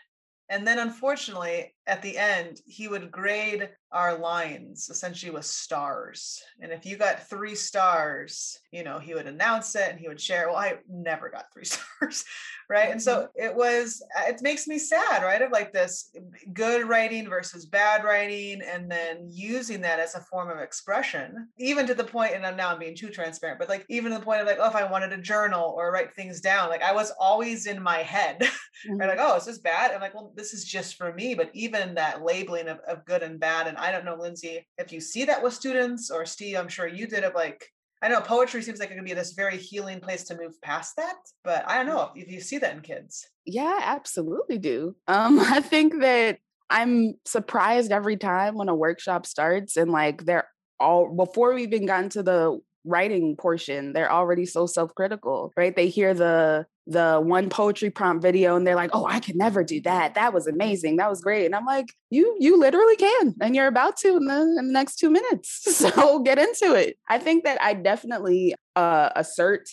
And 0.50 0.66
then 0.66 0.80
unfortunately, 0.80 1.74
at 1.88 2.02
the 2.02 2.18
end, 2.18 2.62
he 2.66 2.88
would 2.88 3.12
grade 3.12 3.70
our 3.92 4.18
lines 4.18 4.90
essentially 4.90 5.32
with 5.32 5.46
stars. 5.46 6.42
And 6.62 6.72
if 6.72 6.86
you 6.86 6.98
got 6.98 7.28
three 7.30 7.56
stars, 7.56 8.60
you 8.72 8.84
know, 8.84 9.00
he 9.00 9.14
would 9.14 9.28
announce 9.28 9.76
it 9.76 9.90
and 9.90 10.00
he 10.00 10.08
would 10.08 10.22
share. 10.22 10.48
Well, 10.48 10.58
I 10.58 10.76
never 10.90 11.30
got 11.30 11.52
three 11.54 11.66
stars. 11.66 12.24
Right. 12.70 12.90
And 12.90 13.02
so 13.02 13.24
mm-hmm. 13.24 13.44
it 13.44 13.54
was, 13.54 14.02
uh, 14.18 14.30
it 14.30 14.42
makes 14.42 14.66
me 14.66 14.80
sad, 14.80 15.24
right? 15.24 15.42
Of 15.42 15.52
like 15.52 15.74
this 15.74 16.16
good 16.54 16.88
writing 16.88 17.28
versus 17.28 17.66
bad 17.66 18.06
writing, 18.06 18.62
and 18.62 18.90
then 18.90 19.28
using 19.30 19.82
that 19.82 20.00
as 20.00 20.16
a 20.16 20.22
form 20.22 20.50
of 20.50 20.60
expression, 20.60 21.50
even 21.60 21.86
to 21.88 21.94
the 21.94 22.06
point, 22.06 22.34
and 22.34 22.46
I'm 22.46 22.56
now 22.56 22.70
I'm 22.70 22.80
being 22.80 22.96
too 22.96 23.10
transparent, 23.10 23.60
but 23.60 23.68
like 23.68 23.86
even 23.90 24.14
to 24.14 24.20
the 24.20 24.24
point 24.24 24.40
of 24.40 24.48
like, 24.48 24.58
oh, 24.62 24.70
if 24.70 24.76
I 24.76 24.90
wanted 24.90 25.10
to 25.10 25.18
journal 25.18 25.74
or 25.76 25.92
write 25.92 26.16
things 26.16 26.40
down, 26.40 26.70
like 26.70 26.82
I 26.82 26.94
was 26.94 27.12
always 27.20 27.68
in 27.68 27.84
my 27.84 27.98
head, 27.98 28.40
mm-hmm. 28.40 28.96
right? 28.96 29.10
Like, 29.10 29.20
oh, 29.20 29.36
is 29.36 29.46
this 29.46 29.60
bad? 29.60 29.92
I'm 29.92 30.00
like, 30.00 30.16
well, 30.16 30.32
this 30.38 30.54
is 30.54 30.64
just 30.64 30.96
for 30.96 31.14
me. 31.14 31.36
But 31.36 31.52
even 31.54 31.96
that 31.96 32.24
labeling 32.24 32.70
of, 32.70 32.80
of 32.88 33.04
good 33.04 33.22
and 33.22 33.38
bad, 33.38 33.68
and 33.68 33.78
I 33.82 33.92
don't 33.92 34.06
know, 34.06 34.16
Lindsay, 34.16 34.66
if 34.78 34.92
you 34.92 35.02
see 35.02 35.26
that 35.26 35.42
with 35.42 35.54
students 35.54 36.12
or 36.12 36.26
Steve, 36.26 36.58
I'm 36.58 36.70
sure 36.70 36.88
you 36.88 37.08
did 37.08 37.24
it 37.24 37.36
like 37.36 37.68
I 38.04 38.08
know 38.08 38.20
poetry 38.20 38.64
seems 38.64 38.80
like 38.80 38.90
it 38.90 38.96
can 38.96 39.04
be 39.04 39.14
this 39.14 39.34
very 39.34 39.58
healing 39.58 40.00
place 40.00 40.24
to 40.26 40.38
move 40.38 40.60
past 40.62 40.96
that, 40.96 41.18
but 41.44 41.64
I 41.68 41.76
don't 41.78 41.86
know 41.86 42.10
if, 42.16 42.24
if 42.26 42.32
you 42.32 42.42
see 42.42 42.58
that 42.58 42.76
in 42.76 42.82
kids. 42.82 43.28
Yeah, 43.46 43.78
absolutely 43.80 44.58
do. 44.58 44.96
Um, 45.08 45.40
I 45.40 45.62
think 45.62 46.02
that 46.02 46.40
I'm 46.70 47.16
surprised 47.26 47.92
every 47.92 48.18
time 48.18 48.56
when 48.56 48.70
a 48.70 48.76
workshop 48.76 49.26
starts 49.26 49.78
and 49.78 49.92
like 49.92 50.26
they're 50.26 50.48
all 50.80 51.14
before 51.14 51.54
we've 51.54 51.74
even 51.74 51.86
gotten 51.86 52.10
to 52.10 52.24
the 52.24 52.60
writing 52.86 53.36
portion, 53.36 53.94
they're 53.94 54.12
already 54.12 54.48
so 54.48 54.66
self-critical, 54.66 55.54
right? 55.56 55.76
They 55.76 55.90
hear 55.90 56.16
the 56.16 56.66
the 56.88 57.22
one 57.24 57.50
poetry 57.50 57.90
prompt 57.90 58.22
video 58.22 58.56
and 58.56 58.66
they're 58.66 58.76
like, 58.76 58.90
"Oh, 58.94 59.06
I 59.06 59.20
could 59.20 59.36
never 59.36 59.64
do 59.64 59.82
that. 59.82 60.16
That 60.16 60.34
was 60.34 60.48
amazing. 60.48 60.98
That 60.98 61.10
was 61.10 61.22
great." 61.22 61.46
And 61.46 61.56
I'm 61.56 61.66
like, 61.66 61.94
"You 62.10 62.36
you 62.40 62.60
literally 62.60 62.96
can, 62.96 63.36
and 63.42 63.56
you're 63.56 63.68
about 63.68 63.98
to 63.98 64.18
in 64.18 64.26
the, 64.26 64.42
in 64.42 64.56
the 64.56 64.74
next 64.74 64.98
2 64.98 65.10
minutes. 65.10 65.62
So 65.82 66.20
get 66.20 66.40
into 66.40 66.74
it." 66.76 66.98
I 67.10 67.18
think 67.18 67.44
that 67.44 67.62
I 67.62 67.74
definitely 67.74 68.56
uh, 68.76 69.10
assert 69.16 69.68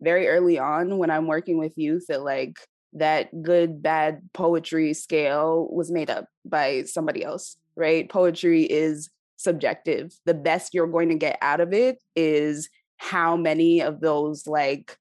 very 0.00 0.28
early 0.28 0.58
on 0.58 0.98
when 0.98 1.10
I'm 1.10 1.26
working 1.26 1.58
with 1.58 1.72
youth 1.76 2.06
that 2.08 2.22
like 2.22 2.58
that 2.94 3.42
good 3.42 3.82
bad 3.82 4.20
poetry 4.34 4.92
scale 4.92 5.68
was 5.72 5.90
made 5.90 6.10
up 6.10 6.26
by 6.44 6.82
somebody 6.84 7.24
else, 7.24 7.56
right? 7.76 8.08
Poetry 8.08 8.64
is 8.64 9.10
subjective. 9.36 10.12
The 10.26 10.34
best 10.34 10.74
you're 10.74 10.86
going 10.86 11.08
to 11.08 11.14
get 11.14 11.38
out 11.40 11.60
of 11.60 11.72
it 11.72 11.98
is 12.14 12.68
how 12.98 13.36
many 13.36 13.80
of 13.80 14.00
those 14.00 14.46
like 14.46 14.96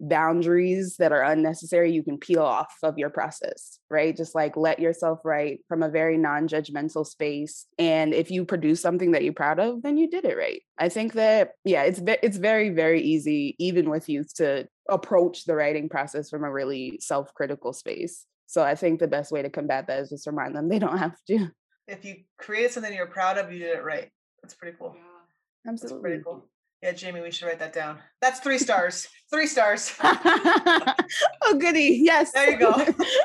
boundaries 0.00 0.96
that 0.98 1.12
are 1.12 1.22
unnecessary 1.22 1.92
you 1.92 2.02
can 2.02 2.18
peel 2.18 2.42
off 2.42 2.72
of 2.82 2.98
your 2.98 3.10
process 3.10 3.78
right? 3.90 4.16
Just 4.16 4.36
like 4.36 4.56
let 4.56 4.78
yourself 4.78 5.18
write 5.24 5.60
from 5.68 5.82
a 5.82 5.90
very 5.90 6.16
non-judgmental 6.16 7.04
space 7.06 7.66
and 7.78 8.14
if 8.14 8.30
you 8.30 8.44
produce 8.44 8.80
something 8.80 9.10
that 9.10 9.24
you're 9.24 9.32
proud 9.32 9.58
of 9.58 9.82
then 9.82 9.96
you 9.96 10.08
did 10.08 10.24
it 10.24 10.36
right. 10.36 10.62
I 10.78 10.88
think 10.88 11.14
that 11.14 11.50
yeah 11.64 11.82
it's 11.82 12.00
it's 12.22 12.36
very 12.36 12.70
very 12.70 13.02
easy 13.02 13.56
even 13.58 13.90
with 13.90 14.08
youth 14.08 14.32
to 14.36 14.68
approach 14.88 15.44
the 15.44 15.54
writing 15.54 15.88
process 15.88 16.30
from 16.30 16.44
a 16.44 16.52
really 16.52 16.98
self-critical 17.00 17.72
space. 17.72 18.26
So 18.46 18.62
i 18.62 18.74
think 18.74 19.00
the 19.00 19.08
best 19.08 19.32
way 19.32 19.42
to 19.42 19.50
combat 19.50 19.86
that 19.88 20.00
is 20.00 20.10
just 20.10 20.26
remind 20.26 20.54
them 20.56 20.68
they 20.68 20.78
don't 20.78 20.98
have 20.98 21.16
to 21.26 21.48
if 21.88 22.04
you 22.04 22.16
create 22.38 22.70
something 22.70 22.92
you're 22.92 23.06
proud 23.06 23.38
of 23.38 23.52
you 23.52 23.58
did 23.58 23.78
it 23.78 23.84
right. 23.84 24.08
That's 24.42 24.54
pretty 24.54 24.76
cool. 24.78 24.94
Yeah, 24.96 25.72
absolutely 25.72 25.96
that's 25.96 26.02
pretty 26.02 26.22
cool 26.24 26.48
yeah, 26.82 26.92
Jamie, 26.92 27.20
we 27.20 27.30
should 27.30 27.46
write 27.46 27.58
that 27.58 27.74
down. 27.74 27.98
That's 28.22 28.40
three 28.40 28.58
stars. 28.58 29.06
three 29.30 29.46
stars. 29.46 29.94
oh, 30.02 31.56
goody. 31.58 32.00
Yes. 32.02 32.32
There 32.32 32.50
you 32.50 32.58
go. 32.58 32.72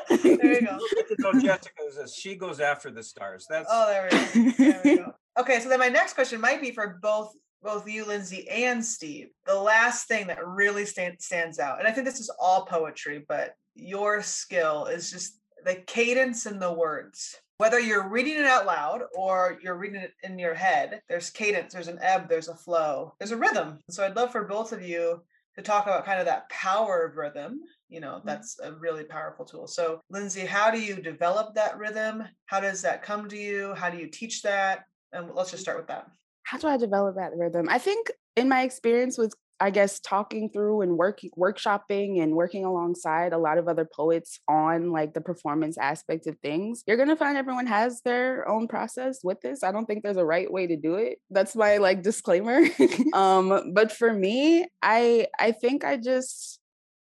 There 0.09 0.53
you 0.53 0.61
go. 0.61 0.77
No, 1.19 1.31
Jessica 1.39 1.91
says 1.91 2.13
she 2.13 2.35
goes 2.35 2.59
after 2.59 2.91
the 2.91 3.01
stars. 3.01 3.47
That's 3.49 3.67
oh, 3.71 3.87
there 3.87 4.09
we 4.11 4.43
go. 4.43 4.51
There 4.57 4.81
we 4.83 4.97
go. 4.97 5.13
Okay, 5.39 5.59
so 5.59 5.69
then 5.69 5.79
my 5.79 5.87
next 5.87 6.13
question 6.13 6.39
might 6.41 6.61
be 6.61 6.71
for 6.71 6.99
both 7.01 7.33
both 7.63 7.89
you, 7.89 8.05
Lindsay, 8.05 8.47
and 8.49 8.83
Steve. 8.83 9.29
The 9.45 9.55
last 9.55 10.07
thing 10.07 10.27
that 10.27 10.45
really 10.45 10.85
stand, 10.85 11.15
stands 11.19 11.57
out, 11.57 11.79
and 11.79 11.87
I 11.87 11.91
think 11.91 12.05
this 12.05 12.19
is 12.19 12.31
all 12.39 12.65
poetry, 12.65 13.25
but 13.27 13.55
your 13.73 14.21
skill 14.21 14.85
is 14.85 15.09
just 15.09 15.39
the 15.63 15.75
cadence 15.75 16.45
in 16.45 16.59
the 16.59 16.71
words. 16.71 17.39
Whether 17.57 17.79
you're 17.79 18.09
reading 18.09 18.37
it 18.37 18.45
out 18.45 18.65
loud 18.65 19.03
or 19.15 19.57
you're 19.63 19.77
reading 19.77 20.01
it 20.01 20.13
in 20.23 20.37
your 20.37 20.53
head, 20.53 21.01
there's 21.07 21.29
cadence, 21.29 21.73
there's 21.73 21.87
an 21.87 21.99
ebb, 22.01 22.27
there's 22.27 22.49
a 22.49 22.55
flow, 22.55 23.13
there's 23.19 23.31
a 23.31 23.37
rhythm. 23.37 23.79
So 23.89 24.03
I'd 24.03 24.15
love 24.15 24.31
for 24.33 24.43
both 24.43 24.73
of 24.73 24.81
you 24.81 25.21
to 25.55 25.61
talk 25.61 25.85
about 25.85 26.05
kind 26.05 26.19
of 26.19 26.25
that 26.25 26.49
power 26.49 27.05
of 27.05 27.15
rhythm. 27.15 27.61
You 27.87 28.01
know, 28.01 28.15
Mm-hmm. 28.17 28.27
that's 28.27 28.59
a 28.61 28.73
really 28.73 29.05
powerful 29.05 29.45
tool. 29.45 29.67
So, 29.67 30.01
Lindsay, 30.09 30.41
how 30.41 30.69
do 30.69 30.81
you 30.81 30.95
develop 30.95 31.55
that 31.55 31.77
rhythm? 31.77 32.23
How 32.47 32.59
does 32.59 32.81
that 32.81 33.03
come 33.03 33.29
to 33.29 33.37
you? 33.37 33.73
How 33.75 33.89
do 33.89 33.97
you 33.97 34.07
teach 34.07 34.41
that? 34.41 34.83
And 35.13 35.31
let's 35.33 35.51
just 35.51 35.63
start 35.63 35.77
with 35.77 35.87
that. 35.87 36.07
how 36.43 36.57
do 36.57 36.67
I 36.67 36.75
develop 36.75 37.15
that 37.15 37.31
rhythm? 37.37 37.69
I 37.69 37.77
think 37.77 38.11
in 38.35 38.49
my 38.49 38.63
experience 38.63 39.17
with 39.17 39.33
I 39.59 39.69
guess 39.69 39.99
talking 39.99 40.49
through 40.49 40.81
and 40.81 40.97
working 40.97 41.31
workshopping 41.37 42.21
and 42.21 42.33
working 42.33 42.65
alongside 42.65 43.31
a 43.31 43.37
lot 43.37 43.57
of 43.57 43.67
other 43.67 43.85
poets 43.85 44.39
on 44.49 44.91
like 44.91 45.13
the 45.13 45.21
performance 45.21 45.77
aspect 45.77 46.27
of 46.27 46.37
things, 46.39 46.83
you're 46.85 46.97
gonna 46.97 47.15
find 47.15 47.37
everyone 47.37 47.67
has 47.67 48.01
their 48.01 48.47
own 48.47 48.67
process 48.67 49.19
with 49.23 49.39
this. 49.41 49.63
I 49.63 49.71
don't 49.71 49.85
think 49.85 50.03
there's 50.03 50.17
a 50.17 50.25
right 50.25 50.51
way 50.51 50.67
to 50.67 50.75
do 50.75 50.95
it. 50.95 51.19
That's 51.29 51.55
my 51.55 51.77
like 51.77 52.03
disclaimer. 52.03 52.61
um, 53.13 53.71
but 53.73 53.91
for 53.91 54.11
me, 54.11 54.67
I 54.81 55.27
I 55.39 55.53
think 55.53 55.85
I 55.85 55.97
just 55.97 56.59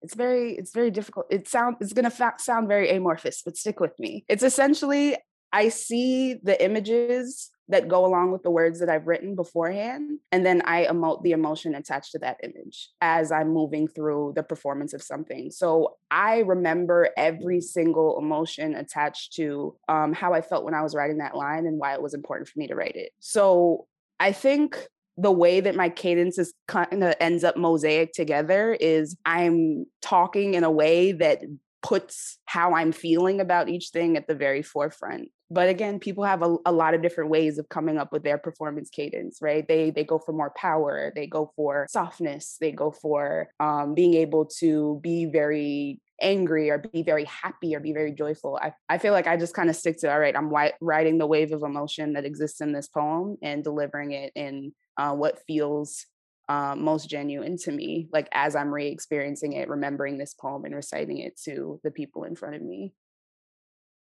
it's 0.02 0.16
very 0.16 0.56
it's 0.56 0.74
very 0.74 0.90
difficult. 0.90 1.28
It 1.30 1.48
sound 1.48 1.76
it's 1.80 1.94
gonna 1.94 2.10
fa- 2.10 2.34
sound 2.40 2.68
very 2.68 2.90
amorphous, 2.90 3.44
but 3.46 3.56
stick 3.56 3.80
with 3.80 3.98
me. 4.00 4.26
It's 4.28 4.44
essentially 4.44 5.16
I 5.54 5.70
see 5.70 6.36
the 6.42 6.64
images 6.64 7.51
that 7.70 7.88
go 7.88 8.06
along 8.06 8.32
with 8.32 8.44
the 8.44 8.52
words 8.52 8.80
that 8.80 8.90
I've 8.90 9.08
written 9.08 9.36
beforehand. 9.36 10.20
And 10.32 10.46
then 10.46 10.62
I 10.66 10.86
emote 10.86 11.24
the 11.24 11.32
emotion 11.32 11.76
attached 11.76 12.12
to 12.12 12.20
that 12.20 12.38
image 12.44 12.90
as 13.00 13.32
I'm 13.32 13.50
moving 13.50 13.88
through 13.88 14.34
the 14.36 14.44
performance 14.44 14.94
of 14.94 15.02
something. 15.02 15.52
So 15.52 15.98
I 16.10 16.40
remember 16.40 17.10
every 17.16 17.62
single 17.62 18.18
emotion 18.20 18.76
attached 18.76 19.34
to 19.34 19.76
um, 19.88 20.14
how 20.14 20.34
I 20.34 20.42
felt 20.42 20.66
when 20.66 20.74
I 20.74 20.82
was 20.82 20.96
writing 20.96 21.20
that 21.20 21.36
line 21.36 21.66
and 21.66 21.80
why 21.80 21.94
it 21.94 22.02
was 22.02 22.14
important 22.14 22.50
for 22.50 22.60
me 22.60 22.68
to 22.68 22.76
write 22.76 22.96
it. 22.96 23.12
So 23.20 23.88
I 24.20 24.34
think 24.34 24.88
the 25.18 25.32
way 25.32 25.60
that 25.60 25.76
my 25.76 25.90
cadence 25.90 26.38
is 26.38 26.54
kind 26.68 27.04
of 27.04 27.16
ends 27.20 27.44
up 27.44 27.58
mosaic 27.58 28.14
together 28.14 28.74
is 28.80 29.16
I'm 29.26 29.86
talking 30.02 30.56
in 30.56 30.64
a 30.64 30.72
way 30.72 31.12
that 31.12 31.42
puts 31.82 32.38
how 32.46 32.74
I'm 32.74 32.92
feeling 32.92 33.40
about 33.40 33.70
each 33.70 33.90
thing 33.90 34.18
at 34.18 34.28
the 34.28 34.36
very 34.36 34.62
forefront. 34.62 35.30
But 35.52 35.68
again, 35.68 36.00
people 36.00 36.24
have 36.24 36.44
a, 36.44 36.56
a, 36.66 36.72
lot 36.72 36.94
of 36.94 37.02
different 37.02 37.30
ways 37.30 37.58
of 37.58 37.68
coming 37.68 37.98
up 37.98 38.14
with 38.14 38.24
their 38.24 38.38
performance 38.38 38.90
cadence, 38.90 39.40
right? 39.42 39.68
They 39.68 39.92
they 39.92 40.06
go 40.06 40.18
for 40.18 40.32
more 40.32 40.54
power, 40.56 41.12
they 41.14 41.28
go 41.28 41.52
for 41.58 41.88
softness, 41.90 42.56
they 42.62 42.72
go 42.72 42.90
for 42.90 43.50
um, 43.60 43.94
being 43.94 44.14
able 44.14 44.46
to 44.60 45.02
be 45.04 45.26
very 45.26 46.00
angry 46.22 46.70
or 46.70 46.78
be 46.78 47.04
very 47.04 47.26
happy 47.26 47.76
or 47.76 47.82
be 47.82 47.92
very 47.92 48.14
joyful. 48.14 48.58
I, 48.62 48.74
I 48.88 48.98
feel 48.98 49.12
like 49.12 49.28
I 49.28 49.36
just 49.36 49.54
kind 49.54 49.70
of 49.70 49.76
stick 49.76 50.00
to 50.00 50.12
all 50.12 50.20
right, 50.20 50.38
I'm 50.38 50.46
wi- 50.46 50.74
riding 50.80 51.18
the 51.18 51.28
wave 51.28 51.52
of 51.52 51.64
emotion 51.64 52.14
that 52.14 52.24
exists 52.24 52.62
in 52.62 52.72
this 52.72 52.88
poem 52.88 53.38
and 53.42 53.62
delivering 53.62 54.14
it 54.14 54.32
in 54.36 54.72
uh, 54.98 55.14
what 55.14 55.42
feels 55.48 56.06
um, 56.48 56.82
most 56.82 57.10
genuine 57.10 57.58
to 57.58 57.72
me, 57.74 58.08
like 58.14 58.30
as 58.32 58.56
I'm 58.56 58.74
re 58.74 58.88
experiencing 58.88 59.54
it, 59.54 59.68
remembering 59.68 60.18
this 60.18 60.34
poem 60.34 60.64
and 60.64 60.74
reciting 60.74 61.18
it 61.18 61.38
to 61.44 61.82
the 61.84 61.92
people 61.92 62.24
in 62.24 62.38
front 62.38 62.56
of 62.56 62.62
me. 62.62 62.94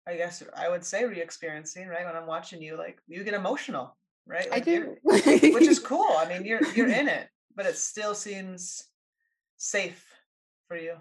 I 0.06 0.16
guess 0.16 0.42
I 0.56 0.68
would 0.68 0.84
say 0.84 1.04
re 1.04 1.20
experiencing, 1.20 1.88
right? 1.88 2.04
When 2.04 2.16
I'm 2.16 2.26
watching 2.26 2.60
you, 2.60 2.76
like 2.76 3.00
you 3.06 3.22
get 3.24 3.34
emotional, 3.34 3.96
right? 4.26 4.46
I 4.50 4.56
Like, 4.56 4.64
do. 4.64 4.96
which 5.04 5.66
is 5.68 5.78
cool. 5.78 6.16
I 6.18 6.26
mean, 6.28 6.44
you're 6.44 6.64
you're 6.74 6.88
in 6.88 7.08
it, 7.08 7.28
but 7.54 7.66
it 7.66 7.76
still 7.76 8.14
seems 8.14 8.84
safe 9.58 10.04
for 10.68 10.76
you. 10.76 10.96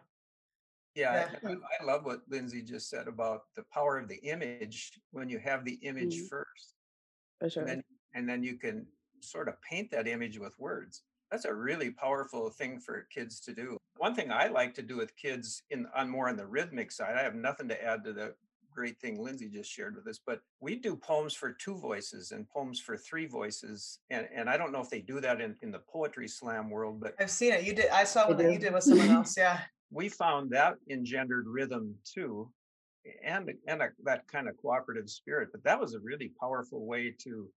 Yeah, 0.94 1.30
Yeah. 1.44 1.50
I, 1.50 1.54
I 1.82 1.84
love 1.86 2.06
what 2.06 2.22
Lindsay 2.30 2.62
just 2.62 2.90
said 2.90 3.08
about 3.08 3.44
the 3.56 3.64
power 3.74 3.98
of 3.98 4.08
the 4.08 4.18
image 4.18 5.00
when 5.12 5.30
you 5.30 5.40
have 5.40 5.64
the 5.66 5.76
image 5.82 6.18
Mhm. 6.18 6.30
first. 6.30 6.76
For 7.40 7.50
sure. 7.50 7.64
And 7.64 7.70
then 7.70 7.84
and 8.14 8.30
then 8.30 8.44
you 8.44 8.58
can 8.58 8.86
sort 9.22 9.48
of 9.48 9.56
paint 9.62 9.90
that 9.92 10.08
image 10.08 10.38
with 10.38 10.54
words. 10.60 11.04
That's 11.32 11.46
a 11.46 11.54
really 11.54 11.92
powerful 11.92 12.50
thing 12.50 12.80
for 12.80 13.08
kids 13.10 13.40
to 13.42 13.54
do. 13.54 13.78
One 13.96 14.14
thing 14.14 14.32
I 14.32 14.48
like 14.48 14.74
to 14.76 14.82
do 14.82 14.98
with 14.98 15.16
kids 15.16 15.64
in 15.70 15.88
on 15.96 16.10
more 16.10 16.28
on 16.28 16.36
the 16.36 16.46
rhythmic 16.46 16.92
side, 16.92 17.16
I 17.16 17.24
have 17.24 17.36
nothing 17.36 17.70
to 17.70 17.82
add 17.84 18.04
to 18.04 18.14
the 18.14 18.36
great 18.74 19.00
thing 19.00 19.22
Lindsay 19.22 19.50
just 19.50 19.72
shared 19.72 19.96
with 19.96 20.08
us, 20.08 20.20
but 20.26 20.42
we 20.60 20.76
do 20.76 20.96
poems 20.96 21.34
for 21.34 21.52
two 21.52 21.78
voices 21.78 22.32
and 22.32 22.48
poems 22.50 22.80
for 22.80 22.98
three 22.98 23.26
voices. 23.26 24.00
And 24.10 24.28
and 24.34 24.50
I 24.50 24.58
don't 24.58 24.72
know 24.72 24.82
if 24.82 24.90
they 24.90 25.02
do 25.02 25.20
that 25.22 25.42
in, 25.42 25.56
in 25.62 25.72
the 25.72 25.80
poetry 25.80 26.28
slam 26.28 26.70
world, 26.70 27.00
but 27.00 27.16
I've 27.20 27.32
seen 27.32 27.54
it. 27.54 27.64
You 27.64 27.74
did. 27.74 27.90
I 27.90 28.04
saw 28.04 28.28
what 28.28 28.40
you 28.40 28.58
did 28.58 28.74
with 28.74 28.84
someone 28.84 29.10
else. 29.20 29.36
Yeah. 29.38 29.60
we 29.92 30.10
found 30.10 30.52
that 30.52 30.76
engendered 30.90 31.46
rhythm 31.48 31.96
too 32.06 32.50
and 33.24 33.52
and 33.68 33.82
a, 33.82 33.90
that 34.04 34.28
kind 34.28 34.48
of 34.48 34.58
cooperative 34.58 35.10
spirit 35.10 35.50
but 35.52 35.64
that 35.64 35.80
was 35.80 35.94
a 35.94 36.00
really 36.00 36.32
powerful 36.40 36.86
way 36.86 37.14
to 37.24 37.50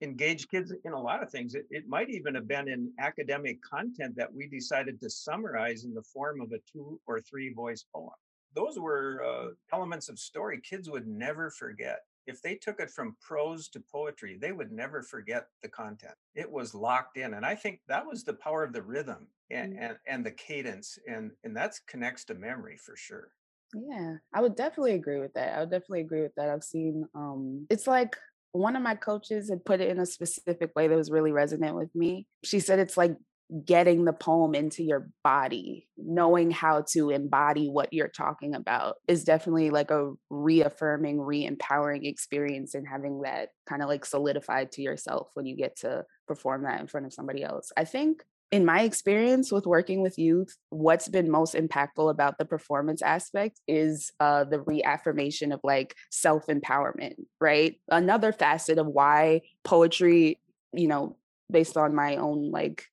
engage 0.00 0.48
kids 0.48 0.72
in 0.84 0.92
a 0.92 1.00
lot 1.00 1.22
of 1.22 1.30
things 1.30 1.54
it, 1.54 1.66
it 1.70 1.88
might 1.88 2.08
even 2.08 2.34
have 2.34 2.46
been 2.46 2.68
in 2.68 2.90
academic 2.98 3.58
content 3.62 4.14
that 4.16 4.32
we 4.32 4.46
decided 4.46 5.00
to 5.00 5.10
summarize 5.10 5.84
in 5.84 5.92
the 5.92 6.02
form 6.02 6.40
of 6.40 6.52
a 6.52 6.58
two 6.70 7.00
or 7.06 7.20
three 7.20 7.52
voice 7.52 7.84
poem 7.94 8.10
those 8.58 8.78
were 8.78 9.22
uh, 9.24 9.48
elements 9.72 10.08
of 10.08 10.18
story 10.18 10.60
kids 10.60 10.88
would 10.90 11.06
never 11.06 11.50
forget 11.50 12.00
if 12.26 12.42
they 12.42 12.54
took 12.54 12.78
it 12.80 12.90
from 12.90 13.16
prose 13.20 13.68
to 13.68 13.80
poetry 13.80 14.36
they 14.36 14.52
would 14.52 14.72
never 14.72 15.02
forget 15.02 15.48
the 15.62 15.68
content 15.68 16.14
it 16.34 16.50
was 16.50 16.74
locked 16.74 17.16
in 17.16 17.34
and 17.34 17.44
i 17.46 17.54
think 17.54 17.80
that 17.86 18.06
was 18.06 18.24
the 18.24 18.34
power 18.34 18.62
of 18.64 18.72
the 18.72 18.82
rhythm 18.82 19.28
and 19.50 19.68
Mm. 19.68 19.78
and, 19.78 19.98
and 20.06 20.26
the 20.26 20.32
cadence 20.32 20.98
and 21.06 21.32
and 21.44 21.56
that's 21.56 21.78
connects 21.80 22.24
to 22.24 22.34
memory 22.34 22.76
for 22.76 22.96
sure 22.96 23.32
Yeah, 23.74 24.16
I 24.32 24.40
would 24.40 24.56
definitely 24.56 24.94
agree 24.94 25.20
with 25.20 25.34
that. 25.34 25.54
I 25.56 25.60
would 25.60 25.70
definitely 25.70 26.00
agree 26.00 26.22
with 26.22 26.34
that. 26.36 26.48
I've 26.48 26.64
seen 26.64 27.06
um 27.14 27.66
it's 27.70 27.86
like 27.86 28.16
one 28.52 28.76
of 28.76 28.82
my 28.82 28.94
coaches 28.94 29.50
had 29.50 29.64
put 29.64 29.80
it 29.80 29.90
in 29.90 29.98
a 29.98 30.06
specific 30.06 30.72
way 30.74 30.88
that 30.88 30.96
was 30.96 31.10
really 31.10 31.32
resonant 31.32 31.76
with 31.76 31.94
me. 31.94 32.26
She 32.44 32.60
said 32.60 32.78
it's 32.78 32.96
like 32.96 33.16
getting 33.64 34.04
the 34.04 34.12
poem 34.12 34.54
into 34.54 34.82
your 34.82 35.08
body, 35.24 35.88
knowing 35.96 36.50
how 36.50 36.84
to 36.92 37.10
embody 37.10 37.68
what 37.68 37.92
you're 37.92 38.08
talking 38.08 38.54
about 38.54 38.96
is 39.06 39.24
definitely 39.24 39.70
like 39.70 39.90
a 39.90 40.12
reaffirming, 40.28 41.20
re-empowering 41.20 42.04
experience 42.04 42.74
and 42.74 42.86
having 42.86 43.22
that 43.22 43.48
kind 43.66 43.82
of 43.82 43.88
like 43.88 44.04
solidified 44.04 44.70
to 44.72 44.82
yourself 44.82 45.28
when 45.34 45.46
you 45.46 45.56
get 45.56 45.76
to 45.76 46.04
perform 46.26 46.64
that 46.64 46.80
in 46.80 46.86
front 46.86 47.06
of 47.06 47.12
somebody 47.12 47.42
else. 47.42 47.72
I 47.76 47.84
think 47.84 48.22
in 48.50 48.64
my 48.64 48.82
experience 48.82 49.52
with 49.52 49.66
working 49.66 50.02
with 50.02 50.18
youth, 50.18 50.56
what's 50.70 51.08
been 51.08 51.30
most 51.30 51.54
impactful 51.54 52.10
about 52.10 52.38
the 52.38 52.44
performance 52.44 53.02
aspect 53.02 53.60
is 53.68 54.10
uh, 54.20 54.44
the 54.44 54.60
reaffirmation 54.60 55.52
of 55.52 55.60
like 55.62 55.94
self 56.10 56.46
empowerment, 56.46 57.14
right? 57.40 57.76
Another 57.90 58.32
facet 58.32 58.78
of 58.78 58.86
why 58.86 59.42
poetry, 59.64 60.38
you 60.72 60.88
know, 60.88 61.16
based 61.50 61.76
on 61.76 61.94
my 61.94 62.16
own 62.16 62.50
like 62.50 62.84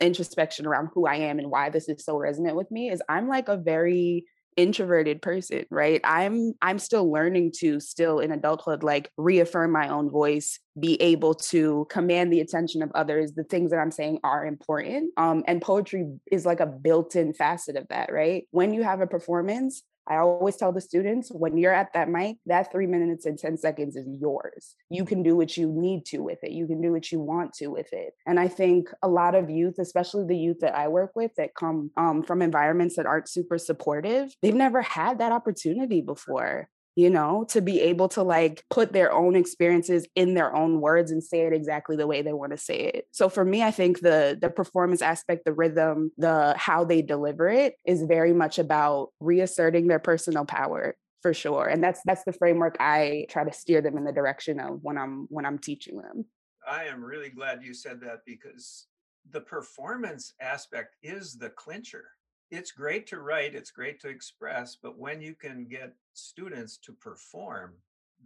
introspection 0.00 0.66
around 0.66 0.90
who 0.94 1.06
I 1.06 1.16
am 1.16 1.38
and 1.38 1.50
why 1.50 1.70
this 1.70 1.88
is 1.88 2.04
so 2.04 2.16
resonant 2.16 2.56
with 2.56 2.70
me 2.70 2.90
is 2.90 3.02
I'm 3.08 3.28
like 3.28 3.48
a 3.48 3.56
very 3.56 4.24
introverted 4.56 5.22
person 5.22 5.64
right? 5.70 6.00
I'm 6.02 6.52
i'm 6.60 6.78
still 6.78 7.10
learning 7.10 7.52
to 7.60 7.78
still 7.80 8.18
in 8.18 8.32
adulthood 8.32 8.82
like 8.82 9.10
reaffirm 9.16 9.70
my 9.70 9.88
own 9.88 10.10
voice 10.10 10.58
be 10.78 11.00
able 11.00 11.34
to 11.34 11.86
command 11.88 12.32
the 12.32 12.40
attention 12.40 12.82
of 12.82 12.90
others. 12.94 13.32
The 13.32 13.44
things 13.44 13.70
that 13.70 13.78
i'm 13.78 13.92
saying 13.92 14.18
are 14.24 14.44
important 14.44 15.12
um 15.16 15.44
and 15.46 15.62
poetry 15.62 16.06
is 16.30 16.44
like 16.44 16.60
a 16.60 16.66
built-in 16.66 17.32
facet 17.32 17.76
of 17.76 17.86
that 17.88 18.12
right? 18.12 18.44
When 18.50 18.74
you 18.74 18.82
have 18.82 19.00
a 19.00 19.06
performance 19.06 19.82
I 20.10 20.16
always 20.16 20.56
tell 20.56 20.72
the 20.72 20.80
students 20.80 21.30
when 21.30 21.56
you're 21.56 21.72
at 21.72 21.92
that 21.94 22.08
mic, 22.08 22.38
that 22.46 22.72
three 22.72 22.86
minutes 22.86 23.26
and 23.26 23.38
10 23.38 23.56
seconds 23.56 23.94
is 23.94 24.08
yours. 24.20 24.74
You 24.88 25.04
can 25.04 25.22
do 25.22 25.36
what 25.36 25.56
you 25.56 25.72
need 25.72 26.04
to 26.06 26.18
with 26.18 26.42
it. 26.42 26.50
You 26.50 26.66
can 26.66 26.82
do 26.82 26.90
what 26.90 27.12
you 27.12 27.20
want 27.20 27.52
to 27.54 27.68
with 27.68 27.92
it. 27.92 28.14
And 28.26 28.40
I 28.40 28.48
think 28.48 28.90
a 29.02 29.08
lot 29.08 29.36
of 29.36 29.48
youth, 29.48 29.78
especially 29.78 30.26
the 30.26 30.36
youth 30.36 30.58
that 30.60 30.74
I 30.74 30.88
work 30.88 31.12
with 31.14 31.30
that 31.36 31.54
come 31.54 31.92
um, 31.96 32.24
from 32.24 32.42
environments 32.42 32.96
that 32.96 33.06
aren't 33.06 33.28
super 33.28 33.56
supportive, 33.56 34.34
they've 34.42 34.52
never 34.52 34.82
had 34.82 35.18
that 35.18 35.30
opportunity 35.30 36.00
before 36.00 36.68
you 36.96 37.10
know, 37.10 37.44
to 37.50 37.60
be 37.60 37.80
able 37.80 38.08
to 38.10 38.22
like 38.22 38.64
put 38.70 38.92
their 38.92 39.12
own 39.12 39.36
experiences 39.36 40.06
in 40.14 40.34
their 40.34 40.54
own 40.54 40.80
words 40.80 41.10
and 41.10 41.22
say 41.22 41.40
it 41.40 41.52
exactly 41.52 41.96
the 41.96 42.06
way 42.06 42.22
they 42.22 42.32
want 42.32 42.52
to 42.52 42.58
say 42.58 42.78
it. 42.78 43.06
So 43.12 43.28
for 43.28 43.44
me, 43.44 43.62
I 43.62 43.70
think 43.70 44.00
the 44.00 44.36
the 44.40 44.50
performance 44.50 45.02
aspect, 45.02 45.44
the 45.44 45.52
rhythm, 45.52 46.12
the 46.18 46.54
how 46.56 46.84
they 46.84 47.02
deliver 47.02 47.48
it 47.48 47.74
is 47.84 48.02
very 48.02 48.32
much 48.32 48.58
about 48.58 49.10
reasserting 49.20 49.86
their 49.86 49.98
personal 49.98 50.44
power 50.44 50.96
for 51.22 51.34
sure. 51.34 51.66
And 51.66 51.82
that's 51.82 52.00
that's 52.04 52.24
the 52.24 52.32
framework 52.32 52.76
I 52.80 53.26
try 53.28 53.44
to 53.44 53.52
steer 53.52 53.80
them 53.80 53.96
in 53.96 54.04
the 54.04 54.12
direction 54.12 54.58
of 54.58 54.80
when 54.82 54.98
I'm 54.98 55.26
when 55.30 55.46
I'm 55.46 55.58
teaching 55.58 55.98
them. 55.98 56.24
I 56.68 56.84
am 56.84 57.02
really 57.02 57.30
glad 57.30 57.62
you 57.62 57.74
said 57.74 58.00
that 58.02 58.20
because 58.26 58.86
the 59.30 59.40
performance 59.40 60.34
aspect 60.40 60.96
is 61.02 61.34
the 61.34 61.50
clincher. 61.50 62.10
It's 62.50 62.72
great 62.72 63.06
to 63.08 63.20
write, 63.20 63.54
it's 63.54 63.70
great 63.70 64.00
to 64.00 64.08
express, 64.08 64.76
but 64.82 64.98
when 64.98 65.22
you 65.22 65.34
can 65.34 65.66
get 65.66 65.94
students 66.14 66.78
to 66.78 66.92
perform, 66.92 67.74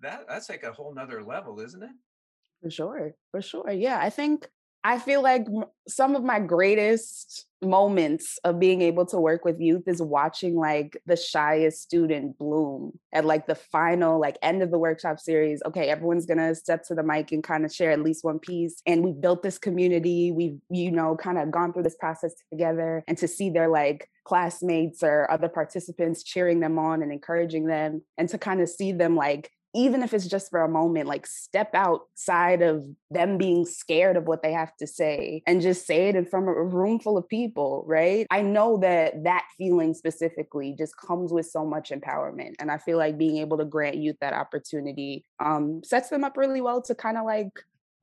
that 0.01 0.27
that's 0.29 0.49
like 0.49 0.63
a 0.63 0.73
whole 0.73 0.95
nother 0.95 1.23
level, 1.23 1.61
isn't 1.61 1.83
it? 1.83 1.91
For 2.63 2.71
sure. 2.71 3.15
For 3.31 3.43
sure. 3.43 3.71
Yeah. 3.71 3.99
I 4.01 4.11
think 4.11 4.49
I 4.87 4.99
feel 4.99 5.23
like 5.23 5.47
some 5.89 6.15
of 6.15 6.23
my 6.23 6.39
greatest 6.39 7.47
moments 7.63 8.39
of 8.45 8.61
being 8.61 8.83
able 8.83 9.07
to 9.07 9.19
work 9.19 9.43
with 9.43 9.59
youth 9.59 9.85
is 9.87 10.03
watching 10.03 10.55
like 10.55 11.01
the 11.07 11.17
shyest 11.17 11.81
student 11.83 12.37
bloom 12.37 12.93
at 13.13 13.25
like 13.25 13.47
the 13.47 13.55
final 13.55 14.21
like 14.21 14.37
end 14.43 14.63
of 14.63 14.71
the 14.71 14.79
workshop 14.79 15.19
series 15.19 15.63
okay 15.65 15.89
everyone's 15.89 16.27
gonna 16.27 16.55
step 16.55 16.85
to 16.85 16.95
the 16.95 17.03
mic 17.03 17.33
and 17.33 17.43
kind 17.43 17.65
of 17.65 17.73
share 17.73 17.91
at 17.91 18.03
least 18.03 18.23
one 18.23 18.39
piece 18.39 18.83
and 18.85 19.03
we've 19.03 19.19
built 19.19 19.43
this 19.43 19.57
community 19.57 20.31
we've 20.31 20.59
you 20.69 20.91
know 20.91 21.17
kind 21.17 21.39
of 21.39 21.51
gone 21.51 21.73
through 21.73 21.83
this 21.83 21.97
process 21.97 22.35
together 22.53 23.03
and 23.09 23.17
to 23.17 23.27
see 23.27 23.49
their 23.49 23.69
like 23.69 24.11
classmates 24.25 25.03
or 25.03 25.31
other 25.31 25.49
participants 25.49 26.23
cheering 26.23 26.61
them 26.61 26.79
on 26.79 27.03
and 27.03 27.13
encouraging 27.13 27.67
them 27.67 28.03
and 28.19 28.29
to 28.29 28.39
kind 28.39 28.61
of 28.61 28.69
see 28.69 28.93
them 28.93 29.17
like 29.17 29.51
even 29.75 30.05
if 30.05 30.15
it's 30.15 30.29
just 30.29 30.51
for 30.51 30.63
a 30.63 30.69
moment, 30.69 31.09
like 31.09 31.27
step 31.27 31.75
outside 31.75 32.63
of 32.63 32.87
them 33.11 33.37
being 33.37 33.67
scared 33.67 34.17
of 34.17 34.25
what 34.25 34.41
they 34.41 34.53
have 34.53 34.75
to 34.77 34.87
say 34.87 35.43
and 35.49 35.61
just 35.61 35.85
say 35.85 36.09
it 36.09 36.17
in 36.17 36.25
front 36.25 36.49
of 36.49 36.57
a 36.57 36.63
room 36.63 37.01
full 37.01 37.19
of 37.19 37.29
people, 37.29 37.85
right? 37.87 38.27
I 38.31 38.41
know 38.43 38.79
that 38.79 39.25
that 39.25 39.45
feeling 39.59 39.93
specifically 39.93 40.75
just 40.79 40.97
comes 40.97 41.33
with 41.33 41.47
so 41.47 41.67
much 41.67 41.91
empowerment. 41.91 42.55
And 42.61 42.71
I 42.71 42.79
feel 42.79 42.99
like 42.99 43.19
being 43.19 43.39
able 43.39 43.59
to 43.59 43.65
grant 43.65 43.97
youth 43.97 44.17
that 44.21 44.33
opportunity 44.33 45.25
um, 45.41 45.83
sets 45.85 46.09
them 46.09 46.23
up 46.23 46.37
really 46.37 46.61
well 46.61 46.81
to 46.83 46.95
kind 46.95 47.19
of 47.19 47.25
like 47.25 47.51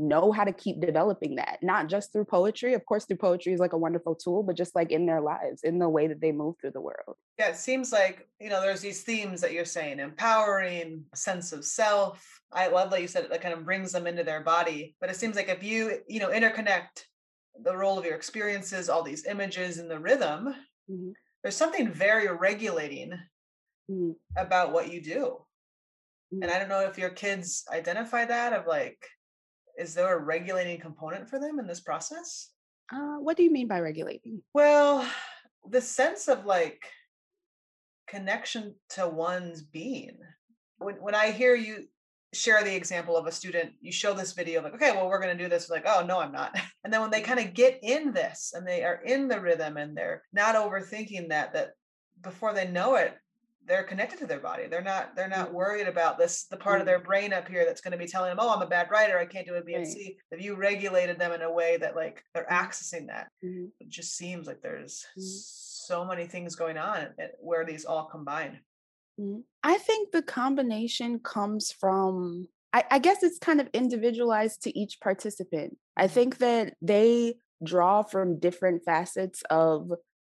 know 0.01 0.31
how 0.31 0.43
to 0.43 0.51
keep 0.51 0.81
developing 0.81 1.35
that, 1.35 1.59
not 1.61 1.87
just 1.87 2.11
through 2.11 2.25
poetry. 2.25 2.73
Of 2.73 2.85
course, 2.85 3.05
through 3.05 3.17
poetry 3.17 3.53
is 3.53 3.59
like 3.59 3.73
a 3.73 3.77
wonderful 3.77 4.15
tool, 4.15 4.43
but 4.43 4.57
just 4.57 4.75
like 4.75 4.91
in 4.91 5.05
their 5.05 5.21
lives, 5.21 5.61
in 5.63 5.79
the 5.79 5.87
way 5.87 6.07
that 6.07 6.19
they 6.19 6.31
move 6.31 6.55
through 6.59 6.71
the 6.71 6.81
world. 6.81 7.15
Yeah, 7.39 7.49
it 7.49 7.55
seems 7.55 7.91
like, 7.91 8.27
you 8.39 8.49
know, 8.49 8.59
there's 8.59 8.81
these 8.81 9.03
themes 9.03 9.39
that 9.41 9.53
you're 9.53 9.65
saying 9.65 9.99
empowering, 9.99 11.05
sense 11.15 11.53
of 11.53 11.63
self. 11.63 12.27
I 12.51 12.67
love 12.67 12.89
that 12.91 13.01
you 13.01 13.07
said 13.07 13.25
it, 13.25 13.29
that 13.29 13.41
kind 13.41 13.53
of 13.53 13.63
brings 13.63 13.91
them 13.91 14.07
into 14.07 14.23
their 14.23 14.41
body. 14.41 14.95
But 14.99 15.09
it 15.09 15.15
seems 15.15 15.35
like 15.35 15.49
if 15.49 15.63
you, 15.63 15.99
you 16.07 16.19
know, 16.19 16.29
interconnect 16.29 17.05
the 17.63 17.75
role 17.75 17.97
of 17.97 18.05
your 18.05 18.15
experiences, 18.15 18.89
all 18.89 19.03
these 19.03 19.25
images 19.25 19.77
and 19.77 19.89
the 19.89 19.99
rhythm, 19.99 20.53
mm-hmm. 20.89 21.11
there's 21.43 21.55
something 21.55 21.91
very 21.91 22.27
regulating 22.27 23.11
mm-hmm. 23.89 24.11
about 24.35 24.73
what 24.73 24.91
you 24.91 25.01
do. 25.01 25.37
Mm-hmm. 26.33 26.43
And 26.43 26.51
I 26.51 26.59
don't 26.59 26.69
know 26.69 26.81
if 26.81 26.97
your 26.97 27.09
kids 27.09 27.65
identify 27.71 28.25
that 28.25 28.53
of 28.53 28.67
like, 28.67 28.97
is 29.81 29.95
there 29.95 30.15
a 30.15 30.21
regulating 30.21 30.79
component 30.79 31.27
for 31.27 31.39
them 31.39 31.59
in 31.59 31.65
this 31.65 31.79
process? 31.79 32.51
Uh, 32.93 33.17
what 33.17 33.35
do 33.35 33.43
you 33.43 33.51
mean 33.51 33.67
by 33.67 33.79
regulating? 33.79 34.41
Well, 34.53 35.05
the 35.69 35.81
sense 35.81 36.27
of 36.27 36.45
like 36.45 36.83
connection 38.07 38.75
to 38.89 39.07
one's 39.07 39.61
being. 39.61 40.17
When, 40.77 40.95
when 40.95 41.15
I 41.15 41.31
hear 41.31 41.55
you 41.55 41.85
share 42.33 42.63
the 42.63 42.75
example 42.75 43.17
of 43.17 43.25
a 43.25 43.31
student, 43.31 43.73
you 43.81 43.91
show 43.91 44.13
this 44.13 44.33
video, 44.33 44.61
like, 44.61 44.75
okay, 44.75 44.91
well, 44.91 45.07
we're 45.07 45.21
going 45.21 45.35
to 45.35 45.43
do 45.43 45.49
this. 45.49 45.69
Like, 45.69 45.85
oh, 45.85 46.05
no, 46.05 46.19
I'm 46.19 46.31
not. 46.31 46.55
And 46.83 46.91
then 46.91 47.01
when 47.01 47.11
they 47.11 47.21
kind 47.21 47.39
of 47.39 47.53
get 47.53 47.79
in 47.83 48.11
this 48.11 48.53
and 48.55 48.67
they 48.67 48.83
are 48.83 49.01
in 49.05 49.27
the 49.27 49.39
rhythm 49.39 49.77
and 49.77 49.95
they're 49.95 50.23
not 50.33 50.55
overthinking 50.55 51.29
that, 51.29 51.53
that 51.53 51.73
before 52.21 52.55
they 52.55 52.67
know 52.67 52.95
it, 52.95 53.15
they're 53.67 53.83
connected 53.83 54.19
to 54.19 54.25
their 54.25 54.39
body. 54.39 54.67
They're 54.67 54.81
not 54.81 55.15
they're 55.15 55.27
not 55.27 55.47
mm-hmm. 55.47 55.55
worried 55.55 55.87
about 55.87 56.17
this 56.17 56.45
the 56.45 56.57
part 56.57 56.79
of 56.79 56.85
their 56.85 56.99
brain 56.99 57.33
up 57.33 57.47
here 57.47 57.65
that's 57.65 57.81
going 57.81 57.91
to 57.91 57.97
be 57.97 58.07
telling 58.07 58.29
them, 58.29 58.39
"Oh, 58.39 58.53
I'm 58.53 58.61
a 58.61 58.67
bad 58.67 58.89
writer. 58.91 59.17
I 59.17 59.25
can't 59.25 59.47
do 59.47 59.55
a 59.55 59.63
B 59.63 59.73
and 59.73 59.87
C." 59.87 60.17
If 60.31 60.43
you 60.43 60.55
regulated 60.55 61.19
them 61.19 61.31
in 61.31 61.41
a 61.41 61.51
way 61.51 61.77
that 61.77 61.95
like 61.95 62.23
they're 62.33 62.45
mm-hmm. 62.49 62.65
accessing 62.65 63.07
that, 63.07 63.27
mm-hmm. 63.43 63.65
it 63.79 63.89
just 63.89 64.15
seems 64.15 64.47
like 64.47 64.61
there's 64.61 65.05
mm-hmm. 65.11 65.21
so 65.21 66.05
many 66.05 66.25
things 66.25 66.55
going 66.55 66.77
on 66.77 67.07
where 67.39 67.65
these 67.65 67.85
all 67.85 68.05
combine. 68.05 68.59
Mm-hmm. 69.19 69.41
I 69.63 69.77
think 69.77 70.11
the 70.11 70.23
combination 70.23 71.19
comes 71.19 71.71
from 71.71 72.47
I, 72.73 72.83
I 72.89 72.99
guess 72.99 73.23
it's 73.23 73.39
kind 73.39 73.61
of 73.61 73.69
individualized 73.73 74.63
to 74.63 74.77
each 74.77 74.99
participant. 75.01 75.77
I 75.97 76.05
mm-hmm. 76.05 76.13
think 76.13 76.37
that 76.39 76.75
they 76.81 77.35
draw 77.63 78.01
from 78.01 78.39
different 78.39 78.83
facets 78.83 79.43
of 79.49 79.91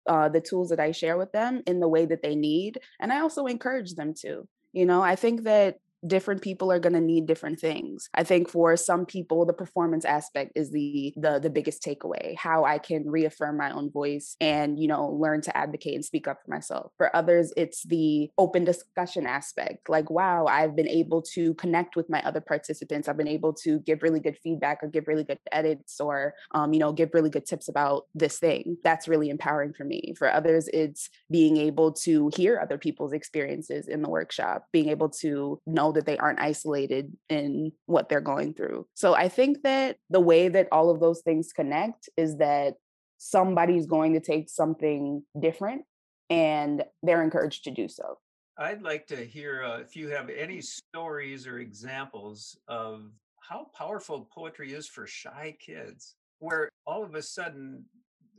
uh, 0.07 0.29
the 0.29 0.41
tools 0.41 0.69
that 0.69 0.79
I 0.79 0.91
share 0.91 1.17
with 1.17 1.31
them 1.31 1.61
in 1.67 1.79
the 1.79 1.87
way 1.87 2.05
that 2.05 2.21
they 2.21 2.35
need. 2.35 2.79
And 2.99 3.11
I 3.11 3.19
also 3.21 3.45
encourage 3.45 3.95
them 3.95 4.13
to. 4.21 4.47
You 4.71 4.85
know, 4.85 5.01
I 5.01 5.15
think 5.15 5.43
that 5.43 5.77
different 6.05 6.41
people 6.41 6.71
are 6.71 6.79
going 6.79 6.93
to 6.93 7.01
need 7.01 7.25
different 7.25 7.59
things. 7.59 8.09
I 8.13 8.23
think 8.23 8.49
for 8.49 8.75
some 8.75 9.05
people 9.05 9.45
the 9.45 9.53
performance 9.53 10.05
aspect 10.05 10.51
is 10.55 10.71
the 10.71 11.13
the 11.17 11.39
the 11.39 11.49
biggest 11.49 11.83
takeaway 11.83 12.35
how 12.37 12.65
i 12.65 12.77
can 12.77 13.09
reaffirm 13.09 13.57
my 13.57 13.71
own 13.71 13.91
voice 13.91 14.35
and 14.41 14.79
you 14.79 14.87
know 14.87 15.07
learn 15.07 15.41
to 15.41 15.55
advocate 15.55 15.95
and 15.95 16.05
speak 16.05 16.27
up 16.27 16.39
for 16.43 16.51
myself. 16.51 16.91
For 16.97 17.15
others 17.15 17.53
it's 17.55 17.83
the 17.83 18.29
open 18.37 18.63
discussion 18.63 19.25
aspect 19.25 19.89
like 19.89 20.09
wow 20.09 20.45
i've 20.45 20.75
been 20.75 20.87
able 20.87 21.21
to 21.21 21.53
connect 21.55 21.95
with 21.95 22.09
my 22.09 22.21
other 22.23 22.41
participants. 22.41 23.07
I've 23.07 23.17
been 23.17 23.27
able 23.27 23.53
to 23.63 23.79
give 23.79 24.03
really 24.03 24.19
good 24.19 24.37
feedback 24.37 24.79
or 24.83 24.87
give 24.87 25.07
really 25.07 25.23
good 25.23 25.39
edits 25.51 25.99
or 25.99 26.33
um, 26.51 26.73
you 26.73 26.79
know 26.79 26.91
give 26.91 27.13
really 27.13 27.29
good 27.29 27.45
tips 27.45 27.67
about 27.67 28.05
this 28.13 28.39
thing. 28.39 28.77
That's 28.83 29.07
really 29.07 29.29
empowering 29.29 29.73
for 29.73 29.85
me. 29.85 30.13
For 30.17 30.31
others 30.31 30.67
it's 30.73 31.09
being 31.31 31.57
able 31.57 31.93
to 31.93 32.29
hear 32.35 32.59
other 32.59 32.77
people's 32.77 33.13
experiences 33.13 33.87
in 33.87 34.01
the 34.01 34.09
workshop 34.09 34.65
being 34.71 34.89
able 34.89 35.09
to 35.09 35.59
know 35.65 35.92
that 35.93 36.05
they 36.05 36.17
aren't 36.17 36.39
isolated 36.39 37.15
in 37.29 37.71
what 37.85 38.09
they're 38.09 38.21
going 38.21 38.53
through. 38.53 38.87
So 38.93 39.13
I 39.13 39.29
think 39.29 39.63
that 39.63 39.97
the 40.09 40.19
way 40.19 40.49
that 40.49 40.67
all 40.71 40.89
of 40.89 40.99
those 40.99 41.21
things 41.21 41.51
connect 41.53 42.09
is 42.17 42.37
that 42.37 42.75
somebody's 43.17 43.85
going 43.85 44.13
to 44.13 44.19
take 44.19 44.49
something 44.49 45.23
different 45.39 45.83
and 46.29 46.83
they're 47.01 47.23
encouraged 47.23 47.63
to 47.65 47.71
do 47.71 47.87
so. 47.87 48.17
I'd 48.57 48.83
like 48.83 49.07
to 49.07 49.15
hear 49.15 49.63
uh, 49.63 49.79
if 49.79 49.95
you 49.95 50.09
have 50.09 50.29
any 50.29 50.61
stories 50.61 51.47
or 51.47 51.59
examples 51.59 52.57
of 52.67 53.11
how 53.39 53.67
powerful 53.75 54.29
poetry 54.33 54.73
is 54.73 54.87
for 54.87 55.07
shy 55.07 55.55
kids, 55.59 56.15
where 56.39 56.69
all 56.85 57.03
of 57.03 57.15
a 57.15 57.21
sudden 57.21 57.85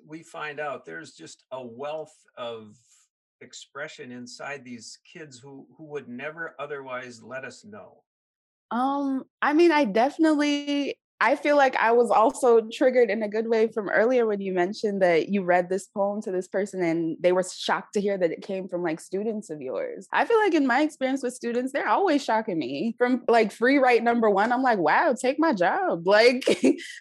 we 0.07 0.23
find 0.23 0.61
out 0.61 0.85
there's 0.85 1.12
just 1.12 1.45
a 1.51 1.64
wealth 1.64 2.14
of 2.37 2.77
expression 3.45 4.11
inside 4.11 4.65
these 4.65 4.99
kids 5.11 5.39
who 5.39 5.67
who 5.77 5.85
would 5.85 6.09
never 6.09 6.57
otherwise 6.59 7.23
let 7.23 7.45
us 7.45 7.65
know? 7.65 8.03
Um, 8.71 9.25
I 9.41 9.53
mean, 9.53 9.71
I 9.71 9.85
definitely 9.85 10.97
I 11.21 11.37
feel 11.37 11.57
like 11.57 11.77
I 11.77 11.93
was 11.93 12.11
also 12.11 12.61
triggered 12.73 13.09
in 13.09 13.23
a 13.23 13.29
good 13.29 13.49
way 13.49 13.69
from 13.69 13.89
earlier 13.89 14.27
when 14.27 14.41
you 14.41 14.53
mentioned 14.53 15.01
that 15.01 15.29
you 15.29 15.43
read 15.43 15.71
this 15.71 15.87
poem 15.87 16.21
to 16.23 16.33
this 16.33 16.49
person 16.49 16.83
and 16.83 17.17
they 17.21 17.33
were 17.33 17.45
shocked 17.45 17.95
to 17.95 18.01
hear 18.01 18.19
that 18.19 18.33
it 18.33 18.43
came 18.43 18.69
from 18.69 18.83
like 18.83 19.01
students 19.01 19.49
of 19.49 19.63
yours. 19.63 20.09
I 20.13 20.25
feel 20.25 20.39
like 20.39 20.55
in 20.55 20.67
my 20.67 20.83
experience 20.83 21.23
with 21.23 21.33
students, 21.33 21.73
they're 21.73 21.89
always 21.89 22.23
shocking 22.23 22.59
me. 22.59 22.95
From 22.99 23.23
like 23.29 23.53
free 23.53 23.79
write 23.79 24.03
number 24.03 24.29
one, 24.29 24.53
I'm 24.53 24.63
like, 24.63 24.79
wow, 24.79 25.15
take 25.19 25.39
my 25.39 25.53
job. 25.53 26.05
Like 26.15 26.45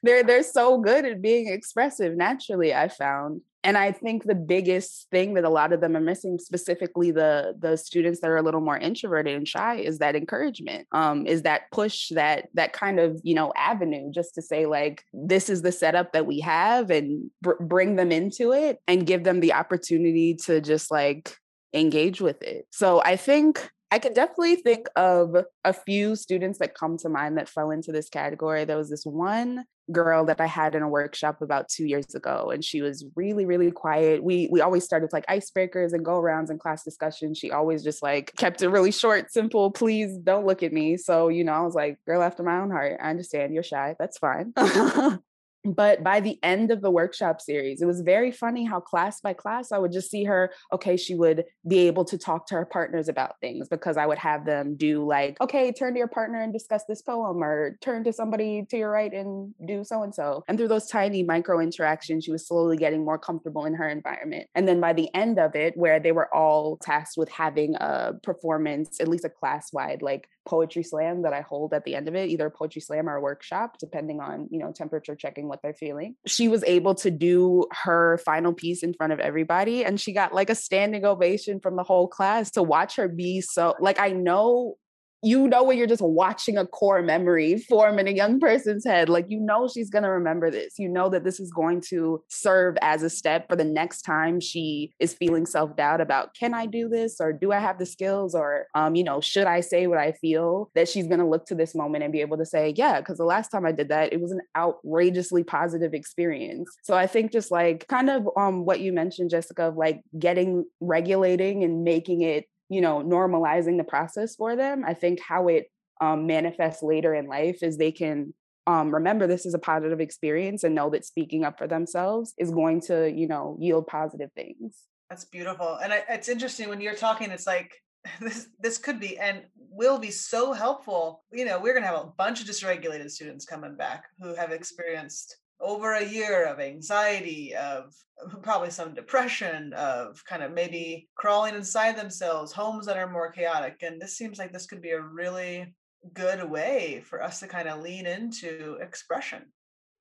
they're 0.02 0.24
they're 0.24 0.44
so 0.44 0.80
good 0.80 1.06
at 1.06 1.22
being 1.22 1.48
expressive 1.48 2.16
naturally, 2.16 2.74
I 2.74 2.88
found 2.88 3.42
and 3.64 3.78
i 3.78 3.92
think 3.92 4.24
the 4.24 4.36
biggest 4.36 5.08
thing 5.10 5.34
that 5.34 5.44
a 5.44 5.50
lot 5.50 5.74
of 5.74 5.82
them 5.82 5.96
are 5.96 6.02
missing 6.02 6.38
specifically 6.38 7.12
the 7.12 7.56
the 7.60 7.78
students 7.78 8.20
that 8.22 8.30
are 8.30 8.38
a 8.38 8.42
little 8.42 8.62
more 8.62 8.78
introverted 8.78 9.36
and 9.36 9.48
shy 9.48 9.76
is 9.76 10.00
that 10.00 10.16
encouragement 10.16 10.88
um 10.92 11.26
is 11.26 11.44
that 11.44 11.72
push 11.72 12.10
that 12.10 12.48
that 12.54 12.74
kind 12.74 13.00
of 13.00 13.20
you 13.24 13.36
know 13.36 13.52
avenue 13.56 14.12
just 14.12 14.36
to 14.36 14.42
say 14.42 14.66
like 14.66 15.04
this 15.14 15.50
is 15.50 15.62
the 15.62 15.72
setup 15.72 16.12
that 16.14 16.26
we 16.26 16.40
have 16.40 16.90
and 16.90 17.30
br- 17.42 17.62
bring 17.62 17.96
them 17.96 18.12
into 18.12 18.52
it 18.52 18.80
and 18.88 19.08
give 19.08 19.24
them 19.24 19.40
the 19.40 19.54
opportunity 19.54 20.36
to 20.36 20.62
just 20.62 20.92
like 20.92 21.38
engage 21.74 22.22
with 22.22 22.42
it 22.44 22.68
so 22.72 23.02
i 23.04 23.16
think 23.16 23.70
I 23.92 24.00
can 24.00 24.14
definitely 24.14 24.56
think 24.56 24.88
of 24.96 25.36
a 25.64 25.72
few 25.72 26.16
students 26.16 26.58
that 26.58 26.74
come 26.74 26.98
to 26.98 27.10
mind 27.10 27.38
that 27.38 27.48
fell 27.48 27.70
into 27.70 27.92
this 27.92 28.10
category. 28.10 28.66
There 28.66 28.76
was 28.76 28.90
this 28.90 29.06
one 29.06 29.66
girl 29.92 30.26
that 30.26 30.40
I 30.40 30.46
had 30.46 30.76
in 30.76 30.82
a 30.82 30.88
workshop 30.88 31.42
about 31.42 31.70
two 31.70 31.86
years 31.86 32.16
ago, 32.16 32.52
and 32.54 32.64
she 32.64 32.82
was 32.82 33.06
really, 33.16 33.46
really 33.46 33.72
quiet. 33.72 34.24
We 34.24 34.48
we 34.52 34.62
always 34.62 34.84
started 34.84 35.06
with 35.06 35.14
like 35.14 35.26
icebreakers 35.28 35.94
and 35.94 36.06
go 36.06 36.22
arounds 36.22 36.50
and 36.50 36.60
class 36.60 36.84
discussion. 36.84 37.34
She 37.34 37.52
always 37.52 37.84
just 37.84 38.02
like 38.02 38.34
kept 38.38 38.62
it 38.62 38.70
really 38.70 38.92
short, 38.92 39.32
simple. 39.32 39.72
Please 39.72 40.18
don't 40.18 40.46
look 40.46 40.64
at 40.64 40.74
me. 40.74 40.98
So 40.98 41.28
you 41.28 41.44
know, 41.44 41.54
I 41.54 41.62
was 41.62 41.76
like, 41.76 41.98
girl 42.06 42.22
after 42.22 42.44
my 42.44 42.60
own 42.60 42.72
heart. 42.72 43.00
I 43.02 43.10
understand 43.10 43.54
you're 43.54 43.64
shy. 43.64 43.96
That's 44.00 44.18
fine. 44.18 44.54
but 45.66 46.04
by 46.04 46.20
the 46.20 46.40
end 46.44 46.72
of 46.72 46.82
the 46.82 46.92
workshop 46.92 47.42
series 47.42 47.82
it 47.82 47.86
was 47.86 48.02
very 48.02 48.32
funny 48.32 48.66
how 48.66 48.80
class 48.80 49.22
by 49.22 49.34
class 49.34 49.72
i 49.72 49.78
would 49.78 49.92
just 49.92 50.10
see 50.10 50.24
her 50.24 50.52
okay 50.72 50.98
she 50.98 51.16
would 51.16 51.46
be 51.68 51.80
able 51.88 52.06
to 52.06 52.18
talk 52.18 52.48
to 52.48 52.56
her 52.56 52.66
partners 52.66 53.08
about 53.08 53.40
things 53.40 53.68
because 53.68 53.98
i 53.98 54.06
would 54.06 54.18
have 54.18 54.46
them 54.46 54.76
do 54.76 55.06
like 55.06 55.40
okay 55.42 55.72
turn 55.72 55.94
to 55.94 55.98
your 55.98 56.08
partner 56.08 56.42
and 56.42 56.54
discuss 56.54 56.84
this 56.86 57.02
poem 57.02 57.44
or 57.44 57.78
turn 57.82 58.04
to 58.04 58.12
somebody 58.12 58.66
to 58.70 58.78
your 58.78 58.92
right 58.92 59.14
and 59.14 59.54
do 59.66 59.84
so 59.84 60.04
and 60.04 60.14
so 60.14 60.44
and 60.48 60.58
through 60.58 60.68
those 60.68 60.88
tiny 60.88 61.24
micro 61.24 61.60
interactions 61.60 62.24
she 62.24 62.32
was 62.32 62.46
slowly 62.48 62.78
getting 62.78 63.04
more 63.04 63.18
comfortable 63.18 63.66
in 63.66 63.74
her 63.74 63.88
environment. 63.90 64.48
And 64.56 64.68
then 64.68 64.80
by 64.80 64.94
the 64.94 65.14
end 65.14 65.40
of 65.40 65.56
it 65.56 65.76
where 65.78 66.00
they 66.00 66.12
were 66.12 66.34
all 66.34 66.78
tasked 66.78 67.18
with 67.18 67.30
having 67.30 67.76
a 67.76 68.14
performance 68.24 69.00
at 69.00 69.08
least 69.08 69.26
a 69.26 69.30
class 69.30 69.72
wide 69.74 70.02
like 70.02 70.28
poetry 70.46 70.84
slam 70.84 71.22
that 71.24 71.34
I 71.34 71.42
hold 71.42 71.74
at 71.74 71.86
the 71.86 71.96
end 71.96 72.08
of 72.08 72.16
it, 72.16 72.30
either 72.30 72.50
poetry 72.50 72.82
slam 72.82 73.10
or 73.10 73.20
workshop, 73.20 73.78
depending 73.80 74.20
on, 74.20 74.48
you 74.52 74.60
know, 74.60 74.72
temperature 74.72 75.16
checking 75.16 75.48
what 75.48 75.62
they're 75.62 75.74
feeling. 75.74 76.16
She 76.28 76.48
was 76.48 76.64
able 76.66 76.96
to 76.96 77.12
do 77.12 77.66
her 77.84 78.20
final 78.26 78.54
piece 78.54 78.84
in 78.84 78.94
front 78.94 79.14
of 79.14 79.20
everybody 79.20 79.86
and 79.86 80.00
she 80.00 80.14
got 80.14 80.34
like 80.34 80.50
a 80.50 80.56
standing 80.56 81.06
ovation 81.06 81.60
from 81.60 81.76
the 81.76 81.84
whole 81.84 82.08
class 82.08 82.52
to 82.52 82.64
watch 82.64 82.96
her 82.96 83.08
be 83.08 83.42
so 83.42 83.76
like 83.80 84.00
I 84.00 84.10
know 84.10 84.76
you 85.24 85.48
know 85.48 85.64
when 85.64 85.78
you're 85.78 85.88
just 85.88 86.02
watching 86.02 86.58
a 86.58 86.68
core 86.68 87.02
memory 87.02 87.58
form 87.58 87.98
in 87.98 88.08
a 88.08 88.12
young 88.12 88.40
person's 88.40 88.86
head 88.86 89.08
like 89.08 89.26
you 89.30 89.40
know 89.40 89.68
she's 89.68 89.90
going 89.90 90.04
to 90.04 90.10
remember 90.10 90.52
this. 90.52 90.78
You 90.78 90.90
know 90.90 91.10
that 91.10 91.24
this 91.24 91.40
is 91.40 91.52
going 91.52 91.82
to 91.90 92.22
serve 92.30 92.78
as 92.82 93.04
a 93.04 93.10
step 93.10 93.48
for 93.50 93.56
the 93.56 93.64
next 93.64 94.02
time 94.02 94.40
she 94.40 94.94
is 95.00 95.14
feeling 95.14 95.46
self-doubt 95.46 96.02
about 96.02 96.34
can 96.34 96.54
i 96.54 96.66
do 96.66 96.90
this? 96.90 97.22
Or 97.22 97.32
do 97.32 97.52
i 97.52 97.60
have 97.60 97.80
the 97.80 97.86
skills? 97.86 98.36
Or 98.36 98.68
um, 98.76 98.96
you 98.96 99.04
know 99.04 99.22
should 99.22 99.48
i 99.48 99.62
say 99.62 99.88
what 99.88 99.98
i 99.98 100.12
feel? 100.12 100.70
That 100.76 100.90
she's 100.90 101.08
going 101.08 101.20
to 101.20 101.28
look 101.28 101.46
to 101.48 101.56
this 101.56 101.74
moment 101.74 102.04
and 102.04 102.12
be 102.12 102.22
able 102.22 102.38
to 102.38 102.46
say 102.46 102.74
yeah 102.76 103.00
because 103.00 103.18
the 103.18 103.26
last 103.26 103.50
time 103.50 103.66
i 103.66 103.72
did 103.72 103.90
that 103.90 104.12
it 104.12 104.22
was 104.22 104.32
an 104.32 104.42
outrageously 104.56 105.44
positive 105.44 105.94
experience. 105.94 106.70
So 106.84 106.96
i 106.96 107.08
think 107.08 107.32
just 107.32 107.50
like 107.52 107.88
kind 107.88 108.10
of 108.10 108.28
um 108.36 108.66
what 108.66 108.82
you 108.82 108.92
mentioned 108.92 109.30
jessica 109.30 109.64
of 109.64 109.78
like 109.78 110.02
getting 110.20 110.66
regulating 110.82 111.64
and 111.64 111.84
making 111.84 112.22
it 112.22 112.46
you 112.74 112.82
know 112.82 113.02
normalizing 113.02 113.78
the 113.78 113.84
process 113.84 114.36
for 114.36 114.56
them 114.56 114.84
i 114.86 114.94
think 114.94 115.20
how 115.22 115.48
it 115.48 115.68
um, 116.02 116.28
manifests 116.28 116.84
later 116.84 117.14
in 117.14 117.28
life 117.28 117.60
is 117.62 117.78
they 117.78 117.92
can 117.92 118.34
um, 118.66 118.94
remember 118.94 119.28
this 119.28 119.46
is 119.46 119.54
a 119.54 119.60
positive 119.60 120.00
experience 120.00 120.64
and 120.64 120.74
know 120.74 120.90
that 120.90 121.06
speaking 121.06 121.44
up 121.44 121.58
for 121.58 121.68
themselves 121.68 122.34
is 122.38 122.52
going 122.52 122.82
to 122.82 123.12
you 123.12 123.28
know 123.28 123.58
yield 123.60 123.88
positive 123.88 124.32
things. 124.36 124.84
That's 125.10 125.26
beautiful 125.26 125.76
and 125.76 125.94
I, 125.94 126.04
it's 126.10 126.30
interesting 126.30 126.70
when 126.70 126.82
you're 126.82 126.96
talking 126.96 127.30
it's 127.30 127.48
like 127.48 127.74
this 128.20 128.48
this 128.60 128.78
could 128.78 129.00
be 129.00 129.18
and 129.18 129.44
will 129.70 130.00
be 130.00 130.12
so 130.12 130.54
helpful 130.54 131.24
you 131.32 131.46
know 131.46 131.60
we're 131.60 131.74
going 131.74 131.84
to 131.84 131.90
have 131.90 132.00
a 132.00 132.12
bunch 132.18 132.42
of 132.42 132.48
dysregulated 132.48 133.10
students 133.10 133.46
coming 133.46 133.76
back 133.76 134.06
who 134.20 134.36
have 134.36 134.52
experienced 134.52 135.38
over 135.64 135.94
a 135.94 136.06
year 136.06 136.46
of 136.46 136.60
anxiety, 136.60 137.56
of 137.56 137.96
probably 138.42 138.70
some 138.70 138.94
depression, 138.94 139.74
of 139.74 140.24
kind 140.26 140.44
of 140.44 140.52
maybe 140.52 141.08
crawling 141.16 141.56
inside 141.56 141.98
themselves, 141.98 142.52
homes 142.52 142.86
that 142.86 142.98
are 142.98 143.10
more 143.10 143.32
chaotic. 143.32 143.78
And 143.82 144.00
this 144.00 144.18
seems 144.18 144.38
like 144.38 144.52
this 144.52 144.66
could 144.66 144.82
be 144.82 144.92
a 144.92 145.02
really 145.02 145.74
good 146.14 146.48
way 146.50 147.02
for 147.06 147.24
us 147.24 147.40
to 147.40 147.48
kind 147.48 147.70
of 147.70 147.82
lean 147.82 148.06
into 148.06 148.78
expression. 148.82 149.44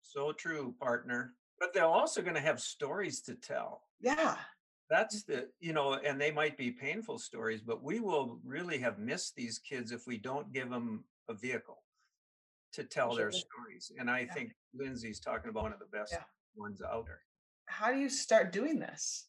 So 0.03 0.33
true, 0.33 0.75
partner. 0.81 1.35
But 1.61 1.73
they're 1.73 1.87
also 1.87 2.23
going 2.23 2.35
to 2.35 2.41
have 2.41 2.61
stories 2.61 3.23
to 3.23 3.37
tell. 3.37 3.83
Yeah. 4.01 4.37
That's 4.91 5.23
mm. 5.23 5.27
the, 5.27 5.49
you 5.61 5.73
know, 5.73 5.95
and 5.95 6.21
they 6.21 6.33
might 6.33 6.59
be 6.59 6.73
painful 6.73 7.19
stories, 7.19 7.61
but 7.61 7.85
we 7.85 8.01
will 8.01 8.41
really 8.45 8.79
have 8.79 8.99
missed 8.99 9.37
these 9.37 9.59
kids 9.59 9.93
if 9.93 10.07
we 10.07 10.19
don't 10.19 10.53
give 10.53 10.71
them 10.71 11.05
a 11.29 11.35
vehicle 11.35 11.82
to 12.73 12.85
tell 12.85 13.11
sure. 13.11 13.19
their 13.19 13.33
stories. 13.33 13.93
And 13.99 14.11
I 14.11 14.21
yeah. 14.21 14.33
think 14.33 14.53
Lindsay's 14.75 15.21
talking 15.21 15.51
about 15.51 15.65
one 15.65 15.73
of 15.73 15.79
the 15.79 15.97
best 15.97 16.13
yeah. 16.13 16.25
ones 16.57 16.81
out 16.83 17.07
there. 17.07 17.21
How 17.67 17.93
do 17.93 17.99
you 17.99 18.09
start 18.09 18.53
doing 18.53 18.79
this? 18.79 19.27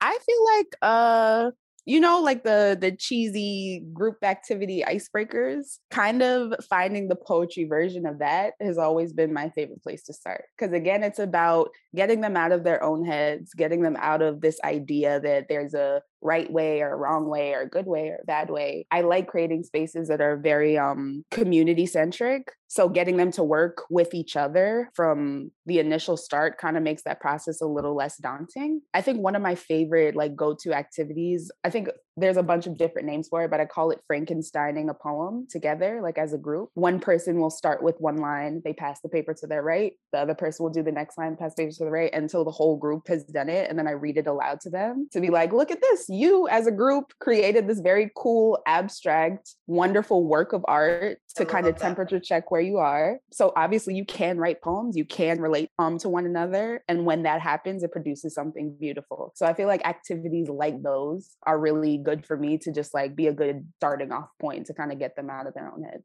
I 0.00 0.18
feel 0.26 0.44
like 0.56 0.76
uh 0.82 1.50
you 1.84 2.00
know 2.00 2.20
like 2.20 2.44
the 2.44 2.76
the 2.80 2.92
cheesy 2.92 3.84
group 3.92 4.16
activity 4.22 4.84
icebreakers 4.86 5.78
kind 5.90 6.22
of 6.22 6.52
finding 6.68 7.08
the 7.08 7.16
poetry 7.16 7.64
version 7.64 8.06
of 8.06 8.18
that 8.18 8.54
has 8.60 8.78
always 8.78 9.12
been 9.12 9.32
my 9.32 9.48
favorite 9.50 9.82
place 9.82 10.02
to 10.04 10.12
start 10.12 10.44
because 10.56 10.72
again 10.72 11.02
it's 11.02 11.18
about 11.18 11.70
getting 11.94 12.20
them 12.20 12.36
out 12.36 12.52
of 12.52 12.62
their 12.62 12.82
own 12.82 13.04
heads 13.04 13.52
getting 13.54 13.82
them 13.82 13.96
out 13.98 14.22
of 14.22 14.40
this 14.40 14.60
idea 14.64 15.20
that 15.20 15.46
there's 15.48 15.74
a 15.74 16.00
right 16.22 16.50
way 16.50 16.80
or 16.80 16.96
wrong 16.96 17.28
way 17.28 17.52
or 17.52 17.66
good 17.66 17.86
way 17.86 18.08
or 18.08 18.20
bad 18.26 18.48
way. 18.48 18.86
I 18.90 19.02
like 19.02 19.28
creating 19.28 19.64
spaces 19.64 20.08
that 20.08 20.20
are 20.20 20.36
very 20.36 20.78
um, 20.78 21.24
community 21.30 21.86
centric. 21.86 22.52
So 22.68 22.88
getting 22.88 23.18
them 23.18 23.30
to 23.32 23.42
work 23.42 23.82
with 23.90 24.14
each 24.14 24.34
other 24.34 24.88
from 24.94 25.50
the 25.66 25.78
initial 25.78 26.16
start 26.16 26.56
kind 26.56 26.76
of 26.76 26.82
makes 26.82 27.02
that 27.02 27.20
process 27.20 27.60
a 27.60 27.66
little 27.66 27.94
less 27.94 28.16
daunting. 28.16 28.80
I 28.94 29.02
think 29.02 29.18
one 29.18 29.36
of 29.36 29.42
my 29.42 29.54
favorite 29.54 30.16
like 30.16 30.34
go-to 30.34 30.72
activities, 30.72 31.50
I 31.64 31.70
think 31.70 31.88
there's 32.16 32.36
a 32.36 32.42
bunch 32.42 32.66
of 32.66 32.76
different 32.76 33.06
names 33.06 33.28
for 33.28 33.44
it, 33.44 33.50
but 33.50 33.60
I 33.60 33.64
call 33.64 33.90
it 33.90 34.00
Frankensteining 34.10 34.90
a 34.90 34.94
poem 34.94 35.46
together, 35.50 36.00
like 36.02 36.18
as 36.18 36.32
a 36.32 36.38
group. 36.38 36.70
One 36.74 37.00
person 37.00 37.38
will 37.38 37.50
start 37.50 37.82
with 37.82 38.00
one 38.00 38.16
line, 38.16 38.60
they 38.64 38.72
pass 38.72 39.00
the 39.00 39.08
paper 39.08 39.34
to 39.34 39.46
their 39.46 39.62
right, 39.62 39.92
the 40.12 40.18
other 40.18 40.34
person 40.34 40.64
will 40.64 40.72
do 40.72 40.82
the 40.82 40.92
next 40.92 41.16
line, 41.16 41.36
pass 41.36 41.54
the 41.54 41.62
paper 41.62 41.72
to 41.72 41.84
the 41.84 41.90
right 41.90 42.12
until 42.12 42.44
the 42.44 42.50
whole 42.50 42.76
group 42.76 43.08
has 43.08 43.24
done 43.24 43.48
it. 43.48 43.70
And 43.70 43.78
then 43.78 43.88
I 43.88 43.92
read 43.92 44.18
it 44.18 44.26
aloud 44.26 44.60
to 44.62 44.70
them 44.70 45.08
to 45.12 45.20
be 45.20 45.30
like, 45.30 45.52
look 45.52 45.70
at 45.70 45.80
this. 45.80 46.06
You 46.08 46.48
as 46.48 46.66
a 46.66 46.72
group 46.72 47.12
created 47.20 47.66
this 47.66 47.80
very 47.80 48.10
cool, 48.16 48.58
abstract, 48.66 49.54
wonderful 49.66 50.24
work 50.24 50.52
of 50.52 50.64
art 50.68 51.18
to 51.36 51.44
kind 51.46 51.66
of 51.66 51.76
temperature 51.76 52.20
check 52.20 52.50
where 52.50 52.60
you 52.60 52.76
are. 52.78 53.18
So 53.32 53.52
obviously 53.56 53.94
you 53.94 54.04
can 54.04 54.38
write 54.38 54.60
poems, 54.60 54.96
you 54.96 55.04
can 55.04 55.40
relate 55.40 55.70
um 55.78 55.98
to 55.98 56.08
one 56.08 56.26
another. 56.26 56.82
And 56.88 57.06
when 57.06 57.22
that 57.22 57.40
happens, 57.40 57.82
it 57.82 57.92
produces 57.92 58.34
something 58.34 58.76
beautiful. 58.78 59.32
So 59.34 59.46
I 59.46 59.54
feel 59.54 59.66
like 59.66 59.86
activities 59.86 60.48
like 60.48 60.82
those 60.82 61.30
are 61.46 61.58
really 61.58 62.01
good 62.02 62.26
for 62.26 62.36
me 62.36 62.58
to 62.58 62.72
just 62.72 62.94
like 62.94 63.16
be 63.16 63.28
a 63.28 63.32
good 63.32 63.66
starting 63.76 64.12
off 64.12 64.28
point 64.40 64.66
to 64.66 64.74
kind 64.74 64.92
of 64.92 64.98
get 64.98 65.16
them 65.16 65.30
out 65.30 65.46
of 65.46 65.54
their 65.54 65.70
own 65.72 65.82
heads. 65.82 66.04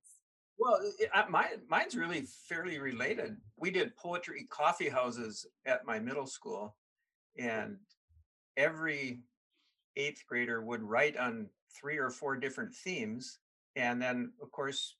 Well, 0.60 0.80
it, 1.00 1.10
my, 1.30 1.50
mine's 1.70 1.96
really 1.96 2.26
fairly 2.50 2.80
related. 2.80 3.38
We 3.58 3.70
did 3.70 3.96
poetry 3.96 4.48
coffee 4.50 4.90
houses 4.90 5.46
at 5.66 5.86
my 5.86 6.00
middle 6.00 6.26
school, 6.26 6.76
and 7.38 7.78
every 8.56 9.22
eighth 9.96 10.24
grader 10.28 10.62
would 10.62 10.82
write 10.82 11.16
on 11.18 11.50
three 11.80 11.98
or 11.98 12.10
four 12.10 12.38
different 12.38 12.74
themes. 12.74 13.40
And 13.76 14.02
then, 14.02 14.32
of 14.42 14.52
course, 14.52 14.96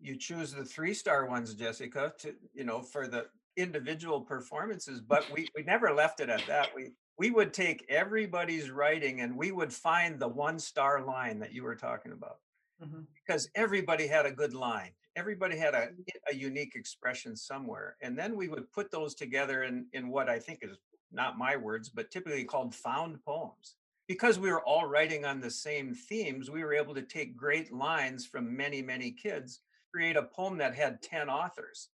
you 0.00 0.16
choose 0.16 0.52
the 0.52 0.64
three 0.64 0.94
star 0.94 1.26
ones, 1.26 1.54
Jessica, 1.54 2.12
to 2.20 2.34
you 2.52 2.64
know 2.64 2.82
for 2.82 3.08
the 3.08 3.26
individual 3.56 4.20
performances. 4.20 5.00
But 5.00 5.24
we 5.32 5.48
we 5.56 5.62
never 5.62 5.92
left 5.92 6.20
it 6.20 6.28
at 6.28 6.46
that. 6.46 6.68
We 6.74 6.92
we 7.18 7.30
would 7.30 7.52
take 7.52 7.84
everybody's 7.88 8.70
writing 8.70 9.20
and 9.20 9.36
we 9.36 9.50
would 9.50 9.72
find 9.72 10.18
the 10.18 10.28
one 10.28 10.58
star 10.58 11.02
line 11.02 11.40
that 11.40 11.52
you 11.52 11.64
were 11.64 11.74
talking 11.74 12.12
about 12.12 12.38
mm-hmm. 12.82 13.00
because 13.14 13.50
everybody 13.56 14.06
had 14.06 14.24
a 14.24 14.30
good 14.30 14.54
line. 14.54 14.92
Everybody 15.16 15.58
had 15.58 15.74
a, 15.74 15.88
a 16.30 16.34
unique 16.34 16.76
expression 16.76 17.34
somewhere. 17.34 17.96
And 18.00 18.16
then 18.16 18.36
we 18.36 18.46
would 18.46 18.72
put 18.72 18.92
those 18.92 19.16
together 19.16 19.64
in, 19.64 19.86
in 19.92 20.08
what 20.08 20.28
i 20.28 20.38
think 20.38 20.60
is 20.62 20.78
not 21.10 21.38
my 21.38 21.56
words 21.56 21.88
but 21.88 22.10
typically 22.10 22.44
called 22.44 22.74
found 22.74 23.22
poems. 23.24 23.74
Because 24.06 24.38
we 24.38 24.50
were 24.50 24.64
all 24.64 24.86
writing 24.86 25.24
on 25.24 25.40
the 25.40 25.50
same 25.50 25.94
themes 25.94 26.50
we 26.50 26.62
were 26.62 26.72
able 26.72 26.94
to 26.94 27.02
take 27.02 27.36
great 27.36 27.72
lines 27.72 28.24
from 28.24 28.56
many 28.56 28.80
many 28.80 29.10
kids 29.10 29.60
create 29.92 30.16
a 30.16 30.22
poem 30.22 30.58
that 30.58 30.74
had 30.74 31.02
10 31.02 31.28
authors. 31.28 31.88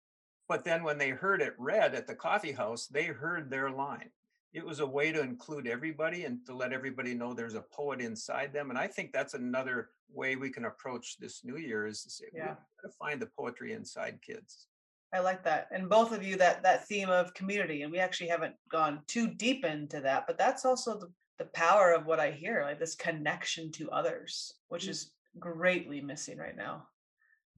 But 0.50 0.66
then 0.66 0.84
when 0.84 0.98
they 0.98 1.10
heard 1.12 1.42
it 1.42 1.54
read 1.58 1.96
at 1.96 2.08
the 2.08 2.16
coffee 2.16 2.52
house 2.52 2.88
they 2.88 3.06
heard 3.06 3.50
their 3.50 3.70
line 3.70 4.10
it 4.54 4.66
was 4.66 4.80
a 4.80 4.86
way 4.86 5.12
to 5.12 5.22
include 5.22 5.68
everybody 5.68 6.26
and 6.26 6.46
to 6.46 6.56
let 6.56 6.74
everybody 6.74 7.16
know 7.16 7.34
there's 7.34 7.56
a 7.56 7.66
poet 7.74 8.00
inside 8.00 8.54
them. 8.54 8.70
And 8.70 8.78
I 8.78 8.88
think 8.88 9.12
that's 9.12 9.34
another 9.34 9.89
way 10.13 10.36
we 10.36 10.52
can 10.52 10.66
approach 10.66 11.18
this 11.18 11.44
new 11.44 11.58
year 11.58 11.88
is 11.88 12.04
to 12.04 12.10
say, 12.10 12.26
yeah. 12.34 12.56
we 12.84 12.89
to 12.89 12.96
find 13.00 13.20
the 13.20 13.30
poetry 13.38 13.74
inside 13.74 14.20
kids. 14.22 14.68
I 15.12 15.20
like 15.20 15.44
that. 15.44 15.68
And 15.72 15.89
both 15.89 16.12
of 16.12 16.24
you, 16.24 16.36
that 16.38 16.63
that 16.63 16.88
theme 16.88 17.10
of 17.10 17.34
community, 17.34 17.84
and 17.84 17.92
we 17.92 18.00
actually 18.00 18.30
haven't 18.30 18.56
gone 18.72 19.02
too 19.08 19.28
deep 19.28 19.63
into 19.66 20.02
that, 20.02 20.26
but 20.28 20.38
that's 20.38 20.66
also 20.66 21.00
the, 21.00 21.12
the 21.38 21.46
power 21.46 21.92
of 21.92 22.06
what 22.06 22.20
I 22.20 22.32
hear, 22.32 22.63
like 22.63 22.80
this 22.80 22.96
connection 22.96 23.72
to 23.74 23.92
others, 23.92 24.54
which 24.70 24.84
mm-hmm. 24.84 24.92
is 24.92 25.12
greatly 25.39 26.02
missing 26.02 26.38
right 26.38 26.56
now. 26.56 26.88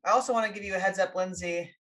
I 0.05 0.11
also 0.11 0.33
want 0.33 0.47
to 0.47 0.53
give 0.53 0.63
you 0.63 0.75
a 0.75 0.79
heads 0.79 0.99
up, 0.99 1.15
Lindsay. 1.15 1.71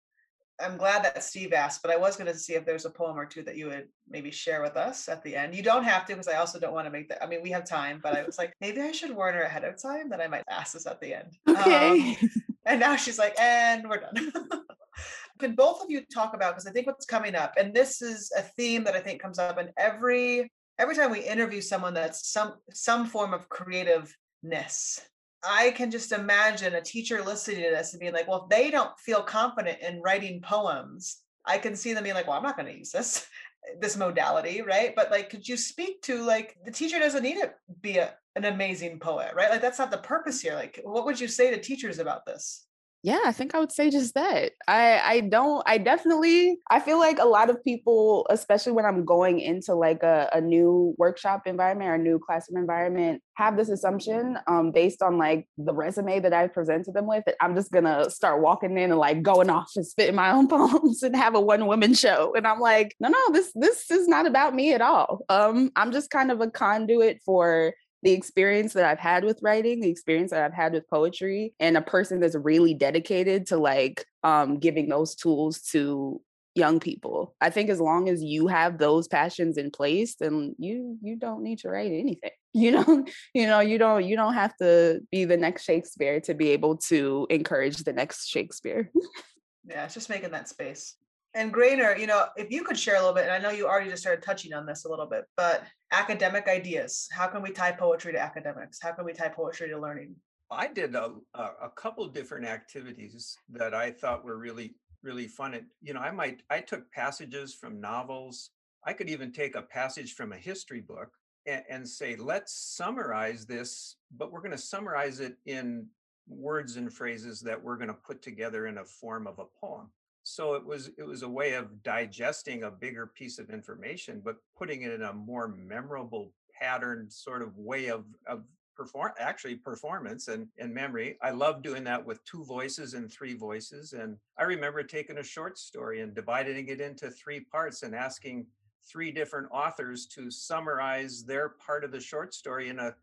I'm 0.60 0.76
glad 0.76 1.04
that 1.04 1.22
Steve 1.24 1.52
asked, 1.52 1.82
but 1.82 1.90
I 1.90 1.96
was 1.96 2.16
going 2.16 2.32
to 2.32 2.38
see 2.38 2.54
if 2.54 2.64
there's 2.64 2.84
a 2.84 2.90
poem 2.90 3.18
or 3.18 3.26
two 3.26 3.42
that 3.42 3.56
you 3.56 3.66
would 3.66 3.88
maybe 4.08 4.30
share 4.30 4.62
with 4.62 4.76
us 4.76 5.08
at 5.08 5.22
the 5.22 5.34
end. 5.34 5.54
You 5.54 5.62
don't 5.62 5.84
have 5.84 6.06
to, 6.06 6.12
because 6.12 6.28
I 6.28 6.36
also 6.36 6.60
don't 6.60 6.72
want 6.72 6.86
to 6.86 6.90
make 6.90 7.08
that. 7.08 7.22
I 7.22 7.26
mean, 7.26 7.42
we 7.42 7.50
have 7.50 7.64
time, 7.64 8.00
but 8.02 8.16
I 8.16 8.22
was 8.22 8.38
like, 8.38 8.52
maybe 8.60 8.80
I 8.80 8.92
should 8.92 9.14
warn 9.14 9.34
her 9.34 9.42
ahead 9.42 9.64
of 9.64 9.80
time 9.80 10.08
that 10.10 10.20
I 10.20 10.28
might 10.28 10.44
ask 10.50 10.74
this 10.74 10.86
at 10.86 11.00
the 11.00 11.14
end. 11.14 11.36
Okay. 11.48 12.16
Um, 12.22 12.30
and 12.66 12.80
now 12.80 12.96
she's 12.96 13.18
like, 13.18 13.38
and 13.38 13.88
we're 13.88 14.00
done. 14.00 14.32
Can 15.38 15.54
both 15.54 15.82
of 15.82 15.90
you 15.90 16.02
talk 16.12 16.34
about 16.34 16.54
because 16.54 16.66
I 16.66 16.72
think 16.72 16.86
what's 16.86 17.06
coming 17.06 17.34
up, 17.34 17.54
and 17.58 17.74
this 17.74 18.00
is 18.00 18.32
a 18.36 18.42
theme 18.42 18.84
that 18.84 18.94
I 18.94 19.00
think 19.00 19.20
comes 19.20 19.38
up 19.38 19.58
in 19.58 19.70
every 19.76 20.50
every 20.78 20.94
time 20.94 21.10
we 21.10 21.20
interview 21.20 21.60
someone 21.60 21.94
that's 21.94 22.30
some 22.30 22.54
some 22.72 23.06
form 23.06 23.34
of 23.34 23.48
creativeness 23.48 25.00
I 25.46 25.70
can 25.72 25.90
just 25.90 26.12
imagine 26.12 26.74
a 26.74 26.80
teacher 26.80 27.22
listening 27.22 27.62
to 27.62 27.70
this 27.70 27.92
and 27.92 28.00
being 28.00 28.12
like, 28.12 28.28
well, 28.28 28.44
if 28.44 28.48
they 28.48 28.70
don't 28.70 28.98
feel 28.98 29.22
confident 29.22 29.80
in 29.80 30.00
writing 30.02 30.40
poems, 30.40 31.18
I 31.44 31.58
can 31.58 31.76
see 31.76 31.92
them 31.92 32.04
being 32.04 32.14
like, 32.14 32.26
well, 32.26 32.36
I'm 32.36 32.42
not 32.42 32.56
going 32.56 32.70
to 32.70 32.78
use 32.78 32.90
this 32.90 33.26
this 33.80 33.96
modality, 33.96 34.60
right? 34.62 34.94
But 34.94 35.10
like, 35.10 35.30
could 35.30 35.48
you 35.48 35.56
speak 35.56 36.02
to 36.02 36.22
like 36.22 36.56
the 36.64 36.70
teacher 36.70 36.98
doesn't 36.98 37.22
need 37.22 37.40
to 37.40 37.52
be 37.80 37.98
a, 37.98 38.14
an 38.36 38.44
amazing 38.44 38.98
poet, 38.98 39.32
right? 39.34 39.50
Like 39.50 39.62
that's 39.62 39.78
not 39.78 39.90
the 39.90 39.98
purpose 39.98 40.40
here. 40.40 40.54
Like, 40.54 40.80
what 40.84 41.04
would 41.06 41.20
you 41.20 41.28
say 41.28 41.50
to 41.50 41.60
teachers 41.60 41.98
about 41.98 42.26
this? 42.26 42.66
Yeah 43.04 43.20
i 43.26 43.32
think 43.32 43.54
i 43.54 43.60
would 43.60 43.70
say 43.70 43.90
just 43.90 44.14
that. 44.14 44.52
I 44.66 44.98
i 45.04 45.20
don't 45.20 45.62
i 45.66 45.76
definitely 45.76 46.58
i 46.70 46.80
feel 46.80 46.98
like 46.98 47.18
a 47.18 47.26
lot 47.26 47.50
of 47.50 47.62
people 47.62 48.26
especially 48.30 48.72
when 48.72 48.86
i'm 48.86 49.04
going 49.04 49.40
into 49.40 49.74
like 49.74 50.02
a, 50.02 50.30
a 50.32 50.40
new 50.40 50.94
workshop 50.98 51.42
environment 51.46 51.90
or 51.90 51.94
a 51.94 51.98
new 51.98 52.18
classroom 52.18 52.58
environment 52.60 53.22
have 53.36 53.56
this 53.56 53.68
assumption 53.68 54.38
um, 54.46 54.70
based 54.70 55.02
on 55.02 55.18
like 55.18 55.46
the 55.58 55.74
resume 55.74 56.18
that 56.18 56.32
i 56.32 56.46
presented 56.46 56.94
them 56.94 57.06
with 57.06 57.24
that 57.26 57.36
i'm 57.42 57.54
just 57.54 57.70
gonna 57.70 58.08
start 58.08 58.40
walking 58.40 58.78
in 58.78 58.90
and 58.90 58.98
like 58.98 59.22
going 59.22 59.50
off 59.56 59.70
and 59.76 59.86
spitting 59.86 60.14
my 60.14 60.30
own 60.30 60.48
poems 60.48 61.02
and 61.02 61.14
have 61.14 61.34
a 61.34 61.40
one 61.40 61.66
woman 61.66 61.92
show. 61.92 62.32
And 62.34 62.46
i'm 62.46 62.60
like 62.60 62.96
no 63.00 63.08
no 63.10 63.32
this 63.32 63.52
this 63.54 63.90
is 63.90 64.08
not 64.08 64.26
about 64.26 64.54
me 64.54 64.72
at 64.72 64.80
all. 64.80 65.20
Um 65.28 65.70
i'm 65.76 65.92
just 65.92 66.08
kind 66.10 66.30
of 66.30 66.40
a 66.40 66.50
conduit 66.50 67.20
for 67.24 67.74
the 68.04 68.12
experience 68.12 68.74
that 68.74 68.84
I've 68.84 68.98
had 68.98 69.24
with 69.24 69.40
writing, 69.42 69.80
the 69.80 69.88
experience 69.88 70.30
that 70.30 70.44
I've 70.44 70.52
had 70.52 70.74
with 70.74 70.88
poetry, 70.88 71.54
and 71.58 71.76
a 71.76 71.82
person 71.82 72.20
that's 72.20 72.36
really 72.36 72.74
dedicated 72.74 73.46
to 73.46 73.56
like 73.56 74.04
um, 74.22 74.58
giving 74.58 74.88
those 74.88 75.14
tools 75.14 75.62
to 75.72 76.20
young 76.54 76.80
people. 76.80 77.34
I 77.40 77.48
think 77.50 77.70
as 77.70 77.80
long 77.80 78.08
as 78.10 78.22
you 78.22 78.46
have 78.46 78.78
those 78.78 79.08
passions 79.08 79.56
in 79.56 79.70
place, 79.70 80.16
then 80.16 80.54
you 80.58 80.98
you 81.02 81.16
don't 81.16 81.42
need 81.42 81.60
to 81.60 81.70
write 81.70 81.90
anything. 81.92 82.30
You 82.56 82.70
don't 82.70 83.10
you 83.34 83.48
know 83.48 83.58
you 83.58 83.78
don't 83.78 84.04
you 84.04 84.14
don't 84.14 84.34
have 84.34 84.56
to 84.58 85.00
be 85.10 85.24
the 85.24 85.36
next 85.36 85.64
Shakespeare 85.64 86.20
to 86.20 86.34
be 86.34 86.50
able 86.50 86.76
to 86.86 87.26
encourage 87.28 87.78
the 87.78 87.92
next 87.92 88.28
Shakespeare. 88.28 88.92
yeah, 89.68 89.84
it's 89.84 89.94
just 89.94 90.08
making 90.08 90.30
that 90.30 90.48
space. 90.48 90.94
And 91.34 91.52
Grainer, 91.52 91.98
you 91.98 92.06
know, 92.06 92.26
if 92.36 92.50
you 92.50 92.62
could 92.62 92.78
share 92.78 92.94
a 92.94 93.00
little 93.00 93.14
bit, 93.14 93.24
and 93.24 93.32
I 93.32 93.38
know 93.38 93.50
you 93.50 93.66
already 93.66 93.90
just 93.90 94.02
started 94.02 94.22
touching 94.22 94.52
on 94.52 94.66
this 94.66 94.84
a 94.84 94.88
little 94.88 95.06
bit, 95.06 95.24
but 95.36 95.64
academic 95.90 96.46
ideas. 96.46 97.08
How 97.12 97.26
can 97.26 97.42
we 97.42 97.50
tie 97.50 97.72
poetry 97.72 98.12
to 98.12 98.20
academics? 98.20 98.78
How 98.80 98.92
can 98.92 99.04
we 99.04 99.12
tie 99.12 99.28
poetry 99.28 99.68
to 99.68 99.78
learning? 99.78 100.14
I 100.50 100.68
did 100.68 100.94
a, 100.94 101.12
a, 101.34 101.70
couple 101.74 102.06
different 102.06 102.46
activities 102.46 103.36
that 103.48 103.74
I 103.74 103.90
thought 103.90 104.24
were 104.24 104.36
really 104.36 104.76
really 105.04 105.28
fun. 105.28 105.54
And 105.54 105.66
you 105.82 105.94
know, 105.94 106.00
I 106.00 106.10
might 106.10 106.42
I 106.50 106.60
took 106.60 106.90
passages 106.90 107.54
from 107.54 107.80
novels. 107.80 108.50
I 108.84 108.92
could 108.92 109.08
even 109.08 109.32
take 109.32 109.54
a 109.54 109.62
passage 109.62 110.14
from 110.14 110.32
a 110.32 110.36
history 110.36 110.80
book 110.80 111.10
and, 111.46 111.62
and 111.70 111.88
say, 111.88 112.16
let's 112.16 112.52
summarize 112.76 113.46
this, 113.46 113.96
but 114.16 114.32
we're 114.32 114.40
going 114.40 114.50
to 114.50 114.58
summarize 114.58 115.20
it 115.20 115.36
in 115.46 115.86
words 116.28 116.76
and 116.76 116.92
phrases 116.92 117.40
that 117.40 117.62
we're 117.62 117.76
going 117.76 117.88
to 117.88 117.94
put 117.94 118.22
together 118.22 118.66
in 118.66 118.78
a 118.78 118.84
form 118.84 119.26
of 119.26 119.38
a 119.38 119.44
poem. 119.60 119.90
So 120.24 120.54
it 120.54 120.64
was 120.64 120.90
it 120.98 121.06
was 121.06 121.22
a 121.22 121.28
way 121.28 121.52
of 121.52 121.82
digesting 121.82 122.64
a 122.64 122.70
bigger 122.70 123.06
piece 123.06 123.38
of 123.38 123.50
information, 123.50 124.22
but 124.24 124.36
putting 124.56 124.82
it 124.82 124.92
in 124.92 125.02
a 125.02 125.12
more 125.12 125.48
memorable 125.48 126.32
patterned 126.58 127.12
sort 127.12 127.42
of 127.42 127.56
way 127.56 127.88
of 127.88 128.04
of 128.26 128.42
perform 128.74 129.12
actually 129.18 129.54
performance 129.54 130.28
and, 130.28 130.48
and 130.58 130.74
memory. 130.74 131.16
I 131.22 131.30
love 131.30 131.62
doing 131.62 131.84
that 131.84 132.04
with 132.04 132.24
two 132.24 132.44
voices 132.44 132.94
and 132.94 133.12
three 133.12 133.34
voices. 133.34 133.92
And 133.92 134.16
I 134.38 134.44
remember 134.44 134.82
taking 134.82 135.18
a 135.18 135.22
short 135.22 135.58
story 135.58 136.00
and 136.00 136.14
dividing 136.14 136.68
it 136.68 136.80
into 136.80 137.10
three 137.10 137.40
parts 137.40 137.82
and 137.82 137.94
asking 137.94 138.46
three 138.90 139.12
different 139.12 139.48
authors 139.52 140.06
to 140.06 140.30
summarize 140.30 141.24
their 141.24 141.50
part 141.50 141.84
of 141.84 141.92
the 141.92 142.00
short 142.00 142.34
story 142.34 142.68
in 142.68 142.78
a 142.78 142.94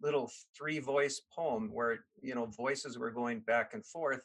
little 0.00 0.30
three 0.56 0.78
voice 0.78 1.20
poem 1.34 1.70
where 1.72 2.04
you 2.22 2.34
know 2.34 2.46
voices 2.46 2.98
were 2.98 3.10
going 3.10 3.40
back 3.40 3.74
and 3.74 3.84
forth 3.84 4.22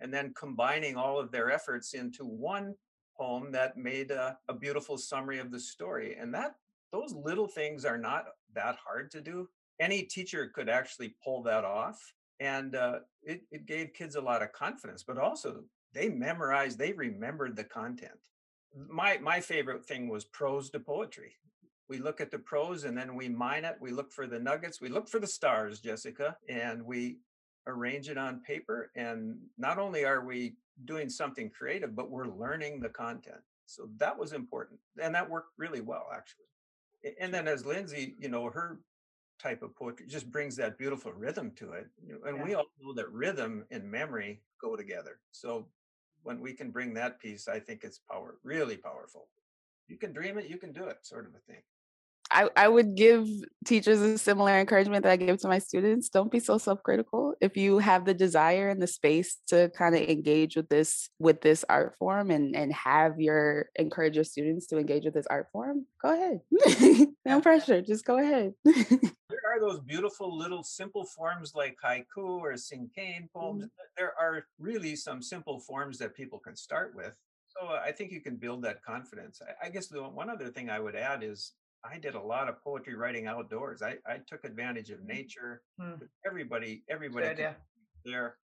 and 0.00 0.12
then 0.12 0.32
combining 0.38 0.96
all 0.96 1.18
of 1.18 1.30
their 1.30 1.50
efforts 1.50 1.94
into 1.94 2.24
one 2.24 2.74
poem 3.16 3.50
that 3.52 3.76
made 3.76 4.10
a, 4.10 4.38
a 4.48 4.54
beautiful 4.54 4.96
summary 4.96 5.38
of 5.38 5.50
the 5.50 5.58
story 5.58 6.16
and 6.18 6.32
that 6.32 6.54
those 6.92 7.12
little 7.12 7.48
things 7.48 7.84
are 7.84 7.98
not 7.98 8.26
that 8.54 8.76
hard 8.76 9.10
to 9.10 9.20
do. 9.20 9.48
Any 9.80 10.02
teacher 10.02 10.50
could 10.54 10.68
actually 10.68 11.14
pull 11.22 11.42
that 11.42 11.64
off 11.64 12.00
and 12.40 12.76
uh, 12.76 13.00
it, 13.22 13.42
it 13.50 13.66
gave 13.66 13.92
kids 13.92 14.14
a 14.14 14.20
lot 14.20 14.42
of 14.42 14.52
confidence 14.52 15.02
but 15.02 15.18
also 15.18 15.64
they 15.92 16.08
memorized 16.08 16.78
they 16.78 16.92
remembered 16.92 17.56
the 17.56 17.64
content. 17.64 18.18
My 18.88 19.18
my 19.18 19.40
favorite 19.40 19.84
thing 19.84 20.08
was 20.08 20.24
prose 20.24 20.70
to 20.70 20.80
poetry. 20.80 21.32
We 21.88 21.98
look 21.98 22.20
at 22.20 22.30
the 22.30 22.38
prose 22.38 22.84
and 22.84 22.96
then 22.96 23.14
we 23.16 23.28
mine 23.28 23.64
it 23.64 23.76
we 23.80 23.90
look 23.90 24.12
for 24.12 24.26
the 24.26 24.38
nuggets 24.38 24.80
we 24.80 24.88
look 24.88 25.08
for 25.08 25.18
the 25.18 25.26
stars 25.26 25.80
jessica 25.80 26.36
and 26.48 26.82
we 26.82 27.18
arrange 27.66 28.08
it 28.08 28.18
on 28.18 28.40
paper 28.40 28.90
and 28.96 29.36
not 29.58 29.78
only 29.78 30.04
are 30.04 30.24
we 30.24 30.54
doing 30.84 31.08
something 31.08 31.50
creative 31.50 31.94
but 31.94 32.10
we're 32.10 32.28
learning 32.28 32.80
the 32.80 32.88
content. 32.88 33.40
So 33.66 33.88
that 33.98 34.18
was 34.18 34.32
important 34.32 34.80
and 35.00 35.14
that 35.14 35.28
worked 35.28 35.52
really 35.58 35.80
well 35.80 36.06
actually. 36.14 36.44
And 37.20 37.32
then 37.32 37.48
as 37.48 37.66
lindsay 37.66 38.14
you 38.18 38.28
know 38.28 38.48
her 38.50 38.80
type 39.40 39.62
of 39.62 39.76
poetry 39.76 40.06
just 40.08 40.30
brings 40.32 40.56
that 40.56 40.78
beautiful 40.78 41.12
rhythm 41.12 41.52
to 41.56 41.72
it 41.72 41.86
and 42.26 42.38
yeah. 42.38 42.44
we 42.44 42.54
all 42.54 42.66
know 42.80 42.92
that 42.94 43.10
rhythm 43.12 43.64
and 43.70 43.84
memory 43.84 44.40
go 44.60 44.76
together. 44.76 45.20
So 45.32 45.66
when 46.22 46.40
we 46.40 46.52
can 46.52 46.70
bring 46.70 46.92
that 46.94 47.20
piece 47.20 47.46
i 47.48 47.60
think 47.60 47.84
it's 47.84 48.00
power 48.10 48.36
really 48.42 48.76
powerful. 48.76 49.28
You 49.88 49.96
can 49.96 50.12
dream 50.12 50.38
it 50.38 50.48
you 50.48 50.58
can 50.58 50.72
do 50.72 50.84
it 50.84 50.98
sort 51.02 51.26
of 51.26 51.34
a 51.34 51.52
thing 51.52 51.62
I, 52.30 52.48
I 52.56 52.68
would 52.68 52.94
give 52.94 53.26
teachers 53.64 54.00
a 54.00 54.18
similar 54.18 54.58
encouragement 54.58 55.02
that 55.04 55.12
I 55.12 55.16
give 55.16 55.38
to 55.38 55.48
my 55.48 55.58
students. 55.58 56.08
Don't 56.08 56.30
be 56.30 56.40
so 56.40 56.58
self-critical. 56.58 57.34
If 57.40 57.56
you 57.56 57.78
have 57.78 58.04
the 58.04 58.14
desire 58.14 58.68
and 58.68 58.82
the 58.82 58.86
space 58.86 59.38
to 59.48 59.70
kind 59.70 59.94
of 59.94 60.02
engage 60.02 60.56
with 60.56 60.68
this 60.68 61.08
with 61.18 61.40
this 61.40 61.64
art 61.68 61.96
form 61.98 62.30
and 62.30 62.54
and 62.54 62.72
have 62.72 63.20
your 63.20 63.70
encourage 63.76 64.16
your 64.16 64.24
students 64.24 64.66
to 64.68 64.78
engage 64.78 65.04
with 65.04 65.14
this 65.14 65.26
art 65.28 65.48
form, 65.52 65.86
go 66.02 66.12
ahead. 66.12 67.08
no 67.24 67.40
pressure. 67.40 67.80
Just 67.80 68.04
go 68.04 68.18
ahead. 68.18 68.52
there 68.64 69.46
are 69.46 69.60
those 69.60 69.80
beautiful 69.80 70.36
little 70.36 70.62
simple 70.62 71.04
forms 71.04 71.52
like 71.54 71.76
haiku 71.84 72.04
or 72.16 72.52
cinquain 72.54 73.30
poems. 73.34 73.64
Mm-hmm. 73.64 73.86
There 73.96 74.12
are 74.20 74.44
really 74.58 74.96
some 74.96 75.22
simple 75.22 75.60
forms 75.60 75.98
that 75.98 76.14
people 76.14 76.38
can 76.38 76.56
start 76.56 76.94
with. 76.94 77.16
So 77.48 77.68
I 77.68 77.92
think 77.92 78.12
you 78.12 78.20
can 78.20 78.36
build 78.36 78.62
that 78.62 78.82
confidence. 78.84 79.40
I 79.62 79.70
guess 79.70 79.86
the 79.88 80.02
one 80.02 80.28
other 80.28 80.48
thing 80.48 80.68
I 80.68 80.78
would 80.78 80.94
add 80.94 81.22
is 81.22 81.52
I 81.84 81.98
did 81.98 82.14
a 82.14 82.20
lot 82.20 82.48
of 82.48 82.62
poetry 82.62 82.94
writing 82.94 83.26
outdoors. 83.26 83.82
I, 83.82 83.96
I 84.06 84.18
took 84.26 84.44
advantage 84.44 84.90
of 84.90 85.00
mm. 85.00 85.06
nature. 85.06 85.62
Mm. 85.80 86.00
Everybody, 86.26 86.82
everybody 86.88 87.46
there, 88.04 88.36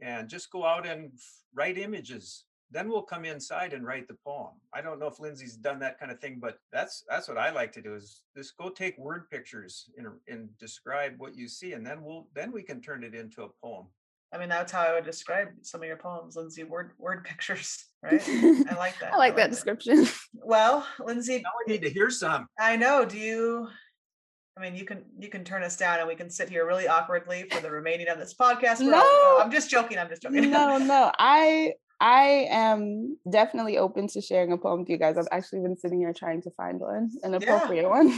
and 0.00 0.28
just 0.28 0.50
go 0.50 0.64
out 0.64 0.86
and 0.86 1.12
write 1.54 1.78
images. 1.78 2.44
Then 2.70 2.88
we'll 2.88 3.02
come 3.02 3.26
inside 3.26 3.74
and 3.74 3.86
write 3.86 4.08
the 4.08 4.16
poem. 4.26 4.54
I 4.72 4.80
don't 4.80 4.98
know 4.98 5.06
if 5.06 5.20
Lindsay's 5.20 5.56
done 5.56 5.78
that 5.80 6.00
kind 6.00 6.10
of 6.10 6.20
thing, 6.20 6.38
but 6.40 6.58
that's 6.72 7.04
that's 7.08 7.28
what 7.28 7.36
I 7.36 7.50
like 7.50 7.70
to 7.72 7.82
do. 7.82 7.94
Is 7.94 8.22
just 8.36 8.56
go 8.56 8.70
take 8.70 8.96
word 8.98 9.28
pictures 9.30 9.90
and, 9.98 10.08
and 10.26 10.48
describe 10.58 11.14
what 11.18 11.36
you 11.36 11.48
see, 11.48 11.74
and 11.74 11.86
then 11.86 12.02
we'll 12.02 12.28
then 12.34 12.50
we 12.50 12.62
can 12.62 12.80
turn 12.80 13.04
it 13.04 13.14
into 13.14 13.42
a 13.42 13.48
poem. 13.62 13.86
I 14.32 14.38
mean, 14.38 14.48
that's 14.48 14.72
how 14.72 14.80
I 14.80 14.94
would 14.94 15.04
describe 15.04 15.48
some 15.60 15.82
of 15.82 15.86
your 15.86 15.96
poems, 15.96 16.36
Lindsay. 16.36 16.64
Word 16.64 16.92
word 16.98 17.24
pictures, 17.28 17.84
right? 18.02 18.22
I 18.26 18.74
like 18.78 18.98
that. 19.00 19.12
I 19.12 19.16
like 19.16 19.34
I 19.34 19.36
that 19.36 19.42
like 19.42 19.50
description. 19.50 20.06
Well, 20.34 20.86
Lindsay, 20.98 21.36
now 21.36 21.50
we 21.66 21.72
need 21.72 21.82
to 21.82 21.90
hear 21.90 22.10
some. 22.10 22.46
I 22.58 22.76
know. 22.76 23.04
Do 23.04 23.18
you? 23.18 23.68
I 24.56 24.60
mean, 24.60 24.74
you 24.74 24.84
can 24.84 25.04
you 25.18 25.28
can 25.28 25.44
turn 25.44 25.62
us 25.62 25.76
down, 25.76 25.98
and 25.98 26.08
we 26.08 26.14
can 26.14 26.30
sit 26.30 26.48
here 26.48 26.66
really 26.66 26.88
awkwardly 26.88 27.44
for 27.50 27.60
the 27.60 27.70
remaining 27.70 28.08
of 28.08 28.18
this 28.18 28.34
podcast. 28.34 28.80
No, 28.80 29.38
I'm 29.40 29.50
just 29.50 29.70
joking. 29.70 29.98
I'm 29.98 30.08
just 30.08 30.22
joking. 30.22 30.50
No, 30.50 30.78
no. 30.78 31.12
I 31.18 31.74
I 32.00 32.48
am 32.50 33.16
definitely 33.30 33.78
open 33.78 34.08
to 34.08 34.20
sharing 34.20 34.52
a 34.52 34.58
poem 34.58 34.80
with 34.80 34.90
you 34.90 34.98
guys. 34.98 35.16
I've 35.16 35.28
actually 35.30 35.60
been 35.60 35.76
sitting 35.76 36.00
here 36.00 36.12
trying 36.12 36.42
to 36.42 36.50
find 36.50 36.80
one, 36.80 37.10
an 37.22 37.34
appropriate 37.34 37.82
yeah. 37.82 37.88
one. 37.88 38.08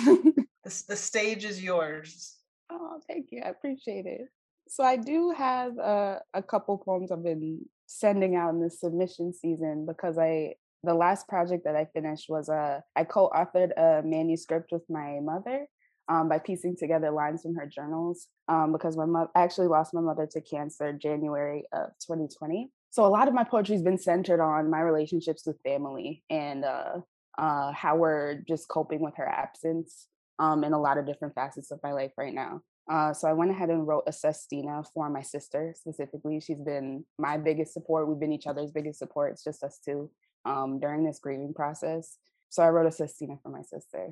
the, 0.65 0.83
the 0.89 0.97
stage 0.97 1.45
is 1.45 1.63
yours. 1.63 2.37
Oh, 2.71 3.01
thank 3.07 3.27
you. 3.31 3.43
I 3.45 3.51
appreciate 3.51 4.07
it. 4.07 4.29
So 4.69 4.83
I 4.85 4.97
do 4.97 5.31
have 5.37 5.79
a, 5.79 6.21
a 6.33 6.43
couple 6.43 6.79
poems 6.79 7.13
I've 7.13 7.23
been 7.23 7.65
sending 7.87 8.35
out 8.37 8.55
in 8.55 8.61
the 8.61 8.71
submission 8.71 9.33
season 9.33 9.87
because 9.87 10.19
I 10.19 10.55
the 10.83 10.95
last 10.95 11.27
project 11.29 11.65
that 11.65 11.77
I 11.77 11.87
finished 11.95 12.27
was 12.29 12.49
a 12.49 12.83
I 12.95 13.05
co-authored 13.05 13.71
a 13.77 14.03
manuscript 14.05 14.71
with 14.71 14.83
my 14.89 15.19
mother 15.23 15.67
um, 16.09 16.29
by 16.29 16.39
piecing 16.39 16.77
together 16.77 17.11
lines 17.11 17.43
from 17.43 17.55
her 17.55 17.67
journals 17.67 18.27
um, 18.49 18.73
because 18.73 18.97
my 18.97 19.07
mother 19.07 19.31
actually 19.35 19.69
lost 19.69 19.95
my 19.95 20.01
mother 20.01 20.29
to 20.33 20.41
cancer 20.41 20.93
January 20.93 21.65
of 21.73 21.89
2020. 22.07 22.71
So 22.91 23.05
a 23.05 23.09
lot 23.09 23.29
of 23.29 23.35
my 23.35 23.45
poetry 23.45 23.75
has 23.75 23.83
been 23.83 23.99
centered 23.99 24.41
on 24.41 24.71
my 24.71 24.81
relationships 24.81 25.45
with 25.47 25.61
family 25.63 26.23
and 26.31 26.65
uh, 26.65 27.01
uh, 27.39 27.73
how 27.73 27.97
we're 27.97 28.43
just 28.47 28.69
coping 28.69 29.01
with 29.01 29.15
her 29.17 29.27
absence 29.27 30.07
um, 30.39 30.65
in 30.65 30.73
a 30.73 30.81
lot 30.81 30.99
of 30.99 31.07
different 31.07 31.35
facets 31.35 31.71
of 31.71 31.81
my 31.83 31.93
life 31.93 32.13
right 32.17 32.35
now. 32.35 32.61
Uh, 32.91 33.15
so 33.15 33.27
I 33.29 33.33
went 33.33 33.51
ahead 33.51 33.71
and 33.71 33.87
wrote 33.87 34.05
a 34.07 34.13
sestina 34.13 34.83
for 34.93 35.09
my 35.09 35.23
sister 35.23 35.75
specifically. 35.77 36.41
She's 36.41 36.61
been 36.61 37.05
my 37.19 37.39
biggest 37.39 37.73
support. 37.73 38.09
We've 38.09 38.21
been 38.21 38.33
each 38.33 38.47
other's 38.47 38.73
biggest 38.73 38.99
support. 38.99 39.33
It's 39.33 39.45
just 39.45 39.63
us 39.63 39.79
two 39.83 40.11
um, 40.45 40.79
during 40.81 41.03
this 41.05 41.19
grieving 41.19 41.55
process. 41.55 42.19
So 42.51 42.63
I 42.63 42.69
wrote 42.69 42.87
a 42.87 42.93
sestina 42.93 43.37
for 43.43 43.49
my 43.49 43.63
sister. 43.63 44.11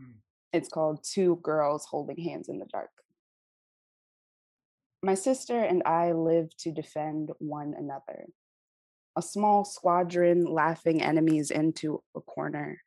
Mm. 0.00 0.14
It's 0.52 0.68
called 0.68 1.02
Two 1.02 1.36
Girls 1.36 1.86
Holding 1.86 2.18
Hands 2.18 2.48
in 2.48 2.58
the 2.58 2.66
Dark. 2.66 2.90
My 5.02 5.14
sister 5.14 5.58
and 5.58 5.82
I 5.86 6.12
live 6.12 6.54
to 6.58 6.72
defend 6.72 7.30
one 7.38 7.74
another. 7.78 8.26
A 9.16 9.22
small 9.22 9.64
squadron 9.64 10.44
laughing 10.44 11.02
enemies 11.02 11.50
into 11.50 12.02
a 12.14 12.20
corner. 12.20 12.82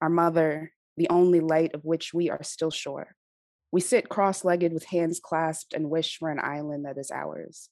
Our 0.00 0.08
mother, 0.08 0.72
the 0.96 1.08
only 1.08 1.38
light 1.38 1.72
of 1.74 1.84
which 1.84 2.12
we 2.12 2.30
are 2.30 2.42
still 2.42 2.72
sure 2.72 3.14
we 3.72 3.80
sit 3.80 4.10
cross 4.10 4.44
legged 4.44 4.72
with 4.72 4.84
hands 4.84 5.18
clasped 5.18 5.72
and 5.72 5.90
wish 5.90 6.18
for 6.18 6.30
an 6.30 6.38
island 6.38 6.84
that 6.84 6.98
is 6.98 7.10
ours. 7.10 7.70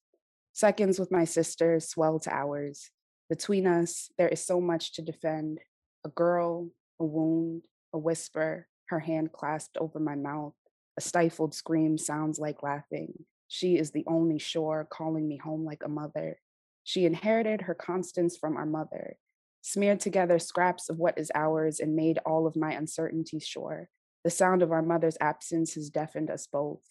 Seconds 0.54 0.98
with 0.98 1.12
my 1.12 1.24
sister 1.24 1.78
swell 1.78 2.18
to 2.20 2.34
hours. 2.34 2.90
Between 3.28 3.66
us, 3.66 4.10
there 4.16 4.28
is 4.28 4.44
so 4.44 4.60
much 4.60 4.94
to 4.94 5.02
defend 5.02 5.60
a 6.04 6.08
girl, 6.08 6.70
a 6.98 7.04
wound, 7.04 7.62
a 7.92 7.98
whisper, 7.98 8.66
her 8.86 8.98
hand 8.98 9.30
clasped 9.32 9.76
over 9.76 10.00
my 10.00 10.16
mouth. 10.16 10.54
A 10.96 11.02
stifled 11.02 11.54
scream 11.54 11.98
sounds 11.98 12.38
like 12.38 12.62
laughing. 12.62 13.26
She 13.46 13.76
is 13.76 13.90
the 13.90 14.04
only 14.06 14.38
shore 14.38 14.88
calling 14.90 15.28
me 15.28 15.36
home 15.36 15.64
like 15.64 15.82
a 15.84 15.88
mother. 15.88 16.40
She 16.82 17.04
inherited 17.04 17.62
her 17.62 17.74
constance 17.74 18.36
from 18.36 18.56
our 18.56 18.66
mother, 18.66 19.16
smeared 19.60 20.00
together 20.00 20.38
scraps 20.38 20.88
of 20.88 20.98
what 20.98 21.18
is 21.18 21.30
ours 21.34 21.78
and 21.78 21.94
made 21.94 22.18
all 22.24 22.46
of 22.46 22.56
my 22.56 22.72
uncertainties 22.72 23.46
sure. 23.46 23.90
The 24.22 24.30
sound 24.30 24.62
of 24.62 24.72
our 24.72 24.82
mother's 24.82 25.16
absence 25.20 25.74
has 25.74 25.90
deafened 25.90 26.30
us 26.30 26.46
both. 26.46 26.82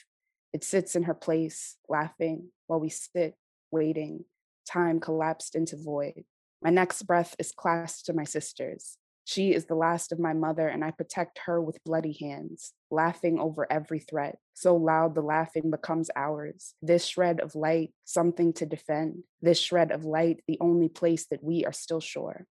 It 0.51 0.63
sits 0.63 0.95
in 0.95 1.03
her 1.03 1.13
place, 1.13 1.77
laughing, 1.88 2.49
while 2.67 2.80
we 2.80 2.89
sit, 2.89 3.36
waiting. 3.71 4.25
Time 4.67 4.99
collapsed 4.99 5.55
into 5.55 5.77
void. 5.77 6.25
My 6.61 6.71
next 6.71 7.03
breath 7.03 7.36
is 7.38 7.51
clasped 7.51 8.07
to 8.07 8.13
my 8.13 8.23
sister's. 8.23 8.97
She 9.25 9.53
is 9.53 9.65
the 9.65 9.75
last 9.75 10.11
of 10.11 10.17
my 10.17 10.34
mother, 10.34 10.67
and 10.67 10.84
I 10.84 10.89
protect 10.89 11.41
her 11.45 11.61
with 11.61 11.84
bloody 11.84 12.13
hands, 12.13 12.73
laughing 12.89 13.39
over 13.39 13.71
every 13.71 13.99
threat. 13.99 14.39
So 14.55 14.75
loud 14.75 15.13
the 15.13 15.21
laughing 15.21 15.69
becomes 15.69 16.09
ours. 16.15 16.73
This 16.82 17.05
shred 17.05 17.39
of 17.39 17.53
light, 17.53 17.93
something 18.05 18.53
to 18.53 18.65
defend. 18.65 19.23
This 19.39 19.59
shred 19.59 19.91
of 19.91 20.03
light, 20.03 20.41
the 20.47 20.57
only 20.59 20.89
place 20.89 21.27
that 21.27 21.43
we 21.43 21.63
are 21.63 21.71
still 21.71 21.99
sure. 21.99 22.47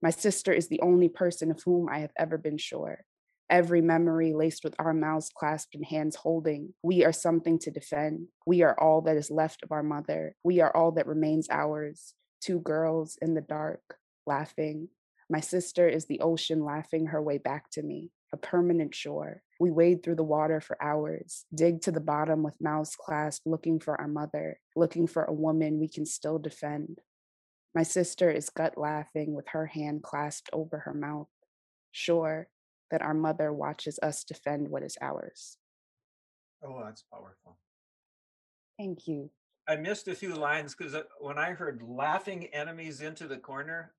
My 0.00 0.10
sister 0.10 0.52
is 0.52 0.68
the 0.68 0.80
only 0.82 1.08
person 1.08 1.50
of 1.50 1.62
whom 1.64 1.88
I 1.88 1.98
have 1.98 2.12
ever 2.16 2.38
been 2.38 2.58
sure. 2.58 3.04
Every 3.50 3.82
memory 3.82 4.32
laced 4.32 4.62
with 4.62 4.76
our 4.78 4.94
mouths 4.94 5.28
clasped 5.34 5.74
and 5.74 5.84
hands 5.84 6.14
holding. 6.14 6.72
We 6.84 7.04
are 7.04 7.12
something 7.12 7.58
to 7.60 7.72
defend. 7.72 8.28
We 8.46 8.62
are 8.62 8.78
all 8.78 9.02
that 9.02 9.16
is 9.16 9.28
left 9.28 9.64
of 9.64 9.72
our 9.72 9.82
mother. 9.82 10.36
We 10.44 10.60
are 10.60 10.74
all 10.74 10.92
that 10.92 11.08
remains 11.08 11.48
ours. 11.50 12.14
Two 12.40 12.60
girls 12.60 13.18
in 13.20 13.34
the 13.34 13.40
dark, 13.40 13.96
laughing, 14.24 14.88
my 15.30 15.40
sister 15.40 15.88
is 15.88 16.06
the 16.06 16.20
ocean 16.20 16.64
laughing 16.64 17.06
her 17.06 17.22
way 17.22 17.38
back 17.38 17.70
to 17.72 17.82
me, 17.82 18.10
a 18.32 18.36
permanent 18.36 18.94
shore. 18.94 19.42
We 19.60 19.70
wade 19.70 20.02
through 20.02 20.16
the 20.16 20.24
water 20.24 20.60
for 20.60 20.80
hours, 20.82 21.44
dig 21.54 21.82
to 21.82 21.92
the 21.92 22.00
bottom 22.00 22.42
with 22.42 22.60
mouths 22.60 22.96
clasped, 22.96 23.46
looking 23.46 23.78
for 23.78 24.00
our 24.00 24.08
mother, 24.08 24.58
looking 24.74 25.06
for 25.06 25.24
a 25.24 25.32
woman 25.32 25.78
we 25.78 25.88
can 25.88 26.04
still 26.04 26.38
defend. 26.38 27.00
My 27.76 27.84
sister 27.84 28.28
is 28.28 28.50
gut 28.50 28.76
laughing 28.76 29.34
with 29.34 29.46
her 29.48 29.66
hand 29.66 30.02
clasped 30.02 30.50
over 30.52 30.78
her 30.78 30.94
mouth, 30.94 31.28
sure 31.92 32.48
that 32.90 33.02
our 33.02 33.14
mother 33.14 33.52
watches 33.52 33.98
us 34.02 34.24
defend 34.24 34.68
what 34.68 34.82
is 34.82 34.96
ours. 35.00 35.56
Oh, 36.62 36.82
that's 36.84 37.02
powerful. 37.02 37.56
Thank 38.78 39.06
you. 39.06 39.30
I 39.68 39.76
missed 39.76 40.08
a 40.08 40.14
few 40.14 40.34
lines 40.34 40.74
because 40.74 40.94
uh, 40.94 41.02
when 41.20 41.38
I 41.38 41.52
heard 41.52 41.82
laughing 41.82 42.46
enemies 42.46 43.02
into 43.02 43.26
the 43.26 43.36
corner, 43.36 43.92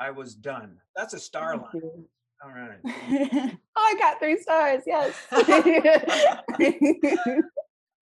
I 0.00 0.10
was 0.10 0.34
done. 0.34 0.78
That's 0.96 1.14
a 1.14 1.20
star 1.20 1.56
line. 1.56 2.04
All 2.42 2.50
right. 2.50 2.78
oh, 2.84 3.58
I 3.76 3.94
got 3.98 4.18
three 4.18 4.40
stars. 4.40 4.82
Yes. 4.86 5.14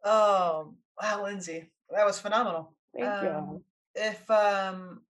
oh, 0.04 0.74
wow, 1.02 1.22
Lindsay. 1.22 1.70
That 1.90 2.06
was 2.06 2.18
phenomenal. 2.18 2.72
Thank 2.96 3.08
um, 3.08 3.24
you. 3.24 3.64
If 3.94 4.30
um, 4.30 5.02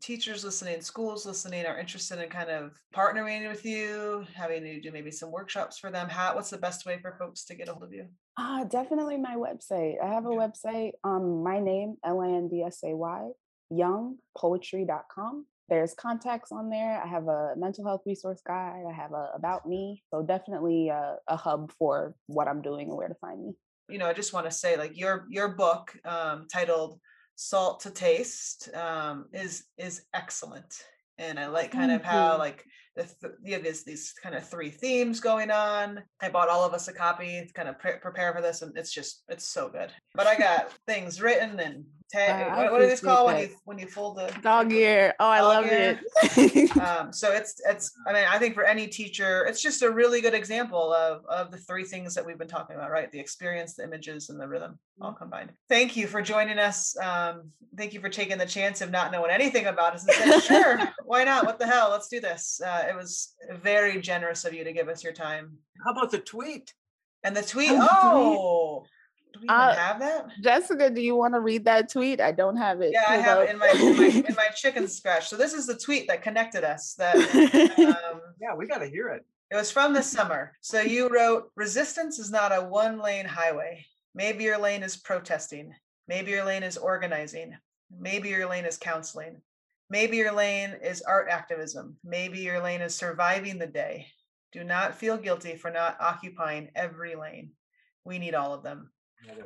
teachers 0.00 0.44
listening, 0.44 0.80
schools 0.80 1.26
listening 1.26 1.66
are 1.66 1.78
interested 1.78 2.18
in 2.18 2.28
kind 2.28 2.50
of 2.50 2.72
partnering 2.94 3.48
with 3.48 3.64
you, 3.64 4.26
having 4.34 4.66
you 4.66 4.80
do 4.80 4.92
maybe 4.92 5.10
some 5.10 5.30
workshops 5.30 5.78
for 5.78 5.90
them, 5.90 6.08
how 6.08 6.34
what's 6.34 6.50
the 6.50 6.58
best 6.58 6.86
way 6.86 6.98
for 7.00 7.16
folks 7.18 7.44
to 7.44 7.54
get 7.54 7.68
a 7.68 7.72
hold 7.72 7.84
of 7.84 7.92
you? 7.92 8.06
Ah, 8.38 8.60
uh, 8.60 8.64
definitely 8.64 9.16
my 9.18 9.36
website. 9.36 9.94
I 10.02 10.08
have 10.08 10.26
a 10.26 10.28
website, 10.28 10.92
um, 11.04 11.42
my 11.42 11.60
name, 11.60 11.96
L-A-N-D-S-A-Y, 12.04 13.28
youngpoetry.com 13.72 15.46
there's 15.70 15.94
contacts 15.94 16.50
on 16.50 16.68
there. 16.68 17.00
I 17.02 17.06
have 17.06 17.28
a 17.28 17.54
mental 17.56 17.86
health 17.86 18.02
resource 18.04 18.42
guide. 18.44 18.82
I 18.88 18.92
have 18.92 19.12
a 19.12 19.30
about 19.34 19.66
me. 19.66 20.02
So 20.12 20.20
definitely 20.20 20.88
a, 20.88 21.14
a 21.28 21.36
hub 21.36 21.70
for 21.78 22.14
what 22.26 22.48
I'm 22.48 22.60
doing 22.60 22.88
and 22.88 22.96
where 22.96 23.08
to 23.08 23.14
find 23.14 23.40
me. 23.40 23.52
You 23.88 23.98
know, 23.98 24.06
I 24.06 24.12
just 24.12 24.34
want 24.34 24.46
to 24.46 24.52
say, 24.52 24.76
like 24.76 24.98
your 24.98 25.26
your 25.30 25.48
book 25.48 25.96
um, 26.04 26.46
titled 26.52 26.98
"Salt 27.40 27.80
to 27.80 27.90
Taste" 27.90 28.68
um, 28.74 29.24
is 29.32 29.64
is 29.78 30.02
excellent, 30.12 30.84
and 31.16 31.40
I 31.40 31.46
like 31.46 31.72
kind 31.72 31.90
of 31.90 32.04
how 32.04 32.36
like 32.36 32.66
the 32.94 33.04
th- 33.04 33.34
you 33.42 33.54
have 33.54 33.64
these 33.64 33.82
these 33.82 34.12
kind 34.22 34.34
of 34.34 34.46
three 34.46 34.70
themes 34.70 35.20
going 35.20 35.50
on. 35.50 36.02
I 36.20 36.28
bought 36.28 36.50
all 36.50 36.64
of 36.64 36.74
us 36.74 36.88
a 36.88 36.92
copy 36.92 37.46
to 37.46 37.52
kind 37.54 37.70
of 37.70 37.78
pre- 37.78 37.98
prepare 37.98 38.34
for 38.34 38.42
this, 38.42 38.60
and 38.60 38.76
it's 38.76 38.92
just 38.92 39.22
it's 39.30 39.46
so 39.46 39.70
good. 39.70 39.90
But 40.14 40.26
I 40.26 40.36
got 40.36 40.70
things 40.86 41.22
written 41.22 41.58
and 41.60 41.86
tag. 42.10 42.56
what, 42.56 42.72
what, 42.72 42.80
do 42.80 42.88
these 42.88 43.00
called 43.00 43.26
when 43.26 43.40
you 43.42 43.48
when 43.64 43.78
you 43.78 43.86
fold 43.86 44.16
the 44.16 44.32
dog 44.42 44.72
ear? 44.72 45.14
Oh, 45.20 45.28
I 45.28 45.40
love 45.40 45.66
ear. 45.66 46.00
it. 46.22 46.76
um, 46.80 47.12
so 47.12 47.32
it's 47.32 47.60
it's. 47.66 47.92
I 48.06 48.12
mean, 48.12 48.24
I 48.28 48.38
think 48.38 48.54
for 48.54 48.64
any 48.64 48.86
teacher, 48.86 49.44
it's 49.46 49.62
just 49.62 49.82
a 49.82 49.90
really 49.90 50.20
good 50.20 50.34
example 50.34 50.92
of 50.92 51.24
of 51.26 51.50
the 51.50 51.58
three 51.58 51.84
things 51.84 52.14
that 52.14 52.24
we've 52.24 52.38
been 52.38 52.48
talking 52.48 52.76
about, 52.76 52.90
right? 52.90 53.10
The 53.10 53.20
experience, 53.20 53.74
the 53.74 53.84
images, 53.84 54.30
and 54.30 54.40
the 54.40 54.48
rhythm 54.48 54.78
all 55.00 55.10
mm-hmm. 55.10 55.18
combined. 55.18 55.52
Thank 55.68 55.96
you 55.96 56.06
for 56.06 56.22
joining 56.22 56.58
us. 56.58 56.96
Um, 56.98 57.50
thank 57.76 57.92
you 57.92 58.00
for 58.00 58.08
taking 58.08 58.38
the 58.38 58.46
chance 58.46 58.80
of 58.80 58.90
not 58.90 59.12
knowing 59.12 59.30
anything 59.30 59.66
about 59.66 59.94
us 59.94 60.06
and 60.06 60.14
saying, 60.14 60.40
sure, 60.40 60.80
why 61.04 61.24
not? 61.24 61.46
What 61.46 61.58
the 61.58 61.66
hell? 61.66 61.90
Let's 61.90 62.08
do 62.08 62.20
this. 62.20 62.60
Uh, 62.64 62.86
it 62.88 62.96
was 62.96 63.34
very 63.62 64.00
generous 64.00 64.44
of 64.44 64.52
you 64.52 64.64
to 64.64 64.72
give 64.72 64.88
us 64.88 65.02
your 65.02 65.12
time. 65.12 65.58
How 65.84 65.92
about 65.92 66.10
the 66.10 66.18
tweet? 66.18 66.74
And 67.22 67.36
the 67.36 67.42
tweet. 67.42 67.72
Oh, 67.72 68.84
do 69.32 69.40
we 69.40 69.44
even 69.44 69.56
uh, 69.56 69.74
have 69.74 70.00
that? 70.00 70.28
Jessica, 70.42 70.90
do 70.90 71.00
you 71.00 71.16
want 71.16 71.34
to 71.34 71.40
read 71.40 71.64
that 71.64 71.90
tweet? 71.90 72.20
I 72.20 72.32
don't 72.32 72.56
have 72.56 72.80
it. 72.80 72.92
Yeah, 72.92 73.04
I 73.08 73.16
have 73.16 73.38
it 73.40 73.50
in 73.50 73.58
my, 73.58 73.70
in 73.70 73.96
my, 73.96 74.28
in 74.28 74.34
my 74.34 74.48
chicken 74.56 74.88
scratch. 74.88 75.28
So 75.28 75.36
this 75.36 75.52
is 75.52 75.66
the 75.66 75.76
tweet 75.76 76.08
that 76.08 76.22
connected 76.22 76.64
us. 76.64 76.94
That 76.94 77.16
um, 78.12 78.20
yeah, 78.40 78.54
we 78.54 78.66
got 78.66 78.78
to 78.78 78.88
hear 78.88 79.08
it. 79.08 79.24
It 79.50 79.56
was 79.56 79.70
from 79.70 79.92
the 79.92 80.02
summer. 80.02 80.52
So 80.60 80.80
you 80.80 81.08
wrote, 81.08 81.50
"Resistance 81.56 82.18
is 82.18 82.30
not 82.30 82.52
a 82.52 82.62
one-lane 82.62 83.26
highway. 83.26 83.84
Maybe 84.14 84.44
your 84.44 84.58
lane 84.58 84.82
is 84.82 84.96
protesting. 84.96 85.72
Maybe 86.08 86.32
your 86.32 86.44
lane 86.44 86.62
is 86.62 86.76
organizing. 86.76 87.56
Maybe 87.96 88.28
your 88.28 88.48
lane 88.48 88.64
is 88.64 88.76
counseling. 88.76 89.40
Maybe 89.88 90.16
your 90.16 90.32
lane 90.32 90.76
is 90.82 91.02
art 91.02 91.28
activism. 91.28 91.96
Maybe 92.04 92.38
your 92.40 92.62
lane 92.62 92.80
is 92.80 92.94
surviving 92.94 93.58
the 93.58 93.66
day. 93.66 94.06
Do 94.52 94.64
not 94.64 94.96
feel 94.96 95.16
guilty 95.16 95.56
for 95.56 95.70
not 95.70 95.96
occupying 96.00 96.70
every 96.74 97.14
lane. 97.14 97.52
We 98.04 98.18
need 98.18 98.34
all 98.34 98.54
of 98.54 98.62
them. 98.62 98.90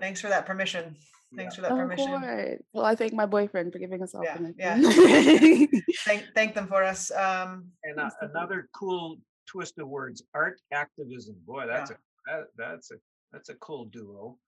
Thanks 0.01 0.21
for 0.21 0.29
that 0.29 0.47
permission. 0.47 0.97
Thanks 1.37 1.57
yeah. 1.57 1.69
for 1.69 1.69
that 1.69 1.77
permission. 1.77 2.59
Well, 2.73 2.85
I 2.85 2.95
thank 2.95 3.13
my 3.13 3.27
boyfriend 3.27 3.73
for 3.73 3.79
giving 3.79 4.03
us 4.03 4.15
all 4.15 4.25
yeah, 4.25 4.39
Yeah. 4.57 4.79
thank 6.05 6.25
thank 6.35 6.55
them 6.55 6.67
for 6.67 6.83
us. 6.83 7.11
Um, 7.11 7.67
and 7.83 7.99
uh, 7.99 8.11
another 8.21 8.69
cool 8.75 9.17
twist 9.47 9.79
of 9.79 9.89
words: 9.89 10.23
art 10.35 10.61
activism. 10.73 11.37
Boy, 11.47 11.67
that's 11.67 11.91
yeah. 11.91 11.97
a 12.35 12.39
that, 12.39 12.47
that's 12.57 12.91
a 12.91 12.95
that's 13.33 13.49
a 13.49 13.55
cool 13.55 13.87
duo. 13.87 14.39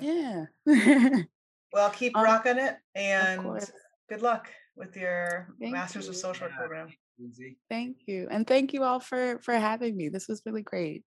Yeah. 0.00 0.46
yeah. 0.66 1.22
well, 1.72 1.90
keep 1.90 2.16
um, 2.16 2.24
rocking 2.24 2.58
it, 2.58 2.76
and 2.94 3.42
good 4.08 4.22
luck 4.22 4.48
with 4.76 4.96
your 4.96 5.48
thank 5.60 5.72
Masters 5.72 6.06
you. 6.06 6.10
of 6.10 6.16
Social 6.16 6.46
Work 6.46 6.56
program. 6.56 6.88
Thank 7.70 7.98
you, 8.06 8.26
and 8.30 8.46
thank 8.46 8.72
you 8.72 8.82
all 8.82 9.00
for 9.00 9.38
for 9.42 9.54
having 9.54 9.96
me. 9.96 10.08
This 10.08 10.26
was 10.26 10.42
really 10.44 10.62
great. 10.62 11.04